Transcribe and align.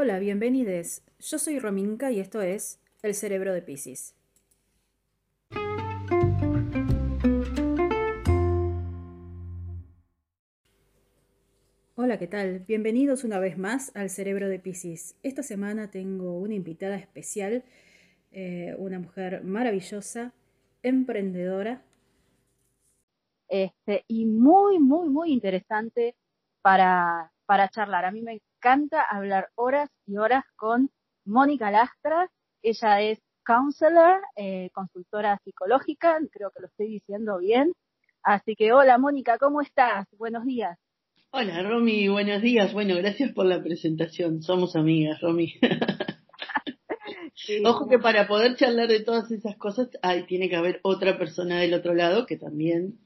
Hola, 0.00 0.20
bienvenidos. 0.20 1.02
Yo 1.18 1.40
soy 1.40 1.58
Rominka 1.58 2.12
y 2.12 2.20
esto 2.20 2.40
es 2.40 2.80
El 3.02 3.14
cerebro 3.14 3.52
de 3.52 3.62
Piscis. 3.62 4.14
Hola, 11.96 12.16
¿qué 12.16 12.28
tal? 12.28 12.60
Bienvenidos 12.60 13.24
una 13.24 13.40
vez 13.40 13.58
más 13.58 13.90
al 13.96 14.08
cerebro 14.08 14.48
de 14.48 14.60
Piscis. 14.60 15.16
Esta 15.24 15.42
semana 15.42 15.90
tengo 15.90 16.38
una 16.38 16.54
invitada 16.54 16.94
especial, 16.94 17.64
eh, 18.30 18.76
una 18.78 19.00
mujer 19.00 19.42
maravillosa, 19.42 20.32
emprendedora. 20.84 21.82
Este, 23.48 24.04
y 24.06 24.26
muy, 24.26 24.78
muy, 24.78 25.08
muy 25.08 25.32
interesante 25.32 26.14
para, 26.62 27.32
para 27.46 27.68
charlar. 27.68 28.04
A 28.04 28.12
mí 28.12 28.22
me 28.22 28.40
encanta 28.58 29.02
hablar 29.02 29.50
horas 29.54 29.88
y 30.06 30.16
horas 30.16 30.44
con 30.56 30.90
Mónica 31.24 31.70
Lastra. 31.70 32.28
Ella 32.60 33.00
es 33.02 33.20
counselor, 33.44 34.20
eh, 34.34 34.70
consultora 34.72 35.38
psicológica, 35.44 36.18
creo 36.32 36.50
que 36.50 36.62
lo 36.62 36.66
estoy 36.66 36.88
diciendo 36.88 37.38
bien. 37.38 37.72
Así 38.22 38.56
que 38.56 38.72
hola 38.72 38.98
Mónica, 38.98 39.38
¿cómo 39.38 39.60
estás? 39.60 40.08
Buenos 40.18 40.44
días. 40.44 40.76
Hola 41.30 41.62
Romy, 41.62 42.08
buenos 42.08 42.42
días. 42.42 42.72
Bueno, 42.72 42.96
gracias 42.96 43.32
por 43.32 43.46
la 43.46 43.62
presentación. 43.62 44.42
Somos 44.42 44.74
amigas, 44.74 45.20
Romy. 45.20 45.54
Ojo 47.64 47.88
que 47.88 48.00
para 48.00 48.26
poder 48.26 48.56
charlar 48.56 48.88
de 48.88 49.00
todas 49.00 49.30
esas 49.30 49.56
cosas, 49.56 49.88
hay, 50.02 50.26
tiene 50.26 50.48
que 50.48 50.56
haber 50.56 50.80
otra 50.82 51.16
persona 51.16 51.60
del 51.60 51.74
otro 51.74 51.94
lado 51.94 52.26
que 52.26 52.36
también 52.36 52.98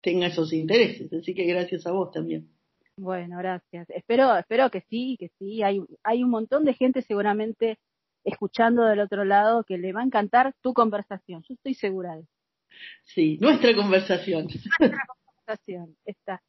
tenga 0.00 0.28
esos 0.28 0.52
intereses. 0.52 1.12
Así 1.12 1.34
que 1.34 1.44
gracias 1.44 1.88
a 1.88 1.92
vos 1.92 2.12
también. 2.12 2.48
Bueno, 2.96 3.38
gracias. 3.38 3.88
Espero, 3.90 4.36
espero 4.36 4.70
que 4.70 4.82
sí, 4.82 5.16
que 5.18 5.30
sí. 5.38 5.62
Hay, 5.62 5.80
hay 6.04 6.22
un 6.22 6.30
montón 6.30 6.64
de 6.64 6.74
gente 6.74 7.02
seguramente 7.02 7.78
escuchando 8.24 8.84
del 8.84 9.00
otro 9.00 9.24
lado 9.24 9.64
que 9.64 9.78
le 9.78 9.92
va 9.92 10.00
a 10.00 10.04
encantar 10.04 10.54
tu 10.60 10.74
conversación. 10.74 11.42
Yo 11.48 11.54
estoy 11.54 11.74
segura 11.74 12.14
de 12.14 12.20
eso. 12.22 12.30
Sí, 13.02 13.38
nuestra 13.40 13.74
conversación. 13.74 14.46
Nuestra 14.78 15.06
conversación, 15.06 15.96
está. 16.04 16.42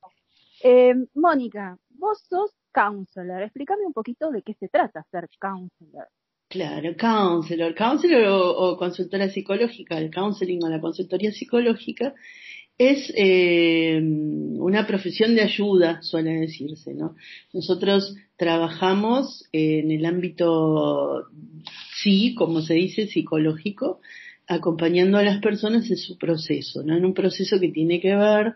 Eh, 0.63 0.93
Mónica, 1.13 1.77
vos 1.89 2.21
sos 2.29 2.51
counselor. 2.71 3.41
Explícame 3.43 3.85
un 3.85 3.93
poquito 3.93 4.31
de 4.31 4.41
qué 4.41 4.53
se 4.53 4.69
trata 4.69 5.05
ser 5.11 5.29
counselor. 5.39 6.07
Claro, 6.49 6.95
counselor. 6.97 7.73
Counselor 7.75 8.23
o 8.27 8.77
consultora 8.77 9.27
psicológica. 9.29 9.97
El 9.97 10.11
counseling 10.11 10.63
o 10.63 10.69
la 10.69 10.79
consultoría 10.79 11.31
psicológica 11.31 12.13
es 12.77 13.13
eh, 13.15 13.99
una 14.01 14.87
profesión 14.87 15.35
de 15.35 15.41
ayuda, 15.41 16.01
suele 16.01 16.31
decirse, 16.33 16.93
¿no? 16.93 17.15
Nosotros 17.53 18.15
trabajamos 18.35 19.47
en 19.51 19.91
el 19.91 20.05
ámbito, 20.05 21.27
sí, 22.01 22.33
como 22.35 22.61
se 22.61 22.73
dice, 22.73 23.07
psicológico, 23.07 24.01
acompañando 24.47 25.17
a 25.17 25.23
las 25.23 25.39
personas 25.39 25.89
en 25.89 25.97
su 25.97 26.17
proceso, 26.17 26.83
¿no? 26.83 26.97
En 26.97 27.05
un 27.05 27.13
proceso 27.13 27.59
que 27.59 27.69
tiene 27.69 28.01
que 28.01 28.15
ver 28.15 28.55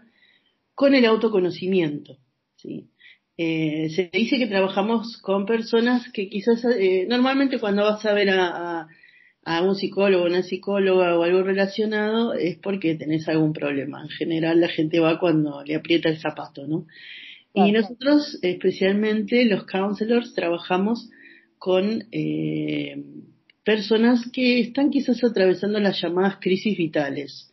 con 0.73 0.95
el 0.95 1.05
autoconocimiento, 1.05 2.17
¿sí? 2.55 2.89
Eh, 3.37 3.91
se 3.95 4.09
dice 4.11 4.39
que 4.39 4.47
trabajamos 4.47 5.17
con 5.17 5.45
personas 5.45 6.11
que 6.11 6.27
quizás, 6.27 6.65
eh, 6.65 7.05
normalmente 7.07 7.59
cuando 7.59 7.83
vas 7.83 8.03
a 8.03 8.13
ver 8.13 8.31
a 8.31 8.81
a 8.81 8.87
un 9.47 9.75
psicólogo, 9.75 10.25
una 10.25 10.43
psicóloga 10.43 11.17
o 11.17 11.23
algo 11.23 11.41
relacionado, 11.41 12.33
es 12.33 12.57
porque 12.57 12.95
tenés 12.95 13.27
algún 13.29 13.53
problema. 13.53 14.01
En 14.01 14.09
general 14.09 14.59
la 14.59 14.67
gente 14.67 14.99
va 14.99 15.19
cuando 15.19 15.63
le 15.63 15.75
aprieta 15.75 16.09
el 16.09 16.19
zapato, 16.19 16.67
¿no? 16.67 16.85
Y 17.53 17.71
nosotros, 17.71 18.37
especialmente 18.43 19.45
los 19.45 19.65
counselors, 19.65 20.35
trabajamos 20.35 21.09
con 21.57 22.03
eh, 22.11 23.03
personas 23.63 24.29
que 24.31 24.59
están 24.59 24.91
quizás 24.91 25.23
atravesando 25.23 25.79
las 25.79 25.99
llamadas 25.99 26.37
crisis 26.39 26.77
vitales. 26.77 27.51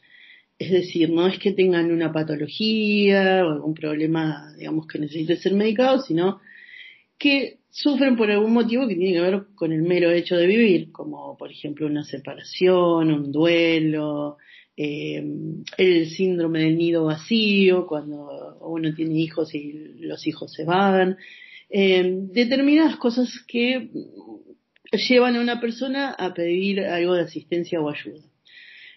Es 0.58 0.70
decir, 0.70 1.11
no 1.11 1.27
es 1.27 1.39
que 1.39 1.52
tengan 1.52 1.90
una 1.90 2.13
patología 2.13 3.45
o 3.46 3.51
algún 3.51 3.73
problema, 3.73 4.52
digamos, 4.58 4.86
que 4.86 4.98
necesite 4.98 5.36
ser 5.36 5.55
medicado, 5.55 6.02
sino 6.02 6.40
que 7.19 7.58
sufren 7.74 8.17
por 8.17 8.30
algún 8.30 8.52
motivo 8.52 8.86
que 8.86 8.95
tiene 8.95 9.14
que 9.14 9.20
ver 9.20 9.46
con 9.57 9.73
el 9.73 9.83
mero 9.83 10.12
hecho 10.12 10.36
de 10.36 10.46
vivir, 10.46 10.92
como 10.92 11.36
por 11.36 11.51
ejemplo 11.51 11.89
una 11.89 12.05
separación, 12.05 13.11
un 13.11 13.33
duelo, 13.33 14.36
eh, 14.77 15.20
el 15.77 16.08
síndrome 16.08 16.61
del 16.61 16.79
nido 16.79 17.05
vacío, 17.07 17.89
cuando 17.89 18.58
uno 18.61 18.95
tiene 18.95 19.18
hijos 19.18 19.52
y 19.57 19.73
los 19.98 20.24
hijos 20.24 20.52
se 20.52 20.64
van, 20.64 21.17
eh, 21.68 22.05
determinadas 22.33 22.96
cosas 22.96 23.29
que 23.48 23.90
llevan 24.92 25.34
a 25.34 25.40
una 25.40 25.61
persona 25.61 26.13
a 26.13 26.33
pedir 26.33 26.79
algo 26.79 27.14
de 27.14 27.23
asistencia 27.23 27.80
o 27.80 27.90
ayuda. 27.90 28.23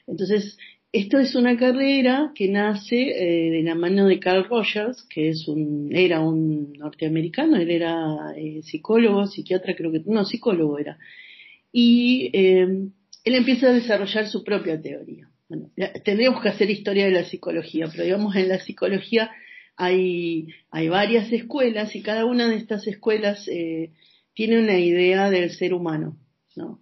Entonces, 0.05 0.55
esto 0.91 1.19
es 1.19 1.35
una 1.35 1.57
carrera 1.57 2.31
que 2.33 2.47
nace 2.47 2.95
eh, 2.95 3.51
de 3.51 3.63
la 3.63 3.75
mano 3.75 4.07
de 4.07 4.19
Carl 4.19 4.45
Rogers, 4.45 5.03
que 5.09 5.29
es 5.29 5.47
un, 5.47 5.89
era 5.93 6.21
un 6.21 6.73
norteamericano, 6.73 7.57
él 7.57 7.69
era 7.71 8.33
eh, 8.37 8.61
psicólogo, 8.63 9.27
psiquiatra, 9.27 9.75
creo 9.75 9.91
que, 9.91 10.01
no, 10.05 10.23
psicólogo 10.23 10.79
era. 10.79 10.97
Y 11.71 12.29
eh, 12.33 12.89
él 13.23 13.35
empieza 13.35 13.67
a 13.67 13.73
desarrollar 13.73 14.27
su 14.27 14.43
propia 14.43 14.81
teoría. 14.81 15.29
Bueno, 15.49 15.69
tendríamos 16.03 16.41
que 16.41 16.49
hacer 16.49 16.69
historia 16.69 17.05
de 17.05 17.11
la 17.11 17.23
psicología, 17.23 17.87
pero 17.91 18.03
digamos 18.03 18.35
en 18.35 18.49
la 18.49 18.59
psicología 18.59 19.31
hay, 19.75 20.47
hay 20.71 20.89
varias 20.89 21.31
escuelas 21.31 21.95
y 21.95 22.01
cada 22.01 22.25
una 22.25 22.49
de 22.49 22.57
estas 22.57 22.85
escuelas 22.87 23.45
tiene 24.33 24.59
una 24.59 24.77
idea 24.77 25.29
del 25.29 25.51
ser 25.51 25.73
humano, 25.73 26.17
¿no? 26.55 26.81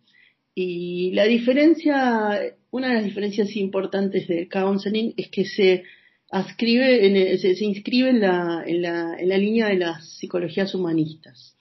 Y 0.55 1.11
la 1.11 1.25
diferencia, 1.25 2.39
una 2.75 2.89
de 2.89 2.95
las 2.95 3.05
diferencias 3.05 3.55
importantes 3.55 4.27
del 4.27 4.49
counseling 4.49 5.13
es 5.17 5.29
que 5.29 5.45
se 5.45 5.83
ascribe, 6.29 7.05
en 7.05 7.39
se, 7.39 7.63
inscribe 7.63 8.09
en 8.09 8.19
la, 8.19 8.63
en, 8.65 8.81
la, 8.81 9.15
en 9.17 9.29
la 9.29 9.37
línea 9.37 9.67
de 9.67 9.77
las 9.77 10.17
psicologías 10.17 10.75
humanistas. 10.75 11.55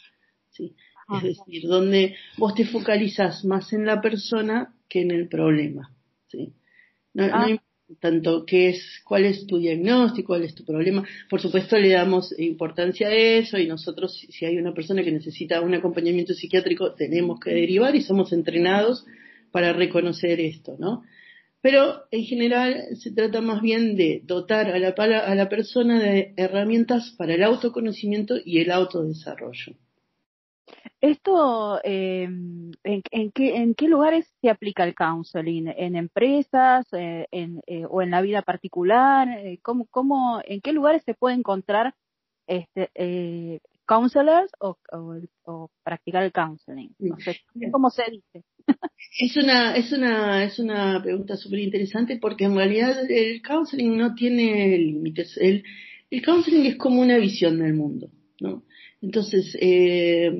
¿sí? 0.51 0.75
Es 1.17 1.23
decir, 1.23 1.69
donde 1.69 2.17
vos 2.37 2.55
te 2.55 2.65
focalizas 2.65 3.45
más 3.45 3.73
en 3.73 3.87
la 3.87 4.01
persona 4.01 4.75
que 4.89 5.03
en 5.03 5.11
el 5.11 5.29
problema. 5.29 5.93
¿sí? 6.29 6.53
No, 7.13 7.27
no 7.29 7.35
ah 7.35 7.59
tanto 8.01 8.45
qué 8.47 8.71
es, 8.71 9.03
cuál 9.05 9.25
es 9.25 9.47
tu 9.47 9.59
diagnóstico, 9.59 10.29
cuál 10.29 10.45
es 10.45 10.55
tu 10.55 10.65
problema. 10.65 11.05
Por 11.29 11.41
supuesto 11.41 11.77
le 11.79 11.91
damos 11.91 12.37
importancia 12.39 13.09
a 13.09 13.15
eso 13.15 13.59
y 13.59 13.67
nosotros 13.67 14.27
si 14.29 14.45
hay 14.45 14.57
una 14.57 14.73
persona 14.73 15.03
que 15.03 15.13
necesita 15.13 15.61
un 15.61 15.75
acompañamiento 15.75 16.35
psiquiátrico 16.35 16.95
tenemos 16.95 17.39
que 17.41 17.51
derivar 17.51 17.95
y 17.95 18.03
somos 18.03 18.33
entrenados 18.33 19.05
para 19.55 19.73
reconocer 19.73 20.41
esto, 20.41 20.75
¿no? 20.81 21.05
Pero 21.61 22.07
en 22.11 22.25
general 22.25 22.75
se 22.97 23.13
trata 23.13 23.41
más 23.41 23.63
bien 23.63 23.95
de 23.95 24.21
dotar 24.25 24.67
a 24.67 24.79
la, 24.81 24.89
a 24.89 25.35
la 25.37 25.49
persona 25.49 26.03
de 26.03 26.35
herramientas 26.37 27.15
para 27.17 27.35
el 27.35 27.45
autoconocimiento 27.45 28.35
y 28.45 28.59
el 28.59 28.73
autodesarrollo. 28.73 29.77
Esto, 31.01 31.81
eh, 31.85 32.25
¿en, 32.25 33.31
qué, 33.33 33.57
¿en 33.57 33.77
qué 33.77 33.87
lugares 33.87 34.27
se 34.41 34.51
aplica 34.51 34.83
el 34.83 34.97
counseling? 34.97 35.69
¿En 35.69 35.95
empresas 35.95 36.85
eh, 36.93 37.29
eh, 37.31 37.85
o 37.89 38.03
en 38.03 38.11
la 38.11 38.23
vida 38.23 38.43
particular? 38.43 39.29
¿cómo, 39.63 40.43
¿En 40.45 40.61
qué 40.61 40.73
lugares 40.73 41.05
se 41.05 41.15
puede 41.15 41.37
encontrar 41.37 41.95
este, 42.49 42.91
counselors 43.87 44.51
o, 44.61 44.79
o, 44.93 45.15
o, 45.45 45.71
practicar 45.83 46.25
el 46.25 46.33
counseling? 46.33 46.95
No 46.99 47.17
sé, 47.19 47.41
¿cómo 47.71 47.91
se 47.91 48.03
dice? 48.11 48.45
es 49.21 49.37
una, 49.37 49.77
es 49.77 49.93
una, 49.93 50.45
es 50.45 50.59
una 50.59 51.03
pregunta 51.03 51.37
súper 51.37 51.61
interesante 51.61 52.19
porque 52.19 52.45
en 52.45 52.57
realidad 52.57 53.11
el 53.11 53.43
counseling 53.43 53.97
no 53.97 54.15
tiene 54.15 54.77
límites. 54.79 55.37
El, 55.37 55.65
el 56.11 56.23
counseling 56.23 56.67
es 56.67 56.77
como 56.77 57.01
una 57.01 57.19
visión 57.19 57.59
del 57.59 57.75
mundo, 57.75 58.11
¿no? 58.41 58.65
Entonces, 59.01 59.57
eh, 59.61 60.33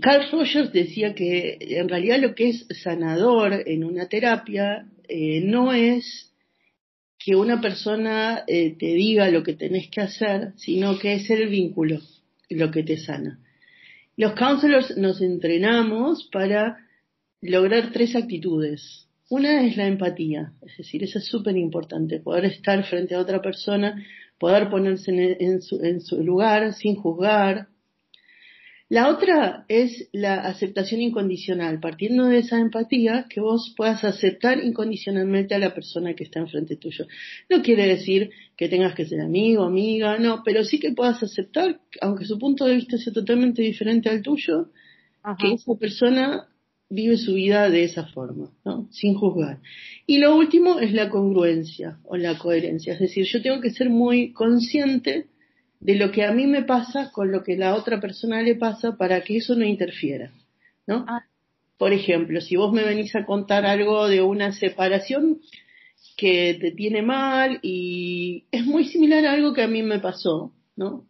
Carl 0.00 0.30
Rogers 0.30 0.72
decía 0.72 1.14
que 1.14 1.58
en 1.60 1.88
realidad 1.88 2.18
lo 2.20 2.34
que 2.34 2.50
es 2.50 2.66
sanador 2.82 3.62
en 3.66 3.84
una 3.84 4.08
terapia 4.08 4.86
eh, 5.08 5.40
no 5.42 5.72
es 5.72 6.32
que 7.18 7.34
una 7.34 7.60
persona 7.60 8.44
eh, 8.46 8.76
te 8.78 8.86
diga 8.94 9.28
lo 9.30 9.42
que 9.42 9.54
tenés 9.54 9.88
que 9.90 10.00
hacer, 10.00 10.52
sino 10.56 10.98
que 10.98 11.14
es 11.14 11.28
el 11.30 11.48
vínculo 11.48 12.00
lo 12.50 12.70
que 12.70 12.82
te 12.82 12.96
sana. 12.96 13.38
Los 14.16 14.32
counselors 14.32 14.96
nos 14.96 15.20
entrenamos 15.20 16.28
para 16.32 16.78
lograr 17.40 17.92
tres 17.92 18.16
actitudes. 18.16 19.08
Una 19.28 19.66
es 19.66 19.76
la 19.76 19.86
empatía, 19.86 20.52
es 20.66 20.76
decir, 20.78 21.04
eso 21.04 21.18
es 21.18 21.26
súper 21.26 21.56
importante, 21.56 22.18
poder 22.18 22.46
estar 22.46 22.82
frente 22.84 23.14
a 23.14 23.20
otra 23.20 23.42
persona, 23.42 24.02
poder 24.38 24.70
ponerse 24.70 25.36
en, 25.38 25.60
su, 25.60 25.84
en 25.84 26.00
su 26.00 26.22
lugar 26.24 26.72
sin 26.72 26.94
juzgar, 26.96 27.68
La 28.90 29.10
otra 29.10 29.66
es 29.68 30.08
la 30.12 30.36
aceptación 30.40 31.02
incondicional, 31.02 31.78
partiendo 31.78 32.24
de 32.24 32.38
esa 32.38 32.58
empatía 32.58 33.26
que 33.28 33.38
vos 33.38 33.74
puedas 33.76 34.02
aceptar 34.02 34.64
incondicionalmente 34.64 35.54
a 35.54 35.58
la 35.58 35.74
persona 35.74 36.14
que 36.14 36.24
está 36.24 36.40
enfrente 36.40 36.76
tuyo. 36.76 37.06
No 37.50 37.60
quiere 37.60 37.86
decir 37.86 38.30
que 38.56 38.68
tengas 38.70 38.94
que 38.94 39.04
ser 39.04 39.20
amigo, 39.20 39.64
amiga, 39.64 40.18
no, 40.18 40.42
pero 40.42 40.64
sí 40.64 40.80
que 40.80 40.92
puedas 40.92 41.22
aceptar, 41.22 41.80
aunque 42.00 42.24
su 42.24 42.38
punto 42.38 42.64
de 42.64 42.76
vista 42.76 42.96
sea 42.96 43.12
totalmente 43.12 43.60
diferente 43.60 44.08
al 44.08 44.22
tuyo, 44.22 44.70
que 45.38 45.52
esa 45.52 45.74
persona 45.74 46.48
vive 46.88 47.18
su 47.18 47.34
vida 47.34 47.68
de 47.68 47.84
esa 47.84 48.06
forma, 48.06 48.50
¿no? 48.64 48.88
Sin 48.90 49.12
juzgar. 49.12 49.60
Y 50.06 50.16
lo 50.16 50.34
último 50.34 50.80
es 50.80 50.94
la 50.94 51.10
congruencia 51.10 51.98
o 52.04 52.16
la 52.16 52.38
coherencia, 52.38 52.94
es 52.94 53.00
decir, 53.00 53.26
yo 53.26 53.42
tengo 53.42 53.60
que 53.60 53.68
ser 53.68 53.90
muy 53.90 54.32
consciente 54.32 55.26
de 55.80 55.94
lo 55.94 56.10
que 56.10 56.24
a 56.24 56.32
mí 56.32 56.46
me 56.46 56.62
pasa 56.62 57.10
con 57.12 57.30
lo 57.30 57.42
que 57.42 57.56
la 57.56 57.74
otra 57.74 58.00
persona 58.00 58.42
le 58.42 58.56
pasa 58.56 58.96
para 58.96 59.22
que 59.22 59.36
eso 59.36 59.54
no 59.54 59.64
interfiera, 59.64 60.32
¿no? 60.86 61.04
Ah. 61.08 61.24
Por 61.76 61.92
ejemplo, 61.92 62.40
si 62.40 62.56
vos 62.56 62.72
me 62.72 62.84
venís 62.84 63.14
a 63.14 63.24
contar 63.24 63.64
algo 63.64 64.08
de 64.08 64.20
una 64.20 64.52
separación 64.52 65.40
que 66.16 66.58
te 66.60 66.72
tiene 66.72 67.02
mal 67.02 67.60
y 67.62 68.46
es 68.50 68.66
muy 68.66 68.84
similar 68.84 69.24
a 69.24 69.32
algo 69.32 69.54
que 69.54 69.62
a 69.62 69.68
mí 69.68 69.82
me 69.84 70.00
pasó, 70.00 70.52
¿no? 70.74 71.06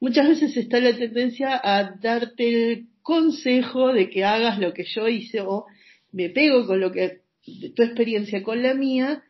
Muchas 0.00 0.28
veces 0.28 0.56
está 0.56 0.80
la 0.80 0.96
tendencia 0.96 1.60
a 1.62 1.96
darte 2.00 2.72
el 2.72 2.86
consejo 3.02 3.92
de 3.92 4.08
que 4.08 4.24
hagas 4.24 4.58
lo 4.58 4.72
que 4.72 4.84
yo 4.84 5.08
hice 5.08 5.42
o 5.42 5.66
me 6.12 6.30
pego 6.30 6.66
con 6.66 6.80
lo 6.80 6.92
que 6.92 7.20
tu 7.74 7.82
experiencia 7.82 8.42
con 8.42 8.62
la 8.62 8.74
mía 8.74 9.22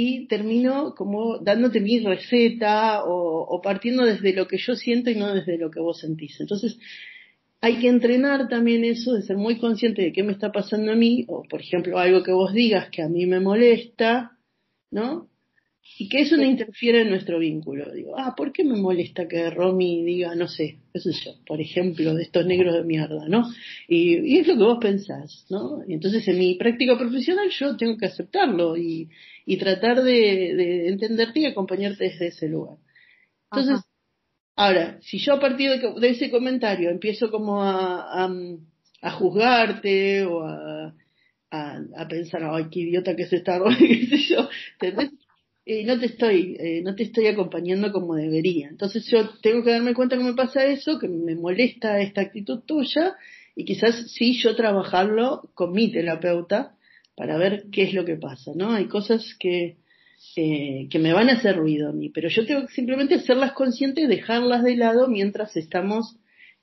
y 0.00 0.28
termino 0.28 0.94
como 0.94 1.38
dándote 1.38 1.80
mi 1.80 1.98
receta 1.98 3.02
o, 3.04 3.60
partiendo 3.60 4.04
desde 4.04 4.32
lo 4.32 4.46
que 4.46 4.56
yo 4.56 4.76
siento 4.76 5.10
y 5.10 5.16
no 5.16 5.34
desde 5.34 5.58
lo 5.58 5.72
que 5.72 5.80
vos 5.80 5.98
sentís. 5.98 6.40
Entonces, 6.40 6.78
hay 7.60 7.80
que 7.80 7.88
entrenar 7.88 8.48
también 8.48 8.84
eso 8.84 9.14
de 9.14 9.22
ser 9.22 9.36
muy 9.36 9.58
consciente 9.58 10.02
de 10.02 10.12
qué 10.12 10.22
me 10.22 10.30
está 10.30 10.52
pasando 10.52 10.92
a 10.92 10.94
mí, 10.94 11.24
o 11.26 11.42
por 11.42 11.60
ejemplo 11.62 11.98
algo 11.98 12.22
que 12.22 12.30
vos 12.30 12.52
digas 12.52 12.90
que 12.90 13.02
a 13.02 13.08
mí 13.08 13.26
me 13.26 13.40
molesta, 13.40 14.38
¿no? 14.92 15.27
Y 15.96 16.08
que 16.08 16.20
eso 16.20 16.36
no 16.36 16.44
interfiere 16.44 17.02
en 17.02 17.10
nuestro 17.10 17.38
vínculo. 17.38 17.90
Digo, 17.92 18.14
ah, 18.16 18.34
¿por 18.36 18.52
qué 18.52 18.64
me 18.64 18.76
molesta 18.76 19.26
que 19.26 19.50
Romy 19.50 20.04
diga, 20.04 20.34
no 20.34 20.46
sé, 20.46 20.78
qué 20.92 21.00
sé 21.00 21.12
yo, 21.12 21.32
por 21.46 21.60
ejemplo, 21.60 22.14
de 22.14 22.22
estos 22.22 22.46
negros 22.46 22.74
de 22.74 22.84
mierda, 22.84 23.26
¿no? 23.28 23.50
Y, 23.88 24.38
es 24.38 24.46
lo 24.46 24.56
que 24.56 24.62
vos 24.62 24.78
pensás, 24.80 25.46
¿no? 25.50 25.82
Y 25.86 25.94
entonces 25.94 26.26
en 26.28 26.38
mi 26.38 26.54
práctica 26.54 26.96
profesional 26.96 27.48
yo 27.50 27.76
tengo 27.76 27.96
que 27.96 28.06
aceptarlo 28.06 28.76
y, 28.76 29.08
tratar 29.58 30.02
de, 30.02 30.88
entenderte 30.88 31.40
y 31.40 31.46
acompañarte 31.46 32.04
desde 32.04 32.28
ese 32.28 32.48
lugar. 32.48 32.76
Entonces, 33.50 33.84
ahora, 34.54 34.98
si 35.00 35.18
yo 35.18 35.34
a 35.34 35.40
partir 35.40 35.70
de, 35.70 36.08
ese 36.08 36.30
comentario 36.30 36.90
empiezo 36.90 37.30
como 37.30 37.62
a, 37.62 38.28
a, 39.02 39.10
juzgarte 39.12 40.24
o 40.24 40.42
a, 40.44 40.94
a, 41.50 42.08
pensar, 42.08 42.42
ay, 42.44 42.66
qué 42.70 42.80
idiota 42.80 43.16
que 43.16 43.26
se 43.26 43.36
está, 43.36 43.58
qué 43.78 44.06
sé 44.06 44.18
yo, 44.18 44.48
¿entendés? 44.74 45.27
Eh, 45.70 45.84
no 45.84 46.00
te 46.00 46.06
estoy, 46.06 46.56
eh, 46.58 46.80
no 46.82 46.94
te 46.94 47.02
estoy 47.02 47.26
acompañando 47.26 47.92
como 47.92 48.14
debería. 48.14 48.68
Entonces 48.68 49.06
yo 49.06 49.28
tengo 49.42 49.62
que 49.62 49.72
darme 49.72 49.92
cuenta 49.92 50.16
que 50.16 50.24
me 50.24 50.32
pasa 50.32 50.64
eso, 50.64 50.98
que 50.98 51.08
me 51.08 51.34
molesta 51.34 52.00
esta 52.00 52.22
actitud 52.22 52.60
tuya 52.60 53.14
y 53.54 53.66
quizás 53.66 54.10
sí 54.12 54.32
yo 54.40 54.56
trabajarlo 54.56 55.50
con 55.52 55.72
mi 55.72 55.92
terapeuta 55.92 56.74
para 57.14 57.36
ver 57.36 57.66
qué 57.70 57.82
es 57.82 57.92
lo 57.92 58.06
que 58.06 58.16
pasa, 58.16 58.52
¿no? 58.54 58.72
Hay 58.72 58.86
cosas 58.86 59.36
que, 59.38 59.76
eh, 60.36 60.88
que 60.90 60.98
me 60.98 61.12
van 61.12 61.28
a 61.28 61.34
hacer 61.34 61.56
ruido 61.56 61.90
a 61.90 61.92
mí, 61.92 62.08
pero 62.08 62.30
yo 62.30 62.46
tengo 62.46 62.66
que 62.66 62.72
simplemente 62.72 63.16
hacerlas 63.16 63.52
conscientes 63.52 64.08
dejarlas 64.08 64.64
de 64.64 64.74
lado 64.74 65.06
mientras 65.06 65.54
estamos 65.54 66.16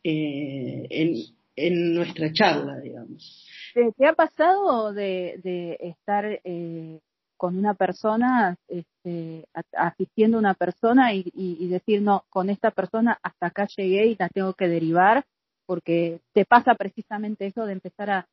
eh, 0.04 0.88
en, 0.90 1.14
en 1.56 1.94
nuestra 1.94 2.34
charla, 2.34 2.80
digamos. 2.80 3.46
¿Te, 3.76 4.08
ha 4.08 4.14
pasado 4.14 4.94
de, 4.94 5.40
de 5.44 5.78
estar 5.80 6.26
eh, 6.44 7.02
con 7.38 7.58
una 7.58 7.74
persona, 7.74 8.56
este, 8.68 9.46
asistiendo 9.74 10.38
a 10.38 10.40
una 10.40 10.54
persona 10.54 11.14
y, 11.14 11.68
decir, 11.68 12.02
no, 12.02 12.24
con 12.30 12.50
esta 12.50 12.72
persona 12.72 13.20
hasta 13.22 13.48
acá 13.48 13.68
llegué 13.76 14.08
y 14.08 14.16
la 14.18 14.30
tengo 14.30 14.54
que 14.54 14.68
derivar, 14.68 15.26
porque 15.66 16.20
te 16.34 16.46
pasa 16.46 16.76
precisamente 16.76 17.48
eso 17.48 17.66
de 17.66 17.74
empezar 17.74 18.10
a, 18.10 18.28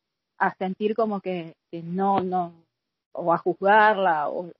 sentir 0.58 0.96
como 0.96 1.20
que, 1.20 1.54
no, 1.70 2.20
no, 2.20 2.52
o 3.12 3.32
a 3.32 3.38
juzgarla, 3.38 4.28
o, 4.28 4.50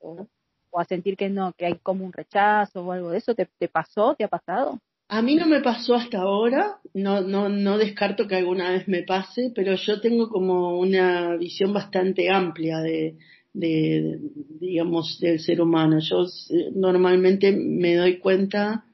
a 0.74 0.84
sentir 0.84 1.16
que 1.16 1.28
no, 1.28 1.52
que 1.52 1.66
hay 1.66 1.74
como 1.82 2.04
un 2.04 2.12
rechazo 2.12 2.82
o 2.82 2.92
algo 2.92 3.10
de 3.10 3.18
eso. 3.18 3.34
¿Te, 3.34 3.48
te 3.58 3.68
pasó? 3.68 4.14
¿Te 4.14 4.24
ha 4.24 4.28
pasado? 4.28 4.78
A 5.08 5.20
mí 5.20 5.34
no 5.34 5.46
me 5.46 5.60
pasó 5.60 5.94
hasta 5.94 6.20
ahora, 6.20 6.78
no, 6.94 7.20
no, 7.20 7.48
no 7.48 7.76
descarto 7.76 8.26
que 8.26 8.36
alguna 8.36 8.70
vez 8.70 8.88
me 8.88 9.02
pase, 9.02 9.52
pero 9.54 9.74
yo 9.74 10.00
tengo 10.00 10.30
como 10.30 10.78
una 10.78 11.36
visión 11.36 11.74
bastante 11.74 12.30
amplia 12.30 12.78
de, 12.78 13.18
de, 13.52 14.18
digamos, 14.60 15.18
del 15.20 15.40
ser 15.40 15.60
humano. 15.60 15.98
Yo 16.00 16.24
eh, 16.24 16.70
normalmente 16.74 17.52
me 17.52 17.96
doy 17.96 18.18
cuenta 18.18 18.84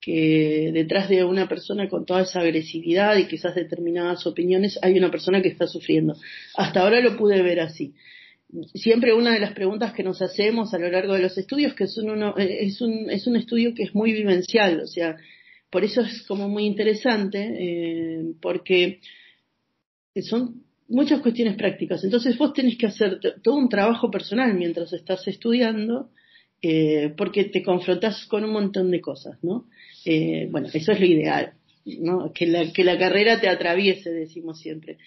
que 0.00 0.70
detrás 0.72 1.08
de 1.08 1.24
una 1.24 1.48
persona 1.48 1.88
con 1.88 2.04
toda 2.04 2.22
esa 2.22 2.40
agresividad 2.40 3.16
y 3.16 3.26
quizás 3.26 3.54
determinadas 3.54 4.26
opiniones 4.26 4.78
hay 4.82 4.98
una 4.98 5.10
persona 5.10 5.40
que 5.40 5.48
está 5.48 5.66
sufriendo. 5.66 6.14
Hasta 6.56 6.82
ahora 6.82 7.00
lo 7.00 7.16
pude 7.16 7.42
ver 7.42 7.60
así. 7.60 7.94
Siempre 8.74 9.14
una 9.14 9.32
de 9.32 9.40
las 9.40 9.52
preguntas 9.52 9.94
que 9.94 10.02
nos 10.02 10.20
hacemos 10.20 10.74
a 10.74 10.78
lo 10.78 10.90
largo 10.90 11.14
de 11.14 11.22
los 11.22 11.36
estudios, 11.38 11.74
que 11.74 11.84
es 11.84 11.96
un, 11.96 12.22
eh, 12.38 12.58
es 12.60 12.80
un, 12.82 13.10
es 13.10 13.26
un 13.26 13.36
estudio 13.36 13.74
que 13.74 13.84
es 13.84 13.94
muy 13.94 14.12
vivencial, 14.12 14.80
o 14.80 14.86
sea, 14.86 15.16
por 15.70 15.82
eso 15.84 16.02
es 16.02 16.22
como 16.28 16.48
muy 16.48 16.66
interesante, 16.66 17.40
eh, 17.58 18.34
porque 18.40 19.00
son 20.22 20.63
muchas 20.88 21.20
cuestiones 21.20 21.56
prácticas. 21.56 22.04
Entonces 22.04 22.36
vos 22.38 22.52
tenés 22.52 22.76
que 22.76 22.86
hacer 22.86 23.18
todo 23.42 23.56
un 23.56 23.68
trabajo 23.68 24.10
personal 24.10 24.54
mientras 24.54 24.92
estás 24.92 25.26
estudiando, 25.28 26.10
eh, 26.62 27.12
porque 27.16 27.44
te 27.44 27.62
confrontás 27.62 28.24
con 28.26 28.44
un 28.44 28.52
montón 28.52 28.90
de 28.90 29.00
cosas, 29.00 29.38
¿no? 29.42 29.66
Eh, 30.04 30.48
bueno, 30.50 30.68
eso 30.72 30.92
es 30.92 31.00
lo 31.00 31.06
ideal, 31.06 31.52
¿no? 31.84 32.32
Que 32.32 32.46
la, 32.46 32.72
que 32.72 32.84
la 32.84 32.98
carrera 32.98 33.40
te 33.40 33.48
atraviese, 33.48 34.10
decimos 34.10 34.60
siempre. 34.60 34.98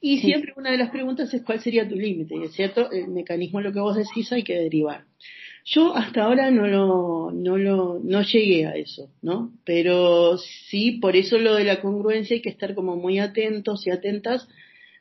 Y 0.00 0.18
siempre 0.18 0.52
una 0.56 0.72
de 0.72 0.78
las 0.78 0.90
preguntas 0.90 1.32
es 1.32 1.42
cuál 1.42 1.60
sería 1.60 1.88
tu 1.88 1.94
límite, 1.94 2.34
y 2.36 2.42
es 2.42 2.52
cierto, 2.52 2.90
el 2.90 3.08
mecanismo 3.08 3.60
lo 3.60 3.72
que 3.72 3.78
vos 3.78 3.96
decís 3.96 4.32
hay 4.32 4.42
que 4.42 4.58
derivar. 4.58 5.04
Yo 5.64 5.94
hasta 5.94 6.24
ahora 6.24 6.50
no 6.50 6.66
lo, 6.66 7.30
no 7.30 7.56
lo, 7.56 8.00
no 8.02 8.22
llegué 8.22 8.66
a 8.66 8.74
eso, 8.74 9.10
¿no? 9.22 9.52
Pero 9.64 10.38
sí, 10.38 10.92
por 10.92 11.14
eso 11.14 11.38
lo 11.38 11.54
de 11.54 11.62
la 11.62 11.80
congruencia 11.80 12.34
hay 12.34 12.42
que 12.42 12.48
estar 12.48 12.74
como 12.74 12.96
muy 12.96 13.20
atentos 13.20 13.86
y 13.86 13.90
atentas 13.90 14.48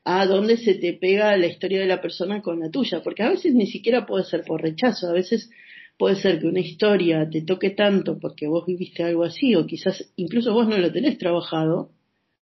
a 0.03 0.25
dónde 0.25 0.57
se 0.57 0.75
te 0.75 0.93
pega 0.93 1.37
la 1.37 1.47
historia 1.47 1.79
de 1.79 1.85
la 1.85 2.01
persona 2.01 2.41
con 2.41 2.59
la 2.59 2.69
tuya, 2.69 3.01
porque 3.03 3.23
a 3.23 3.29
veces 3.29 3.53
ni 3.53 3.67
siquiera 3.67 4.05
puede 4.05 4.23
ser 4.23 4.43
por 4.43 4.61
rechazo, 4.61 5.09
a 5.09 5.13
veces 5.13 5.49
puede 5.97 6.15
ser 6.15 6.39
que 6.39 6.47
una 6.47 6.59
historia 6.59 7.29
te 7.29 7.43
toque 7.43 7.71
tanto 7.71 8.17
porque 8.19 8.47
vos 8.47 8.65
viviste 8.65 9.03
algo 9.03 9.23
así, 9.23 9.55
o 9.55 9.65
quizás 9.67 10.11
incluso 10.15 10.53
vos 10.53 10.67
no 10.67 10.77
lo 10.77 10.91
tenés 10.91 11.17
trabajado, 11.17 11.91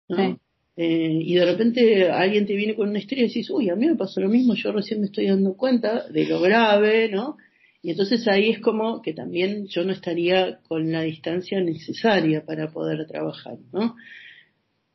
¿no? 0.08 0.40
Eh, 0.76 1.20
y 1.22 1.34
de 1.34 1.44
repente 1.44 2.10
alguien 2.10 2.46
te 2.46 2.56
viene 2.56 2.74
con 2.74 2.88
una 2.88 2.98
historia 2.98 3.24
y 3.24 3.28
decís, 3.28 3.48
uy, 3.50 3.70
a 3.70 3.76
mí 3.76 3.86
me 3.86 3.94
pasó 3.94 4.20
lo 4.20 4.28
mismo, 4.28 4.54
yo 4.54 4.72
recién 4.72 5.00
me 5.00 5.06
estoy 5.06 5.28
dando 5.28 5.56
cuenta 5.56 6.08
de 6.08 6.26
lo 6.26 6.40
grave, 6.40 7.08
¿no? 7.08 7.36
Y 7.80 7.90
entonces 7.90 8.26
ahí 8.26 8.50
es 8.50 8.60
como 8.60 9.02
que 9.02 9.12
también 9.12 9.68
yo 9.68 9.84
no 9.84 9.92
estaría 9.92 10.58
con 10.66 10.90
la 10.90 11.02
distancia 11.02 11.60
necesaria 11.60 12.44
para 12.44 12.72
poder 12.72 13.06
trabajar, 13.06 13.58
¿no? 13.72 13.94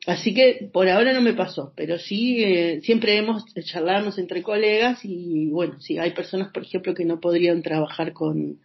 Así 0.06 0.32
que 0.32 0.70
por 0.72 0.88
ahora 0.88 1.12
no 1.12 1.20
me 1.20 1.34
pasó, 1.34 1.74
pero 1.76 1.98
sí, 1.98 2.42
eh, 2.42 2.80
siempre 2.82 3.16
hemos 3.16 3.44
charlamos 3.64 4.18
entre 4.18 4.42
colegas 4.42 5.00
y 5.04 5.48
bueno, 5.50 5.78
sí, 5.80 5.98
hay 5.98 6.12
personas, 6.12 6.50
por 6.52 6.62
ejemplo, 6.62 6.94
que 6.94 7.04
no 7.04 7.20
podrían 7.20 7.62
trabajar 7.62 8.14
con, 8.14 8.60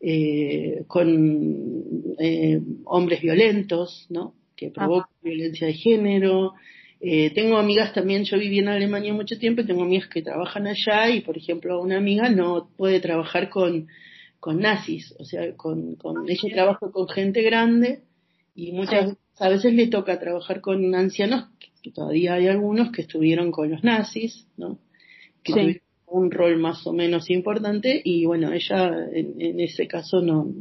eh, 0.00 0.84
con 0.86 2.14
eh, 2.20 2.60
hombres 2.84 3.20
violentos, 3.20 4.06
¿no? 4.08 4.34
Que 4.56 4.70
provocan 4.70 5.10
violencia 5.22 5.66
de 5.66 5.74
género. 5.74 6.54
Eh, 7.00 7.30
tengo 7.30 7.58
amigas 7.58 7.92
también, 7.92 8.24
yo 8.24 8.38
viví 8.38 8.60
en 8.60 8.68
Alemania 8.68 9.12
mucho 9.12 9.38
tiempo 9.38 9.62
y 9.62 9.66
tengo 9.66 9.82
amigas 9.82 10.08
que 10.08 10.22
trabajan 10.22 10.66
allá 10.68 11.10
y, 11.10 11.20
por 11.20 11.36
ejemplo, 11.36 11.80
una 11.80 11.96
amiga 11.96 12.28
no 12.28 12.70
puede 12.76 13.00
trabajar 13.00 13.50
con, 13.50 13.88
con 14.40 14.60
nazis, 14.60 15.14
o 15.18 15.24
sea, 15.24 15.54
con, 15.56 15.96
con 15.96 16.28
ella 16.28 16.54
trabaja 16.54 16.90
con 16.92 17.08
gente 17.08 17.42
grande 17.42 18.02
y 18.54 18.72
muchas 18.72 19.16
a 19.38 19.48
veces 19.48 19.74
le 19.74 19.86
toca 19.86 20.18
trabajar 20.18 20.60
con 20.60 20.94
ancianos, 20.94 21.46
que 21.82 21.90
todavía 21.90 22.34
hay 22.34 22.48
algunos 22.48 22.90
que 22.90 23.02
estuvieron 23.02 23.50
con 23.50 23.70
los 23.70 23.84
nazis, 23.84 24.46
¿no? 24.56 24.78
Que 25.42 25.52
tuvieron 25.52 25.82
un 26.10 26.30
rol 26.30 26.58
más 26.58 26.86
o 26.86 26.92
menos 26.92 27.30
importante 27.30 28.00
y 28.02 28.24
bueno, 28.24 28.52
ella 28.52 28.90
en, 29.12 29.60
ese 29.60 29.86
caso 29.86 30.20
no 30.22 30.52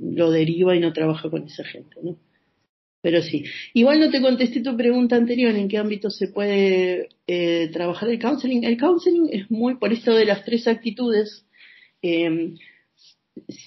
lo 0.00 0.30
deriva 0.30 0.74
y 0.74 0.80
no 0.80 0.92
trabaja 0.92 1.30
con 1.30 1.44
esa 1.44 1.64
gente, 1.64 1.96
¿no? 2.02 2.16
Pero 3.02 3.22
sí. 3.22 3.44
Igual 3.72 4.00
no 4.00 4.10
te 4.10 4.20
contesté 4.20 4.60
tu 4.60 4.76
pregunta 4.76 5.14
anterior, 5.14 5.54
¿en 5.54 5.68
qué 5.68 5.78
ámbito 5.78 6.10
se 6.10 6.28
puede 6.28 7.10
eh, 7.28 7.70
trabajar 7.72 8.08
el 8.08 8.18
counseling? 8.18 8.64
El 8.64 8.78
counseling 8.78 9.28
es 9.30 9.50
muy, 9.50 9.76
por 9.76 9.92
esto 9.92 10.12
de 10.12 10.24
las 10.24 10.44
tres 10.44 10.66
actitudes, 10.66 11.46
eh, 12.02 12.54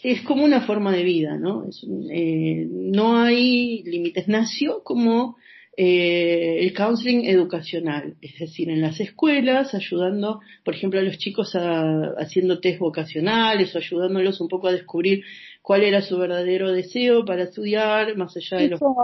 es 0.04 0.22
como 0.22 0.44
una 0.44 0.62
forma 0.62 0.92
de 0.92 1.04
vida, 1.04 1.38
¿no? 1.38 1.66
Eh, 2.12 2.68
no 2.70 3.18
hay 3.18 3.84
límites. 3.84 4.28
Nació 4.28 4.84
como 4.84 5.38
eh, 5.78 6.58
el 6.62 6.74
counseling 6.74 7.26
educacional, 7.26 8.16
es 8.22 8.38
decir, 8.40 8.70
en 8.70 8.82
las 8.82 9.00
escuelas, 9.00 9.74
ayudando, 9.74 10.42
por 10.66 10.76
ejemplo, 10.76 11.00
a 11.00 11.04
los 11.04 11.18
chicos 11.18 11.56
a, 11.56 12.16
haciendo 12.18 12.60
test 12.60 12.80
vocacionales 12.80 13.74
o 13.74 13.78
ayudándolos 13.78 14.42
un 14.42 14.50
poco 14.50 14.68
a 14.68 14.74
descubrir 14.74 15.24
cuál 15.62 15.84
era 15.84 16.02
su 16.02 16.18
verdadero 16.18 16.72
deseo 16.72 17.26
para 17.26 17.44
estudiar, 17.44 18.16
más 18.18 18.36
allá 18.36 18.58
de 18.58 18.66
eso, 18.76 18.96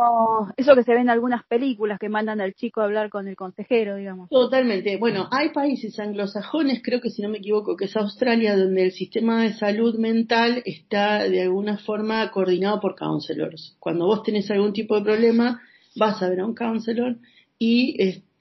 Eso 0.57 0.75
que 0.75 0.83
se 0.83 0.93
ve 0.93 1.01
en 1.01 1.09
algunas 1.09 1.45
películas 1.45 2.00
que 2.00 2.09
mandan 2.09 2.41
al 2.41 2.53
chico 2.53 2.81
a 2.81 2.85
hablar 2.85 3.09
con 3.09 3.27
el 3.27 3.35
consejero, 3.35 3.95
digamos. 3.95 4.29
Totalmente. 4.29 4.97
Bueno, 4.97 5.27
hay 5.31 5.50
países 5.50 6.00
anglosajones, 6.00 6.81
creo 6.83 7.01
que 7.01 7.09
si 7.09 7.21
no 7.21 7.29
me 7.29 7.38
equivoco, 7.38 7.75
que 7.75 7.85
es 7.85 7.95
Australia, 7.95 8.57
donde 8.57 8.83
el 8.83 8.91
sistema 8.91 9.43
de 9.43 9.53
salud 9.53 9.97
mental 9.97 10.62
está 10.65 11.24
de 11.29 11.43
alguna 11.43 11.77
forma 11.77 12.31
coordinado 12.31 12.79
por 12.79 12.95
counselors. 12.95 13.75
Cuando 13.79 14.05
vos 14.05 14.24
tenés 14.24 14.50
algún 14.50 14.74
tipo 14.74 14.95
de 14.95 15.03
problema, 15.03 15.62
vas 15.95 16.21
a 16.21 16.29
ver 16.29 16.39
a 16.39 16.45
un 16.45 16.55
counselor 16.55 17.17
y 17.59 17.95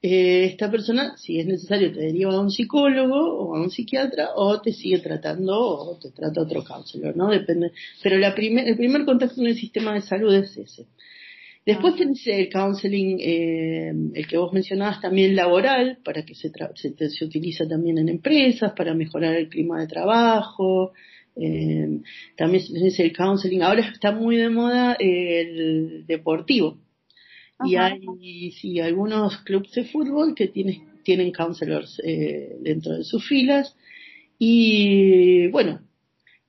eh, 0.07 0.45
esta 0.45 0.71
persona, 0.71 1.17
si 1.17 1.41
es 1.41 1.47
necesario, 1.47 1.91
te 1.91 2.01
deriva 2.01 2.35
a 2.35 2.39
un 2.39 2.51
psicólogo 2.51 3.17
o 3.17 3.57
a 3.57 3.63
un 3.63 3.71
psiquiatra 3.71 4.33
o 4.37 4.61
te 4.61 4.71
sigue 4.71 4.99
tratando 4.99 5.59
o 5.59 5.99
te 5.99 6.11
trata 6.11 6.43
otro 6.43 6.63
counselor, 6.63 7.17
¿no? 7.17 7.31
Depende. 7.31 7.73
Pero 8.03 8.19
la 8.19 8.29
el 8.29 8.77
primer 8.77 9.07
contacto 9.07 9.37
con 9.37 9.47
el 9.47 9.57
sistema 9.57 9.95
de 9.95 10.03
salud 10.03 10.35
es 10.35 10.55
ese. 10.59 10.85
Después 11.65 11.95
ah. 11.95 11.97
tenés 11.97 12.27
el 12.27 12.51
counseling, 12.51 13.19
eh, 13.19 13.95
el 14.13 14.27
que 14.27 14.37
vos 14.37 14.53
mencionabas 14.53 15.01
también 15.01 15.35
laboral, 15.35 15.97
para 16.05 16.23
que 16.23 16.35
se, 16.35 16.53
se, 16.75 17.09
se, 17.09 17.25
utiliza 17.25 17.67
también 17.67 17.97
en 17.97 18.11
empresas, 18.11 18.75
para 18.77 18.93
mejorar 18.93 19.35
el 19.37 19.49
clima 19.49 19.81
de 19.81 19.87
trabajo. 19.87 20.93
Eh, 21.35 22.01
también 22.37 22.63
tenés 22.71 23.01
el 23.01 23.17
counseling, 23.17 23.63
ahora 23.63 23.81
está 23.91 24.13
muy 24.13 24.37
de 24.37 24.51
moda 24.51 24.99
el 25.01 26.05
deportivo, 26.07 26.77
y 27.65 27.77
hay 27.77 28.51
sí, 28.53 28.81
algunos 28.81 29.39
clubes 29.39 29.73
de 29.73 29.85
fútbol 29.85 30.35
que 30.35 30.49
tienen, 30.49 30.83
tienen 31.03 31.33
counselors 31.33 32.01
eh, 32.05 32.57
dentro 32.61 32.95
de 32.95 33.05
sus 33.05 33.27
filas. 33.27 33.77
Y 34.39 35.49
bueno, 35.49 35.81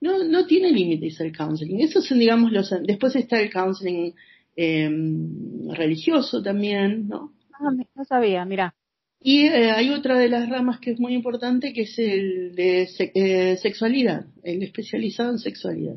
no, 0.00 0.24
no 0.24 0.46
tiene 0.46 0.72
límites 0.72 1.20
el 1.20 1.36
counseling. 1.36 1.80
Esos 1.80 2.06
son, 2.06 2.18
digamos, 2.18 2.52
los. 2.52 2.72
Después 2.82 3.16
está 3.16 3.40
el 3.40 3.50
counseling 3.50 4.14
em, 4.56 5.68
religioso 5.70 6.42
también, 6.42 7.08
¿no? 7.08 7.32
Ah, 7.52 7.70
no 7.94 8.04
sabía, 8.04 8.44
mira. 8.44 8.74
Y 9.20 9.46
eh, 9.46 9.70
hay 9.70 9.90
otra 9.90 10.18
de 10.18 10.28
las 10.28 10.48
ramas 10.48 10.78
que 10.78 10.92
es 10.92 11.00
muy 11.00 11.14
importante, 11.14 11.72
que 11.72 11.82
es 11.82 11.98
el 11.98 12.54
de 12.54 12.88
eh, 13.14 13.56
sexualidad, 13.56 14.26
el 14.42 14.62
especializado 14.62 15.32
en 15.32 15.38
sexualidad. 15.38 15.96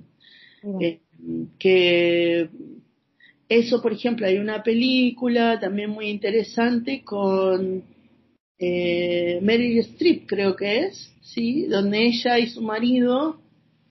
que 1.59 2.49
eso, 3.49 3.81
por 3.81 3.91
ejemplo, 3.91 4.27
hay 4.27 4.37
una 4.37 4.61
película 4.61 5.59
también 5.59 5.89
muy 5.89 6.07
interesante 6.09 7.03
con 7.03 7.83
eh, 8.59 9.39
Meryl 9.41 9.79
Streep, 9.79 10.27
creo 10.27 10.55
que 10.55 10.85
es, 10.85 11.15
sí, 11.21 11.65
donde 11.65 12.05
ella 12.05 12.37
y 12.37 12.47
su 12.47 12.61
marido, 12.61 13.41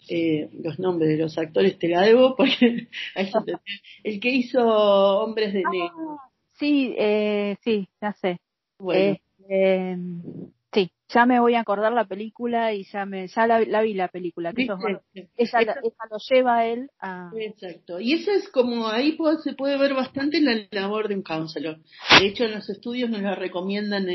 eh, 0.09 0.49
los 0.63 0.79
nombres 0.79 1.11
de 1.11 1.17
los 1.17 1.37
actores 1.37 1.79
te 1.79 1.89
la 1.89 2.03
debo 2.03 2.37
porque 2.37 2.89
el 4.05 4.21
que 4.21 4.31
hizo 4.31 4.61
Hombres 4.65 5.53
de 5.53 5.63
Negro. 5.65 6.19
Ah, 6.21 6.31
sí, 6.55 6.95
eh, 6.97 7.57
sí, 7.63 7.89
ya 8.01 8.13
sé. 8.13 8.39
Bueno. 8.79 9.17
Eh, 9.51 9.97
Sí, 9.97 10.58
ya 11.09 11.27
me 11.27 11.41
voy 11.41 11.55
a 11.55 11.61
acordar 11.61 11.93
la 11.93 12.07
película 12.07 12.75
y 12.75 12.85
ya 12.85 13.07
me 13.07 13.29
ya 13.29 13.47
la, 13.47 13.83
vi 13.83 13.95
la 13.95 14.09
película. 14.09 14.53
Que 14.53 14.63
ella, 14.63 15.77
lo 16.11 16.19
lleva 16.31 16.59
a 16.59 16.67
él 16.67 16.91
a... 17.01 17.31
Exacto. 17.39 18.01
Y 18.01 18.13
eso 18.13 18.31
es 18.33 18.49
como, 18.49 18.89
ahí 18.89 19.17
se 19.43 19.55
puede 19.55 19.79
ver 19.79 19.95
bastante 19.95 20.41
la 20.41 20.67
labor 20.71 21.09
de 21.09 21.15
un 21.17 21.23
counselor. 21.23 21.79
De 22.21 22.27
hecho, 22.27 22.45
en 22.45 22.53
los 22.53 22.69
estudios 22.69 23.11
nos 23.11 23.23
la 23.23 23.35
recomiendan 23.35 24.07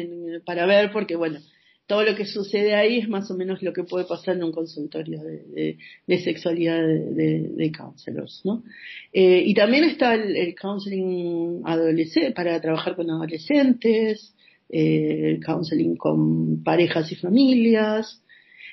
para 0.46 0.66
ver 0.66 0.92
porque, 0.92 1.16
bueno, 1.16 1.40
todo 1.88 2.04
lo 2.04 2.16
que 2.16 2.26
sucede 2.26 2.76
ahí 2.76 3.00
es 3.00 3.10
más 3.10 3.30
o 3.30 3.36
menos 3.36 3.62
lo 3.62 3.74
que 3.74 3.84
puede 3.84 4.06
pasar 4.06 4.36
en 4.36 4.44
un 4.44 4.52
consultorio 4.52 5.22
de, 5.22 5.78
sexualidad 6.24 6.82
de, 6.82 7.50
de, 7.56 7.72
counselors, 7.72 8.42
¿no? 8.46 8.64
Eh, 9.12 9.44
y 9.46 9.54
también 9.54 9.84
está 9.84 10.14
el, 10.14 10.36
el 10.36 10.56
counseling 10.56 11.62
adolescente, 11.66 12.32
para 12.32 12.60
trabajar 12.62 12.96
con 12.96 13.10
adolescentes, 13.10 14.33
eh, 14.70 15.40
counseling 15.46 15.96
con 15.96 16.64
parejas 16.64 17.12
y 17.12 17.16
familias. 17.16 18.24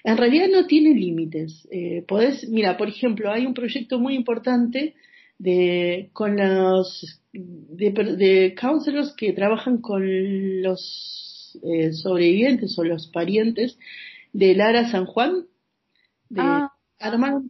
En 0.05 0.17
realidad 0.17 0.49
no 0.51 0.67
tiene 0.67 0.95
límites. 0.95 1.69
Eh, 1.71 2.05
podés, 2.07 2.49
mira, 2.49 2.77
por 2.77 2.89
ejemplo, 2.89 3.31
hay 3.31 3.47
un 3.47 3.55
proyecto 3.55 3.99
muy 3.99 4.15
importante 4.15 4.95
de, 5.39 6.11
con 6.13 6.37
los, 6.37 7.23
de, 7.33 7.91
de 7.91 8.55
counselors 8.59 9.15
que 9.17 9.33
trabajan 9.33 9.79
con 9.79 10.63
los 10.63 11.59
eh, 11.63 11.93
sobrevivientes 11.93 12.79
o 12.79 12.85
los 12.85 13.09
parientes 13.09 13.79
de 14.33 14.55
Lara 14.55 14.89
San 14.91 15.07
Juan, 15.07 15.47
de 16.29 16.41
ah. 16.41 16.73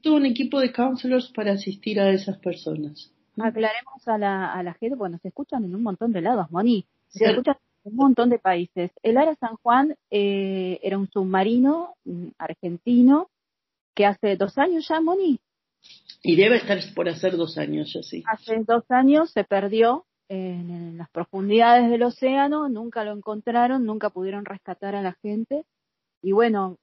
un 0.06 0.26
equipo 0.26 0.60
de 0.60 0.72
counselors 0.72 1.30
para 1.32 1.52
asistir 1.52 2.00
a 2.00 2.10
esas 2.10 2.38
personas. 2.38 3.12
Aclaremos 3.38 4.06
a 4.06 4.18
la, 4.18 4.52
a 4.52 4.62
la 4.62 4.74
gente, 4.74 4.96
bueno, 4.96 5.18
se 5.18 5.28
escuchan 5.28 5.64
en 5.64 5.74
un 5.74 5.82
montón 5.82 6.12
de 6.12 6.20
lados, 6.20 6.50
Moni. 6.50 6.86
Se 7.08 7.24
escuchan 7.24 7.56
un 7.84 7.96
montón 7.96 8.30
de 8.30 8.38
países. 8.38 8.90
El 9.02 9.18
Ara 9.18 9.34
San 9.36 9.56
Juan 9.62 9.96
eh, 10.10 10.78
era 10.82 10.98
un 10.98 11.08
submarino 11.08 11.94
mm, 12.04 12.28
argentino 12.38 13.28
que 13.94 14.06
hace 14.06 14.36
dos 14.36 14.58
años 14.58 14.86
ya, 14.88 15.00
Moni. 15.00 15.40
Y 16.22 16.36
debe 16.36 16.56
estar 16.56 16.78
por 16.94 17.08
hacer 17.08 17.36
dos 17.36 17.56
años 17.58 17.92
ya, 17.94 18.02
sí. 18.02 18.22
Hace 18.26 18.62
dos 18.66 18.84
años 18.90 19.30
se 19.32 19.44
perdió 19.44 20.04
en, 20.28 20.70
en, 20.70 20.98
las 20.98 21.10
profundidades 21.10 21.90
del 21.90 22.02
océano, 22.02 22.68
nunca 22.68 23.04
lo 23.04 23.12
encontraron, 23.12 23.84
nunca 23.84 24.10
pudieron 24.10 24.44
rescatar 24.44 24.94
a 24.94 25.02
la 25.02 25.14
gente 25.22 25.64
y 26.22 26.32
bueno, 26.32 26.78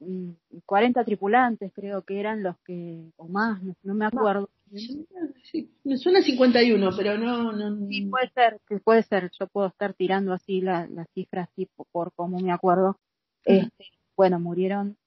40 0.65 1.01
mm, 1.01 1.05
tripulantes 1.05 1.71
creo 1.73 2.01
que 2.01 2.19
eran 2.19 2.41
los 2.41 2.57
que, 2.65 3.11
o 3.17 3.27
más, 3.27 3.61
no, 3.83 3.93
me 3.93 4.05
acuerdo. 4.05 4.49
Sí, 4.73 5.69
me 5.83 5.97
suena 5.97 6.21
51, 6.21 6.89
pero 6.97 7.17
no, 7.17 7.51
no. 7.51 7.87
Sí, 7.87 8.05
puede 8.07 8.29
ser, 8.29 8.59
que 8.67 8.79
puede 8.79 9.03
ser, 9.03 9.31
yo 9.39 9.47
puedo 9.47 9.67
estar 9.67 9.93
tirando 9.93 10.33
así 10.33 10.61
las 10.61 10.89
cifras 11.13 11.49
tipo 11.55 11.85
por 11.91 12.11
como 12.13 12.39
me 12.39 12.51
acuerdo. 12.51 12.97
Este, 13.45 13.85
bueno, 14.15 14.39
murieron 14.39 14.97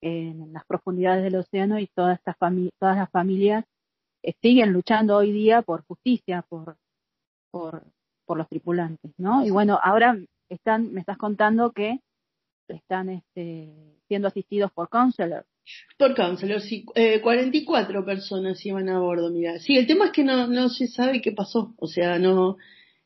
en 0.00 0.52
las 0.52 0.64
profundidades 0.64 1.22
del 1.24 1.36
océano 1.36 1.78
y 1.78 1.86
todas 1.88 2.18
estas 2.18 2.36
todas 2.78 2.96
las 2.96 3.10
familias 3.10 3.64
eh, 4.22 4.34
siguen 4.40 4.72
luchando 4.72 5.16
hoy 5.16 5.32
día 5.32 5.62
por 5.62 5.84
justicia, 5.84 6.42
por, 6.48 6.76
por, 7.50 7.84
por 8.24 8.38
los 8.38 8.48
tripulantes, 8.48 9.12
¿no? 9.18 9.44
Y 9.44 9.50
bueno, 9.50 9.78
ahora 9.82 10.16
están, 10.48 10.92
me 10.92 11.00
estás 11.00 11.18
contando 11.18 11.72
que 11.72 12.00
están 12.76 13.08
este, 13.10 13.70
siendo 14.08 14.28
asistidos 14.28 14.72
por 14.72 14.88
counselors. 14.88 15.46
Por 15.96 16.14
counselors, 16.14 16.64
sí. 16.64 16.84
Eh, 16.94 17.20
44 17.20 18.04
personas 18.04 18.64
iban 18.66 18.88
a 18.88 18.98
bordo, 18.98 19.30
mira. 19.30 19.58
Sí, 19.58 19.76
el 19.76 19.86
tema 19.86 20.06
es 20.06 20.12
que 20.12 20.24
no, 20.24 20.46
no 20.48 20.68
se 20.68 20.86
sabe 20.88 21.20
qué 21.20 21.32
pasó. 21.32 21.74
O 21.78 21.86
sea, 21.86 22.18
no, 22.18 22.56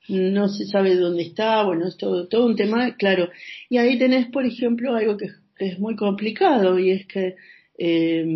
no 0.09 0.49
se 0.49 0.67
sabe 0.67 0.97
dónde 0.97 1.23
está. 1.25 1.63
Bueno, 1.65 1.87
es 1.87 1.97
todo, 1.97 2.29
todo 2.29 2.47
un 2.47 2.57
tema, 2.57 2.97
claro. 2.97 3.29
Y 3.69 3.79
ahí 3.79 3.99
tenés, 3.99 4.29
por 4.29 4.47
ejemplo, 4.47 4.95
algo 4.95 5.17
que, 5.17 5.29
es 5.59 5.79
muy 5.79 5.97
complicado 5.97 6.79
y 6.79 6.91
es 6.91 7.07
que, 7.07 7.37
eh, 7.79 8.27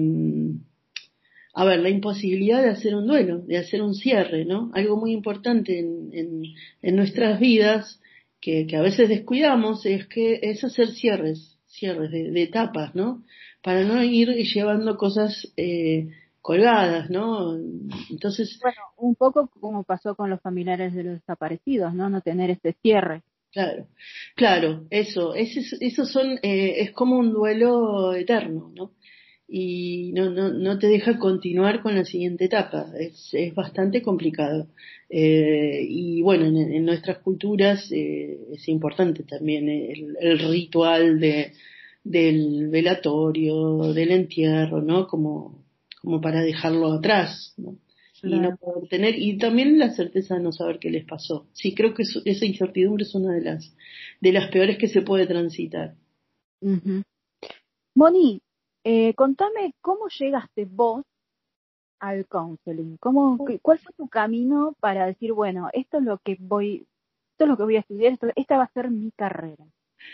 a 1.53 1.65
ver, 1.65 1.81
la 1.81 1.91
imposibilidad 1.91 2.63
de 2.63 2.71
hacer 2.71 2.95
un 2.95 3.07
duelo, 3.07 3.41
de 3.41 3.59
hacer 3.59 3.83
un 3.83 3.95
cierre, 3.95 4.45
¿no? 4.45 4.71
Algo 4.75 4.97
muy 4.97 5.13
importante 5.13 5.79
en, 5.79 6.11
en, 6.13 6.43
en 6.81 6.97
nuestras 6.97 7.39
vidas 7.39 8.00
que, 8.41 8.67
que, 8.67 8.77
a 8.77 8.83
veces 8.83 9.09
descuidamos 9.09 9.85
es 9.87 10.07
que 10.07 10.41
es 10.43 10.65
hacer 10.65 10.89
cierres, 10.89 11.59
cierres 11.67 12.11
de, 12.11 12.43
etapas, 12.43 12.95
¿no? 12.95 13.23
Para 13.63 13.85
no 13.85 14.03
ir 14.03 14.31
llevando 14.31 14.97
cosas 14.97 15.53
eh, 15.57 16.09
colgadas, 16.41 17.11
¿no? 17.11 17.57
Entonces. 18.11 18.59
Bueno, 18.63 18.81
un 18.97 19.15
poco 19.15 19.49
como 19.61 19.85
pasó 19.85 20.15
con 20.15 20.31
los 20.31 20.41
familiares 20.41 20.95
de 20.95 21.05
los 21.05 21.15
desaparecidos, 21.15 21.95
¿no? 21.95 22.09
No 22.09 22.21
tener 22.23 22.51
este 22.51 22.75
cierre. 22.83 23.23
Claro, 23.53 23.89
claro, 24.37 24.87
eso, 24.91 25.35
eso, 25.35 25.77
eso 25.81 26.05
son, 26.05 26.39
eh, 26.43 26.83
es 26.83 26.93
como 26.93 27.19
un 27.19 27.33
duelo 27.33 28.15
eterno, 28.15 28.71
¿no? 28.77 28.93
Y 29.53 30.13
no, 30.13 30.31
no, 30.31 30.53
no 30.53 30.79
te 30.79 30.87
deja 30.87 31.19
continuar 31.19 31.83
con 31.83 31.97
la 31.97 32.05
siguiente 32.05 32.45
etapa. 32.45 32.93
Es, 32.97 33.31
es 33.33 33.53
bastante 33.53 34.01
complicado. 34.01 34.69
Eh, 35.09 35.85
y 35.89 36.23
bueno, 36.23 36.47
en, 36.47 36.85
nuestras 36.85 37.19
culturas 37.19 37.91
eh, 37.91 38.39
es 38.53 38.69
importante 38.69 39.25
también 39.25 39.69
el, 39.69 40.17
el, 40.21 40.39
ritual 40.39 41.19
de, 41.19 41.53
del 42.05 42.69
velatorio, 42.69 43.93
del 43.93 44.13
entierro, 44.13 44.83
¿no? 44.83 45.09
Como, 45.09 45.65
como 46.01 46.21
para 46.21 46.43
dejarlo 46.43 46.93
atrás, 46.93 47.53
¿no? 47.57 47.77
Y 48.23 48.39
no 48.39 48.57
poder 48.57 48.89
tener, 48.89 49.19
y 49.19 49.37
también 49.39 49.79
la 49.79 49.91
certeza 49.95 50.37
de 50.37 50.43
no 50.43 50.53
saber 50.53 50.79
qué 50.79 50.91
les 50.91 51.07
pasó. 51.07 51.49
Sí, 51.55 51.75
creo 51.75 51.95
que 51.95 52.03
esa 52.03 52.45
incertidumbre 52.45 53.03
es 53.03 53.15
una 53.15 53.33
de 53.33 53.41
las, 53.41 53.75
de 54.21 54.33
las 54.33 54.51
peores 54.51 54.77
que 54.79 54.89
se 54.89 55.01
puede 55.01 55.27
transitar. 55.27 55.95
Moni, 57.95 58.43
eh, 58.85 59.15
contame 59.15 59.75
cómo 59.81 60.09
llegaste 60.09 60.65
vos 60.65 61.05
al 62.01 62.27
counseling. 62.27 62.97
¿Cómo, 62.99 63.39
¿Cuál 63.63 63.79
fue 63.79 63.93
tu 63.97 64.09
camino 64.09 64.75
para 64.81 65.07
decir, 65.07 65.33
bueno, 65.33 65.69
esto 65.73 65.99
es 65.99 66.05
lo 66.05 66.19
que 66.19 66.37
voy, 66.41 66.87
esto 67.33 67.45
es 67.45 67.49
lo 67.49 67.57
que 67.57 67.63
voy 67.63 67.77
a 67.77 67.81
estudiar, 67.81 68.19
esta 68.37 68.57
va 68.57 68.65
a 68.65 68.73
ser 68.73 68.91
mi 68.91 69.11
carrera. 69.13 69.65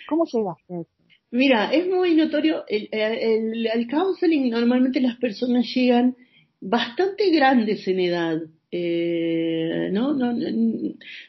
¿Cómo 0.09 0.25
llegaste 0.27 0.75
a 0.75 0.81
eso? 0.81 0.91
Mira, 1.31 1.73
es 1.73 1.89
muy 1.89 2.15
notorio, 2.15 2.65
el, 2.69 2.89
el, 2.93 3.67
el, 3.67 3.89
counseling 3.89 4.49
normalmente 4.51 5.01
las 5.01 5.17
personas 5.17 5.67
llegan 5.75 6.17
bastante 6.61 7.31
grandes 7.31 7.87
en 7.89 8.01
edad, 8.01 8.39
eh, 8.79 9.89
¿no? 9.91 10.13
No, 10.13 10.35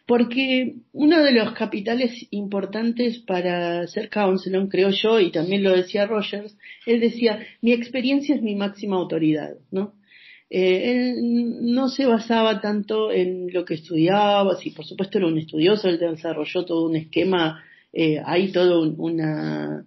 porque 0.05 0.75
uno 0.91 1.23
de 1.23 1.31
los 1.31 1.53
capitales 1.53 2.11
importantes 2.31 3.19
para 3.19 3.87
ser 3.87 4.09
counselor, 4.09 4.67
creo 4.67 4.89
yo, 4.89 5.19
y 5.21 5.31
también 5.31 5.63
lo 5.63 5.71
decía 5.71 6.05
Rogers, 6.05 6.57
él 6.85 6.99
decía, 6.99 7.39
mi 7.61 7.71
experiencia 7.71 8.35
es 8.35 8.41
mi 8.41 8.55
máxima 8.55 8.97
autoridad, 8.97 9.55
¿no? 9.71 9.93
Eh, 10.49 10.91
él 10.91 11.73
no 11.73 11.87
se 11.87 12.05
basaba 12.05 12.59
tanto 12.59 13.11
en 13.13 13.53
lo 13.53 13.63
que 13.63 13.75
estudiaba, 13.75 14.57
sí, 14.57 14.71
por 14.71 14.85
supuesto 14.85 15.17
era 15.17 15.27
un 15.27 15.37
estudioso, 15.37 15.87
él 15.87 15.99
desarrolló 15.99 16.65
todo 16.65 16.85
un 16.85 16.97
esquema, 16.97 17.63
eh, 17.93 18.19
hay 18.25 18.51
todo 18.51 18.81
una, 18.97 19.85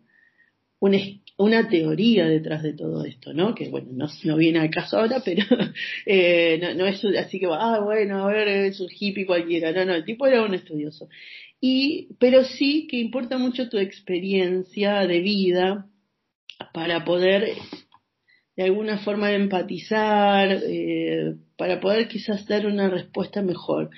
una, 1.40 1.68
teoría 1.68 2.26
detrás 2.26 2.62
de 2.62 2.74
todo 2.74 3.04
esto, 3.04 3.32
¿no? 3.32 3.54
Que 3.54 3.68
bueno, 3.68 4.08
no, 4.24 4.36
viene 4.36 4.60
al 4.60 4.70
caso 4.70 4.98
ahora, 4.98 5.22
pero 5.24 5.44
eh, 6.06 6.60
no, 6.76 6.86
es 6.86 7.04
así 7.04 7.40
que, 7.40 7.46
ah, 7.50 7.80
bueno, 7.82 8.24
a 8.24 8.32
ver, 8.32 8.48
es 8.48 8.80
un 8.80 8.88
hippie 8.90 9.26
cualquiera, 9.26 9.72
no, 9.72 9.84
no, 9.84 9.94
el 9.94 10.04
tipo 10.04 10.26
era 10.26 10.42
un 10.42 10.54
estudioso. 10.54 11.08
Y, 11.60 12.08
pero 12.18 12.44
sí 12.44 12.86
que 12.90 12.98
importa 12.98 13.36
mucho 13.36 13.68
tu 13.68 13.78
experiencia 13.78 15.06
de 15.06 15.20
vida 15.20 15.86
para 16.72 17.04
poder 17.04 17.54
de 18.56 18.64
alguna 18.64 18.98
forma 18.98 19.32
empatizar, 19.32 20.60
eh, 20.62 21.34
para 21.56 21.80
poder 21.80 22.08
quizás 22.08 22.46
dar 22.46 22.66
una 22.66 22.90
respuesta 22.90 23.40
mejor. 23.40 23.90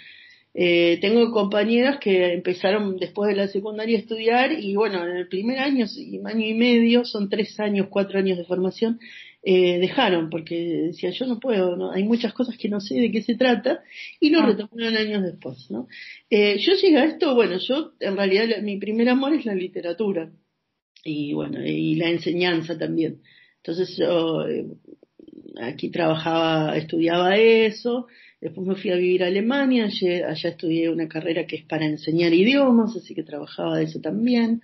Eh, 0.55 0.99
tengo 1.01 1.33
compañeras 1.33 1.99
que 1.99 2.35
empezaron 2.35 2.99
después 2.99 3.31
de 3.31 3.37
la 3.37 3.49
secundaria 3.49 3.97
a 3.97 4.01
estudiar 4.01 4.53
y 4.53 4.75
bueno, 4.77 5.03
en 5.07 5.17
el 5.17 5.29
primer 5.29 5.59
año, 5.59 5.87
año 6.25 6.47
y 6.47 6.55
medio, 6.55 7.05
son 7.07 7.31
tres 7.31 7.59
años, 7.59 7.87
cuatro 7.89 8.19
años 8.19 8.37
de 8.37 8.45
formación, 8.45 9.01
eh, 9.43 9.79
dejaron 9.79 10.29
porque 10.31 10.55
decía 10.89 11.11
yo 11.11 11.27
no 11.27 11.41
puedo, 11.41 11.75
¿no? 11.77 11.91
hay 11.91 12.05
muchas 12.05 12.33
cosas 12.35 12.57
que 12.59 12.69
no 12.69 12.81
sé 12.81 12.95
de 12.95 13.11
qué 13.11 13.23
se 13.23 13.35
trata 13.35 13.83
y 14.21 14.31
lo 14.31 14.41
ah. 14.41 14.47
retomaron 14.47 14.97
años 14.97 15.23
después. 15.23 15.71
¿no? 15.71 15.89
Eh, 16.29 16.59
yo 16.59 16.75
llegué 16.75 16.99
a 16.99 17.05
esto, 17.07 17.35
bueno, 17.35 17.57
yo 17.59 17.93
en 17.99 18.17
realidad 18.17 18.61
mi 18.63 18.77
primer 18.77 19.09
amor 19.09 19.33
es 19.35 19.47
la 19.47 19.55
literatura 19.55 20.31
y 21.03 21.33
bueno, 21.33 21.65
y 21.65 21.95
la 21.97 22.11
enseñanza 22.11 22.79
también. 22.79 23.23
Entonces 23.57 23.97
yo 23.97 24.47
eh, 24.47 24.67
aquí 25.63 25.91
trabajaba, 25.91 26.77
estudiaba 26.77 27.37
eso, 27.37 28.07
después 28.43 28.67
me 28.67 28.75
fui 28.75 28.91
a 28.91 28.97
vivir 28.97 29.23
a 29.23 29.29
Alemania, 29.29 29.85
allá, 29.85 30.49
estudié 30.49 30.91
una 30.91 31.07
carrera 31.09 31.47
que 31.47 31.57
es 31.57 31.65
para 31.65 31.87
enseñar 31.87 32.35
idiomas, 32.35 32.95
así 32.97 33.15
que 33.15 33.23
trabajaba 33.23 33.79
de 33.79 33.85
eso 33.85 34.01
también, 34.01 34.61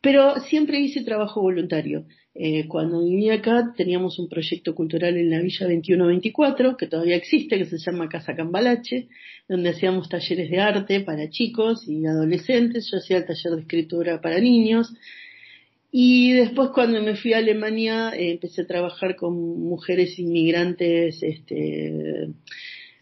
pero 0.00 0.38
siempre 0.40 0.78
hice 0.78 1.02
trabajo 1.02 1.42
voluntario. 1.42 2.06
Eh, 2.40 2.68
cuando 2.68 3.04
vivía 3.04 3.34
acá 3.34 3.74
teníamos 3.76 4.20
un 4.20 4.28
proyecto 4.28 4.72
cultural 4.72 5.16
en 5.16 5.30
la 5.30 5.40
Villa 5.40 5.66
2124, 5.66 6.76
que 6.76 6.86
todavía 6.86 7.16
existe, 7.16 7.58
que 7.58 7.64
se 7.64 7.78
llama 7.78 8.08
Casa 8.08 8.36
Cambalache, 8.36 9.08
donde 9.48 9.70
hacíamos 9.70 10.08
talleres 10.08 10.48
de 10.48 10.60
arte 10.60 11.00
para 11.00 11.28
chicos 11.28 11.88
y 11.88 12.06
adolescentes, 12.06 12.88
yo 12.88 12.98
hacía 12.98 13.16
el 13.16 13.26
taller 13.26 13.54
de 13.54 13.60
escritura 13.62 14.20
para 14.20 14.38
niños, 14.38 14.94
y 15.90 16.34
después 16.34 16.70
cuando 16.72 17.02
me 17.02 17.16
fui 17.16 17.32
a 17.32 17.38
Alemania 17.38 18.10
eh, 18.10 18.30
empecé 18.30 18.62
a 18.62 18.66
trabajar 18.66 19.16
con 19.16 19.34
mujeres 19.34 20.16
inmigrantes 20.20 21.20
este, 21.20 22.28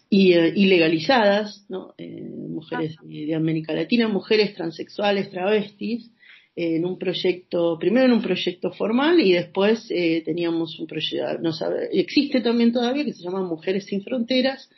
y, 0.08 0.32
eh, 0.32 0.52
ilegalizadas, 0.54 1.64
¿no? 1.68 1.94
Eh, 1.98 2.22
mujeres 2.22 2.96
de, 3.02 3.34
América 3.34 3.72
Latina, 3.72 4.08
mujeres 4.08 4.54
transexuales, 4.54 5.30
travestis, 5.30 6.10
en 6.54 6.86
un 6.86 6.98
proyecto, 6.98 7.78
primero 7.78 8.06
en 8.06 8.12
un 8.12 8.22
proyecto 8.22 8.72
formal 8.72 9.20
y 9.20 9.32
después 9.32 9.88
teníamos 10.25 10.80
un 10.80 10.86
proyecto, 10.86 11.38
no 11.42 11.52
sabe, 11.52 11.90
existe 11.92 12.40
también 12.40 12.72
todavía 12.72 13.04
que 13.04 13.12
se 13.12 13.22
llama 13.22 13.42
Mujeres 13.42 13.84
sin 13.84 14.02
Fronteras 14.02 14.70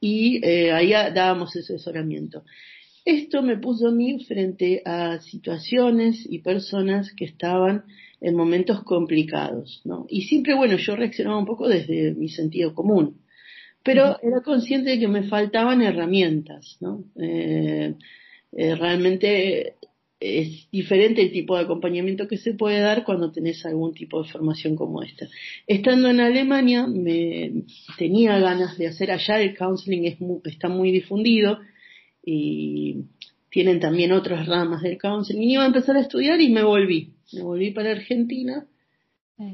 y 0.00 0.40
ahí 0.46 0.90
dábamos 0.90 1.56
ese 1.56 1.74
asesoramiento. 1.74 2.44
Esto 3.04 3.40
me 3.40 3.56
puso 3.56 3.86
a 3.86 3.92
mí 3.92 4.24
frente 4.24 4.82
a 4.84 5.20
situaciones 5.20 6.26
y 6.28 6.40
personas 6.40 7.12
que 7.12 7.24
estaban 7.24 7.84
en 8.20 8.34
momentos 8.34 8.82
complicados, 8.82 9.80
¿no? 9.84 10.06
Y 10.08 10.22
siempre, 10.22 10.54
bueno, 10.54 10.76
yo 10.76 10.96
reaccionaba 10.96 11.38
un 11.38 11.46
poco 11.46 11.68
desde 11.68 12.14
mi 12.14 12.28
sentido 12.28 12.74
común, 12.74 13.18
pero 13.86 14.18
era 14.20 14.42
consciente 14.42 14.90
de 14.90 14.98
que 14.98 15.08
me 15.08 15.22
faltaban 15.22 15.80
herramientas, 15.80 16.76
¿no? 16.80 17.04
Eh, 17.18 17.94
eh, 18.52 18.74
realmente 18.74 19.76
es 20.18 20.68
diferente 20.72 21.22
el 21.22 21.30
tipo 21.30 21.56
de 21.56 21.62
acompañamiento 21.62 22.26
que 22.26 22.36
se 22.36 22.54
puede 22.54 22.80
dar 22.80 23.04
cuando 23.04 23.30
tenés 23.30 23.64
algún 23.64 23.94
tipo 23.94 24.22
de 24.22 24.28
formación 24.28 24.74
como 24.74 25.02
esta. 25.02 25.28
Estando 25.66 26.08
en 26.08 26.20
Alemania, 26.20 26.86
me 26.86 27.64
tenía 27.96 28.38
ganas 28.40 28.76
de 28.76 28.88
hacer 28.88 29.12
allá, 29.12 29.40
el 29.40 29.56
counseling 29.56 30.06
es 30.06 30.16
está 30.44 30.68
muy 30.68 30.90
difundido, 30.90 31.58
y 32.24 33.04
tienen 33.50 33.78
también 33.78 34.10
otras 34.10 34.46
ramas 34.46 34.82
del 34.82 34.98
counseling. 34.98 35.42
Y 35.42 35.52
iba 35.52 35.62
a 35.62 35.68
empezar 35.68 35.96
a 35.96 36.00
estudiar 36.00 36.40
y 36.40 36.50
me 36.50 36.64
volví. 36.64 37.12
Me 37.32 37.42
volví 37.42 37.70
para 37.70 37.92
Argentina 37.92 38.66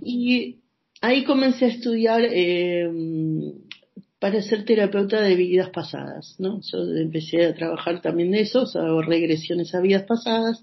y 0.00 0.56
ahí 1.00 1.24
comencé 1.24 1.66
a 1.66 1.68
estudiar 1.68 2.22
eh, 2.24 2.88
para 4.22 4.40
ser 4.40 4.64
terapeuta 4.64 5.20
de 5.20 5.34
vidas 5.34 5.70
pasadas, 5.70 6.36
¿no? 6.38 6.60
Yo 6.70 6.78
empecé 6.96 7.44
a 7.44 7.54
trabajar 7.56 8.00
también 8.00 8.30
de 8.30 8.42
eso, 8.42 8.62
o 8.62 8.78
hago 8.78 9.02
regresiones 9.02 9.74
a 9.74 9.80
vidas 9.80 10.04
pasadas. 10.04 10.62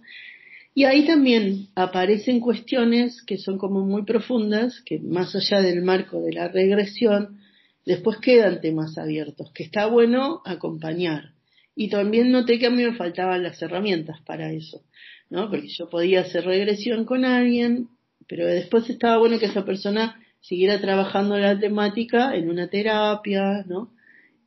Y 0.74 0.86
ahí 0.86 1.06
también 1.06 1.68
aparecen 1.76 2.40
cuestiones 2.40 3.22
que 3.22 3.38
son 3.38 3.58
como 3.58 3.82
muy 3.86 4.06
profundas, 4.06 4.80
que 4.86 5.00
más 5.00 5.36
allá 5.36 5.60
del 5.62 5.82
marco 5.82 6.22
de 6.22 6.32
la 6.32 6.48
regresión, 6.48 7.42
después 7.86 8.20
quedan 8.20 8.62
temas 8.62 8.98
abiertos, 8.98 9.52
que 9.52 9.64
está 9.64 9.88
bueno 9.88 10.42
acompañar. 10.46 11.34
Y 11.76 11.90
también 11.90 12.32
noté 12.32 12.60
que 12.60 12.68
a 12.68 12.72
mí 12.72 12.82
me 12.82 12.96
faltaban 12.96 13.44
las 13.44 13.62
herramientas 13.62 14.22
para 14.22 14.54
eso, 14.54 14.84
¿no? 15.30 15.50
Porque 15.50 15.68
yo 15.68 15.90
podía 15.90 16.22
hacer 16.22 16.46
regresión 16.46 17.04
con 17.04 17.26
alguien, 17.26 17.90
pero 18.26 18.48
después 18.48 18.90
estaba 18.90 19.18
bueno 19.18 19.38
que 19.38 19.48
esa 19.48 19.66
persona 19.66 20.18
siguiera 20.42 20.80
trabajando 20.80 21.38
la 21.38 21.60
temática 21.60 22.36
en 22.36 22.50
una 22.50 22.70
terapia, 22.70 23.64
¿no? 23.68 23.92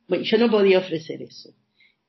Bueno, 0.07 0.23
yo 0.23 0.37
no 0.37 0.49
podía 0.49 0.79
ofrecer 0.79 1.21
eso. 1.21 1.53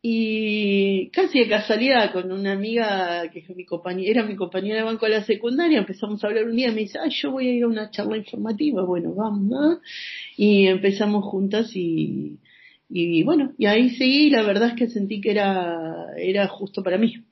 Y 0.06 1.08
casi 1.12 1.38
de 1.38 1.48
casualidad 1.48 2.12
con 2.12 2.30
una 2.30 2.52
amiga 2.52 3.30
que 3.30 3.38
es 3.38 3.56
mi 3.56 3.64
compañera, 3.64 4.10
era 4.10 4.22
mi 4.22 4.36
compañera 4.36 4.76
de 4.76 4.82
banco 4.82 5.06
de 5.06 5.12
la 5.12 5.24
secundaria, 5.24 5.78
empezamos 5.78 6.22
a 6.22 6.26
hablar 6.26 6.44
un 6.44 6.56
día, 6.56 6.70
me 6.72 6.80
dice, 6.80 6.98
ay, 7.02 7.10
yo 7.10 7.30
voy 7.30 7.48
a 7.48 7.52
ir 7.54 7.64
a 7.64 7.68
una 7.68 7.90
charla 7.90 8.18
informativa, 8.18 8.84
bueno, 8.84 9.14
vamos, 9.14 9.44
¿no? 9.44 9.80
Y 10.36 10.66
empezamos 10.66 11.24
juntas 11.24 11.70
y, 11.74 12.38
y 12.90 13.22
bueno, 13.22 13.54
y 13.56 13.64
ahí 13.64 13.90
seguí 13.96 14.28
la 14.28 14.42
verdad 14.42 14.68
es 14.68 14.74
que 14.74 14.88
sentí 14.88 15.22
que 15.22 15.30
era, 15.30 16.08
era 16.18 16.48
justo 16.48 16.82
para 16.82 16.98
mí. 16.98 17.24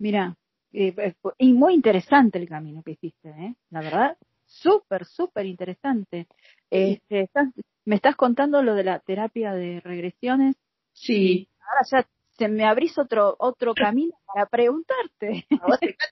Mira, 0.00 0.36
eh, 0.72 1.14
y 1.38 1.52
muy 1.52 1.74
interesante 1.74 2.38
el 2.38 2.48
camino 2.48 2.82
que 2.82 2.92
hiciste, 2.92 3.28
¿eh? 3.28 3.54
La 3.70 3.80
verdad, 3.80 4.16
súper, 4.62 5.04
súper 5.04 5.46
interesante. 5.46 6.26
Este, 6.70 7.28
me 7.84 7.96
estás 7.96 8.16
contando 8.16 8.62
lo 8.62 8.74
de 8.74 8.84
la 8.84 9.00
terapia 9.00 9.52
de 9.52 9.80
regresiones. 9.80 10.56
Sí. 10.92 11.48
Ahora 11.60 11.86
ya 11.90 12.08
se 12.36 12.48
me 12.48 12.64
abrís 12.64 12.98
otro 12.98 13.36
otro 13.38 13.74
camino 13.74 14.14
para 14.26 14.46
preguntarte. 14.46 15.46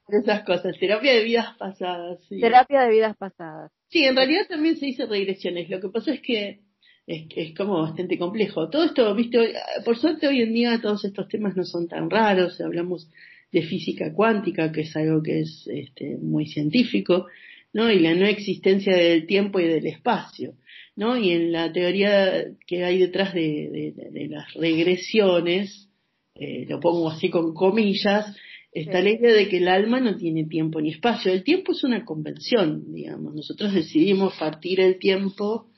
esas 0.09 0.44
cosas, 0.44 0.78
terapia 0.78 1.14
de 1.14 1.24
vidas 1.24 1.57
pasadas. 1.57 2.20
Sí. 2.28 2.40
Terapia 2.40 2.83
de 2.83 2.90
vidas 2.90 3.16
pasadas. 3.16 3.72
Sí, 3.88 4.05
en 4.05 4.16
realidad 4.16 4.46
también 4.48 4.76
se 4.76 4.87
dice 4.87 5.07
regresiones. 5.07 5.68
Lo 5.68 5.81
que 5.81 5.88
pasa 5.88 6.12
es 6.12 6.20
que 6.20 6.61
es, 7.07 7.26
es, 7.35 7.55
como 7.57 7.83
bastante 7.83 8.18
complejo. 8.18 8.70
Todo 8.70 8.85
esto, 8.85 9.14
viste, 9.14 9.55
por 9.85 9.98
suerte 9.98 10.28
hoy 10.28 10.42
en 10.42 10.55
día 10.55 10.81
todos 10.81 11.05
estos 11.05 11.28
temas 11.28 11.57
no 11.57 11.64
son 11.64 11.88
tan 11.88 12.09
raros, 12.09 12.61
hablamos 12.61 13.11
de 13.50 13.62
física 13.62 14.12
cuántica, 14.14 14.72
que 14.72 14.83
es 14.83 14.96
algo 14.96 15.22
que 15.22 15.40
es 15.40 15.68
este, 15.70 16.16
muy 16.16 16.46
científico, 16.46 17.26
¿no? 17.72 17.90
Y 17.90 17.98
la 17.98 18.14
no 18.14 18.26
existencia 18.26 18.96
del 18.96 19.26
tiempo 19.26 19.61
y 19.61 19.68
del 19.68 19.87
espacio, 19.87 20.54
¿no? 20.96 21.16
Y 21.16 21.30
en 21.30 21.52
la 21.52 21.72
teoría 21.72 22.44
que 22.66 22.85
hay 22.85 22.98
detrás 22.98 23.35
de, 23.35 23.94
de, 24.11 24.28
las 24.28 24.52
regresiones, 24.54 25.88
eh, 26.35 26.66
lo 26.68 26.80
pongo 26.80 27.11
así 27.11 27.30
con 27.30 27.54
comillas, 27.54 28.37
está 28.72 29.00
la 29.00 29.11
idea 29.11 29.35
de 29.35 29.48
que 29.48 29.58
el 29.58 29.68
alma 29.68 30.00
no 30.00 30.16
tiene 30.16 30.44
tiempo 30.44 30.80
ni 30.80 30.90
espacio. 30.90 31.32
El 31.32 31.44
tiempo 31.44 31.72
es 31.72 31.85
una 31.85 32.04
convención, 32.04 32.92
digamos. 32.92 33.35
Nosotros 33.35 33.74
decidimos 33.74 34.35
partir 34.38 34.80
el 34.80 34.98
tiempo 34.98 35.68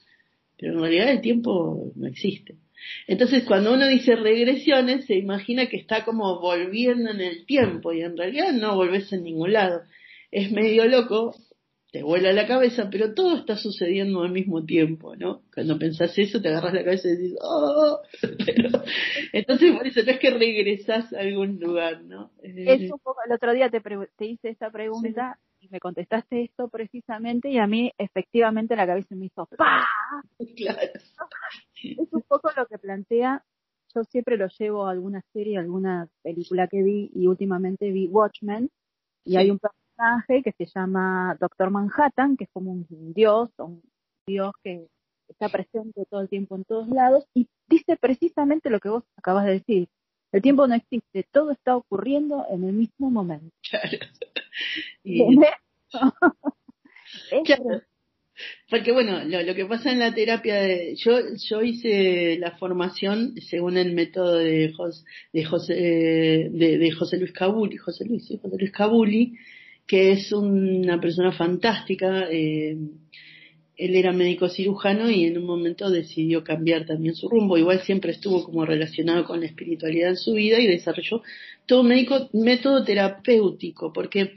pero 0.57 0.74
en 0.74 0.80
realidad 0.80 1.11
el 1.11 1.20
tiempo 1.20 1.92
no 1.94 2.07
existe. 2.07 2.57
Entonces, 3.07 3.44
cuando 3.44 3.74
uno 3.74 3.87
dice 3.87 4.14
regresiones, 4.16 5.07
se 5.07 5.14
imagina 5.14 5.66
que 5.66 5.76
está 5.76 6.04
como 6.04 6.40
volviendo 6.40 7.11
en 7.11 7.20
el 7.20 7.46
tiempo 7.46 7.92
y 7.92 8.02
en 8.02 8.16
realidad 8.16 8.52
no 8.52 8.76
volvés 8.76 9.12
en 9.12 9.24
ningún 9.24 9.52
lado. 9.52 9.83
Es 10.30 10.52
medio 10.52 10.87
loco 10.87 11.35
te 11.94 12.02
vuela 12.02 12.33
la 12.33 12.48
cabeza, 12.48 12.88
pero 12.90 13.14
todo 13.14 13.37
está 13.37 13.57
sucediendo 13.57 14.24
al 14.24 14.33
mismo 14.33 14.64
tiempo, 14.64 15.14
¿no? 15.14 15.42
Cuando 15.54 15.78
pensás 15.78 16.18
eso, 16.18 16.42
te 16.42 16.48
agarras 16.48 16.74
la 16.74 16.83
cabeza 16.83 17.07
y 17.07 17.16
dices, 17.16 17.38
¡oh! 17.40 18.00
entonces, 19.33 19.72
por 19.76 19.87
eso 19.87 20.02
no 20.04 20.11
es 20.11 20.18
que 20.18 20.30
regresás 20.30 21.12
a 21.12 21.20
algún 21.20 21.61
lugar, 21.61 22.02
¿no? 22.02 22.33
Es 22.42 22.90
un 22.90 22.98
poco, 22.98 23.20
el 23.24 23.33
otro 23.33 23.52
día 23.52 23.70
te, 23.70 23.80
te 23.80 24.26
hice 24.26 24.48
esta 24.48 24.72
pregunta 24.72 25.38
y 25.61 25.68
me 25.68 25.78
contestaste 25.78 26.42
esto 26.42 26.66
precisamente 26.66 27.48
y 27.48 27.59
a 27.59 27.68
mí 27.68 27.92
efectivamente 27.96 28.74
la 28.74 28.88
cabeza 28.88 29.14
me 29.14 29.26
hizo 29.26 29.46
¡pa! 29.57 29.87
Claro. 30.57 30.80
Es 31.80 32.12
un 32.12 32.22
poco 32.22 32.50
lo 32.57 32.66
que 32.66 32.78
plantea, 32.78 33.44
yo 33.94 34.02
siempre 34.02 34.37
lo 34.37 34.48
llevo 34.59 34.88
a 34.88 34.90
alguna 34.90 35.22
serie, 35.33 35.59
alguna 35.59 36.09
película 36.24 36.66
que 36.66 36.83
vi 36.83 37.12
y 37.14 37.28
últimamente 37.28 37.92
vi 37.92 38.09
Watchmen 38.09 38.68
y 39.24 39.37
hay 39.37 39.52
un 39.52 39.61
que 40.28 40.52
se 40.52 40.66
llama 40.66 41.37
Doctor 41.40 41.70
Manhattan, 41.70 42.37
que 42.37 42.44
es 42.44 42.50
como 42.52 42.72
un 42.72 42.87
dios, 43.14 43.50
un 43.59 43.83
dios 44.26 44.52
que 44.62 44.87
está 45.28 45.48
presente 45.48 46.04
todo 46.11 46.20
el 46.20 46.28
tiempo 46.28 46.57
en 46.57 46.64
todos 46.64 46.88
lados 46.88 47.24
y 47.35 47.48
dice 47.68 47.96
precisamente 47.96 48.70
lo 48.70 48.80
que 48.80 48.88
vos 48.88 49.04
acabas 49.16 49.46
de 49.46 49.52
decir. 49.52 49.88
El 50.33 50.42
tiempo 50.42 50.66
no 50.66 50.74
existe, 50.74 51.24
todo 51.30 51.52
está 51.52 51.76
ocurriendo 51.76 52.44
en 52.50 52.64
el 52.64 52.72
mismo 52.72 53.09
momento. 53.11 53.54
Claro. 53.70 53.98
Porque 58.68 58.92
bueno, 58.92 59.22
lo, 59.24 59.54
que 59.54 59.64
pasa 59.66 59.92
en 59.92 60.00
la 60.00 60.12
terapia, 60.12 60.57
de, 60.57 60.96
yo 60.96 61.20
yo 61.48 61.62
hice 61.62 62.37
la 62.40 62.59
formación 62.59 63.40
según 63.40 63.76
el 63.76 63.92
método 63.92 64.38
de 64.38 64.72
José, 64.72 65.04
de 65.33 65.44
José, 65.44 65.74
de, 65.74 66.78
de 66.78 66.90
José 66.90 67.18
Luis 67.18 67.30
Cabuli, 67.33 67.76
José 67.76 68.04
Luis, 68.04 68.26
José 68.42 68.57
Luis 68.59 68.72
Cabuli, 68.72 69.38
que 69.87 70.12
es 70.12 70.33
una 70.33 71.01
persona 71.01 71.33
fantástica. 71.33 72.29
Eh, 72.31 72.77
él 73.77 73.97
era 73.97 74.12
médico 74.12 74.49
cirujano 74.49 75.11
y 75.11 75.25
en 75.25 75.37
un 75.37 75.47
momento 75.47 75.90
decidió 75.90 76.44
cambiar 76.44 76.87
también 76.87 77.14
su 77.14 77.29
rumbo. 77.29 77.59
Igual 77.59 77.83
siempre 77.83 78.12
estuvo 78.12 78.44
como 78.44 78.64
relacionado 78.64 79.25
con 79.25 79.40
la 79.40 79.47
espiritualidad 79.47 80.11
en 80.11 80.16
su 80.16 80.35
vida 80.35 80.61
y 80.61 80.66
desarrolló 80.66 81.23
todo 81.66 81.83
médico, 81.83 82.29
método 82.33 82.85
terapéutico, 82.85 83.92
porque, 83.92 84.35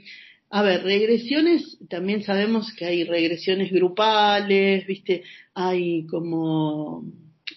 a 0.50 0.62
ver, 0.62 0.82
regresiones, 0.82 1.78
también 1.88 2.24
sabemos 2.24 2.72
que 2.74 2.86
hay 2.86 3.04
regresiones 3.04 3.70
grupales, 3.70 4.86
viste, 4.86 5.22
hay 5.54 6.04
como 6.06 7.04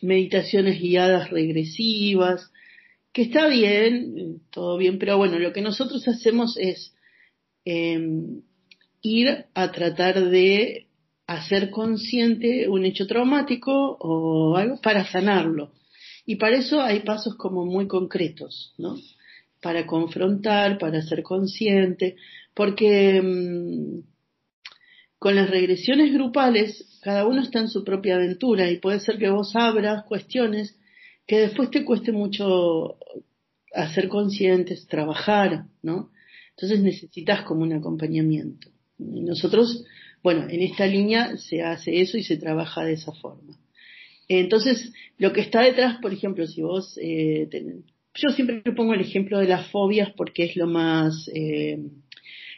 meditaciones 0.01 0.79
guiadas 0.79 1.31
regresivas, 1.31 2.51
que 3.11 3.23
está 3.23 3.47
bien, 3.47 4.41
todo 4.51 4.77
bien, 4.77 4.99
pero 4.99 5.17
bueno, 5.17 5.39
lo 5.39 5.51
que 5.51 5.61
nosotros 5.61 6.07
hacemos 6.07 6.57
es 6.57 6.93
Em, 7.65 8.41
ir 9.01 9.45
a 9.53 9.71
tratar 9.71 10.29
de 10.29 10.87
hacer 11.27 11.69
consciente 11.69 12.67
un 12.67 12.85
hecho 12.85 13.07
traumático 13.07 13.97
o 13.99 14.55
algo 14.57 14.79
para 14.81 15.05
sanarlo. 15.05 15.71
Y 16.25 16.35
para 16.35 16.57
eso 16.57 16.81
hay 16.81 17.01
pasos 17.01 17.35
como 17.35 17.65
muy 17.65 17.87
concretos, 17.87 18.73
¿no? 18.77 18.95
Para 19.61 19.85
confrontar, 19.85 20.77
para 20.77 21.01
ser 21.01 21.23
consciente, 21.23 22.15
porque 22.53 23.17
em, 23.17 24.03
con 25.19 25.35
las 25.35 25.49
regresiones 25.49 26.13
grupales 26.13 26.99
cada 27.01 27.25
uno 27.25 27.41
está 27.41 27.59
en 27.59 27.69
su 27.69 27.83
propia 27.83 28.15
aventura 28.15 28.69
y 28.69 28.77
puede 28.77 28.99
ser 28.99 29.17
que 29.17 29.29
vos 29.29 29.55
abras 29.55 30.03
cuestiones 30.05 30.79
que 31.27 31.39
después 31.39 31.69
te 31.71 31.85
cueste 31.85 32.11
mucho 32.11 32.97
hacer 33.73 34.09
conscientes, 34.09 34.87
trabajar, 34.87 35.65
¿no? 35.81 36.09
Entonces 36.55 36.81
necesitas 36.81 37.43
como 37.43 37.63
un 37.63 37.73
acompañamiento. 37.73 38.69
Y 38.99 39.21
nosotros, 39.21 39.83
bueno, 40.21 40.47
en 40.49 40.61
esta 40.61 40.85
línea 40.85 41.37
se 41.37 41.61
hace 41.63 42.01
eso 42.01 42.17
y 42.17 42.23
se 42.23 42.37
trabaja 42.37 42.83
de 42.83 42.93
esa 42.93 43.11
forma. 43.13 43.57
Entonces, 44.27 44.93
lo 45.17 45.33
que 45.33 45.41
está 45.41 45.61
detrás, 45.61 45.99
por 46.01 46.13
ejemplo, 46.13 46.47
si 46.47 46.61
vos, 46.61 46.97
eh, 47.01 47.49
yo 48.15 48.29
siempre 48.29 48.61
pongo 48.73 48.93
el 48.93 49.01
ejemplo 49.01 49.39
de 49.39 49.47
las 49.47 49.67
fobias 49.71 50.11
porque 50.15 50.45
es 50.45 50.55
lo 50.55 50.67
más, 50.67 51.29
eh, 51.33 51.79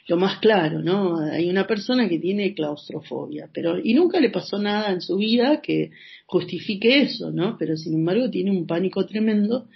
lo 0.08 0.18
más 0.18 0.40
claro, 0.40 0.82
¿no? 0.82 1.18
Hay 1.18 1.50
una 1.50 1.66
persona 1.66 2.10
que 2.10 2.20
tiene 2.20 2.54
claustrofobia, 2.54 3.50
pero 3.54 3.80
y 3.80 3.94
nunca 3.94 4.20
le 4.20 4.30
pasó 4.30 4.58
nada 4.58 4.92
en 4.92 5.02
su 5.02 5.18
vida 5.18 5.62
que 5.62 5.92
justifique 6.26 7.02
eso, 7.02 7.32
¿no? 7.32 7.58
Pero 7.58 7.78
sin 7.78 7.94
embargo 7.94 8.30
tiene 8.30 8.52
un 8.52 8.68
pánico 8.68 9.06
tremendo 9.06 9.68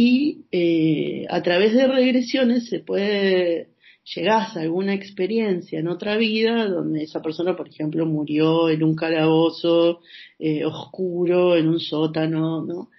y 0.00 0.44
eh, 0.52 1.26
a 1.28 1.42
través 1.42 1.74
de 1.74 1.88
regresiones 1.88 2.68
se 2.68 2.78
puede 2.78 3.70
llegar 4.14 4.42
a 4.42 4.60
alguna 4.60 4.94
experiencia 4.94 5.80
en 5.80 5.88
otra 5.88 6.16
vida 6.16 6.68
donde 6.68 7.02
esa 7.02 7.20
persona, 7.20 7.56
por 7.56 7.68
ejemplo, 7.68 8.06
murió 8.06 8.70
en 8.70 8.84
un 8.84 8.94
calabozo 8.94 9.98
eh, 10.38 10.64
oscuro, 10.64 11.56
en 11.56 11.66
un 11.66 11.80
sótano, 11.80 12.64
¿no? 12.64 12.90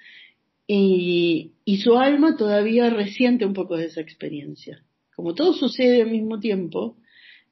Y, 0.68 1.54
y 1.64 1.78
su 1.78 1.98
alma 1.98 2.36
todavía 2.36 2.90
resiente 2.90 3.46
un 3.46 3.54
poco 3.54 3.78
de 3.78 3.86
esa 3.86 4.02
experiencia. 4.02 4.84
Como 5.16 5.34
todo 5.34 5.54
sucede 5.54 6.02
al 6.02 6.12
mismo 6.12 6.42
tiempo, 6.42 6.98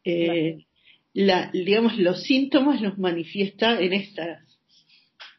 eh, 0.04 0.66
la, 1.14 1.52
digamos, 1.54 1.98
los 1.98 2.22
síntomas 2.24 2.82
los 2.82 2.98
manifiesta 2.98 3.80
en 3.80 3.94
estas 3.94 4.47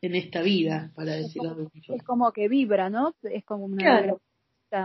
en 0.00 0.14
esta 0.14 0.42
vida, 0.42 0.92
para 0.94 1.14
decirlo 1.14 1.54
de 1.54 1.68
Es 1.74 2.02
como 2.04 2.32
que 2.32 2.48
vibra, 2.48 2.90
¿no? 2.90 3.14
Es 3.22 3.44
como 3.44 3.64
una... 3.64 4.14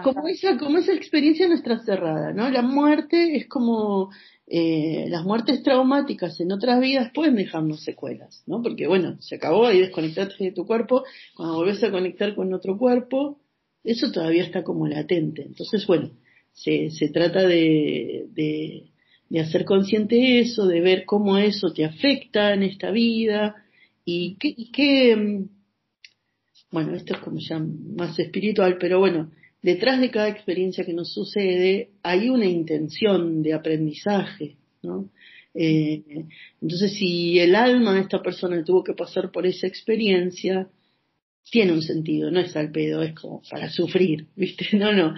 Como 0.01 0.29
esa, 0.29 0.57
como 0.57 0.77
esa 0.77 0.93
experiencia 0.93 1.45
nuestra 1.47 1.77
cerrada, 1.79 2.31
¿no? 2.31 2.49
La 2.49 2.61
muerte 2.61 3.35
es 3.35 3.47
como 3.49 4.11
eh, 4.47 5.07
las 5.09 5.25
muertes 5.25 5.61
traumáticas 5.61 6.39
en 6.39 6.53
otras 6.53 6.79
vidas 6.79 7.11
pueden 7.13 7.35
dejarnos 7.35 7.83
secuelas, 7.83 8.43
¿no? 8.47 8.61
Porque 8.61 8.87
bueno, 8.87 9.17
se 9.19 9.35
acabó 9.35 9.69
y 9.71 9.81
desconectaste 9.81 10.41
de 10.41 10.51
tu 10.53 10.65
cuerpo, 10.65 11.03
cuando 11.35 11.55
volvés 11.55 11.83
a 11.83 11.91
conectar 11.91 12.33
con 12.33 12.53
otro 12.53 12.77
cuerpo, 12.77 13.41
eso 13.83 14.09
todavía 14.09 14.43
está 14.43 14.63
como 14.63 14.87
latente. 14.87 15.43
Entonces, 15.43 15.85
bueno, 15.85 16.11
se, 16.53 16.89
se 16.91 17.09
trata 17.09 17.45
de, 17.45 18.27
de, 18.29 18.91
de 19.27 19.39
hacer 19.41 19.65
consciente 19.65 20.39
eso, 20.39 20.65
de 20.65 20.79
ver 20.79 21.03
cómo 21.03 21.37
eso 21.37 21.73
te 21.73 21.83
afecta 21.83 22.53
en 22.53 22.63
esta 22.63 22.89
vida, 22.91 23.62
y 24.05 24.35
qué, 24.71 25.15
mm, 25.15 25.49
bueno, 26.71 26.95
esto 26.95 27.13
es 27.13 27.19
como 27.19 27.39
ya 27.39 27.59
más 27.59 28.17
espiritual, 28.19 28.77
pero 28.79 28.99
bueno, 28.99 29.31
detrás 29.61 30.01
de 30.01 30.11
cada 30.11 30.29
experiencia 30.29 30.85
que 30.85 30.93
nos 30.93 31.13
sucede 31.13 31.91
hay 32.03 32.29
una 32.29 32.45
intención 32.45 33.43
de 33.43 33.53
aprendizaje, 33.53 34.57
¿no? 34.81 35.09
Eh, 35.55 36.25
entonces, 36.61 36.93
si 36.93 37.39
el 37.39 37.55
alma 37.55 37.93
de 37.93 38.01
esta 38.01 38.21
persona 38.21 38.63
tuvo 38.63 38.83
que 38.83 38.93
pasar 38.93 39.31
por 39.31 39.45
esa 39.45 39.67
experiencia, 39.67 40.67
tiene 41.49 41.73
un 41.73 41.81
sentido, 41.81 42.31
no 42.31 42.39
es 42.39 42.55
al 42.55 42.71
pedo, 42.71 43.03
es 43.03 43.13
como 43.13 43.41
para 43.49 43.69
sufrir, 43.69 44.27
¿viste? 44.35 44.77
No, 44.77 44.91
no, 44.93 45.13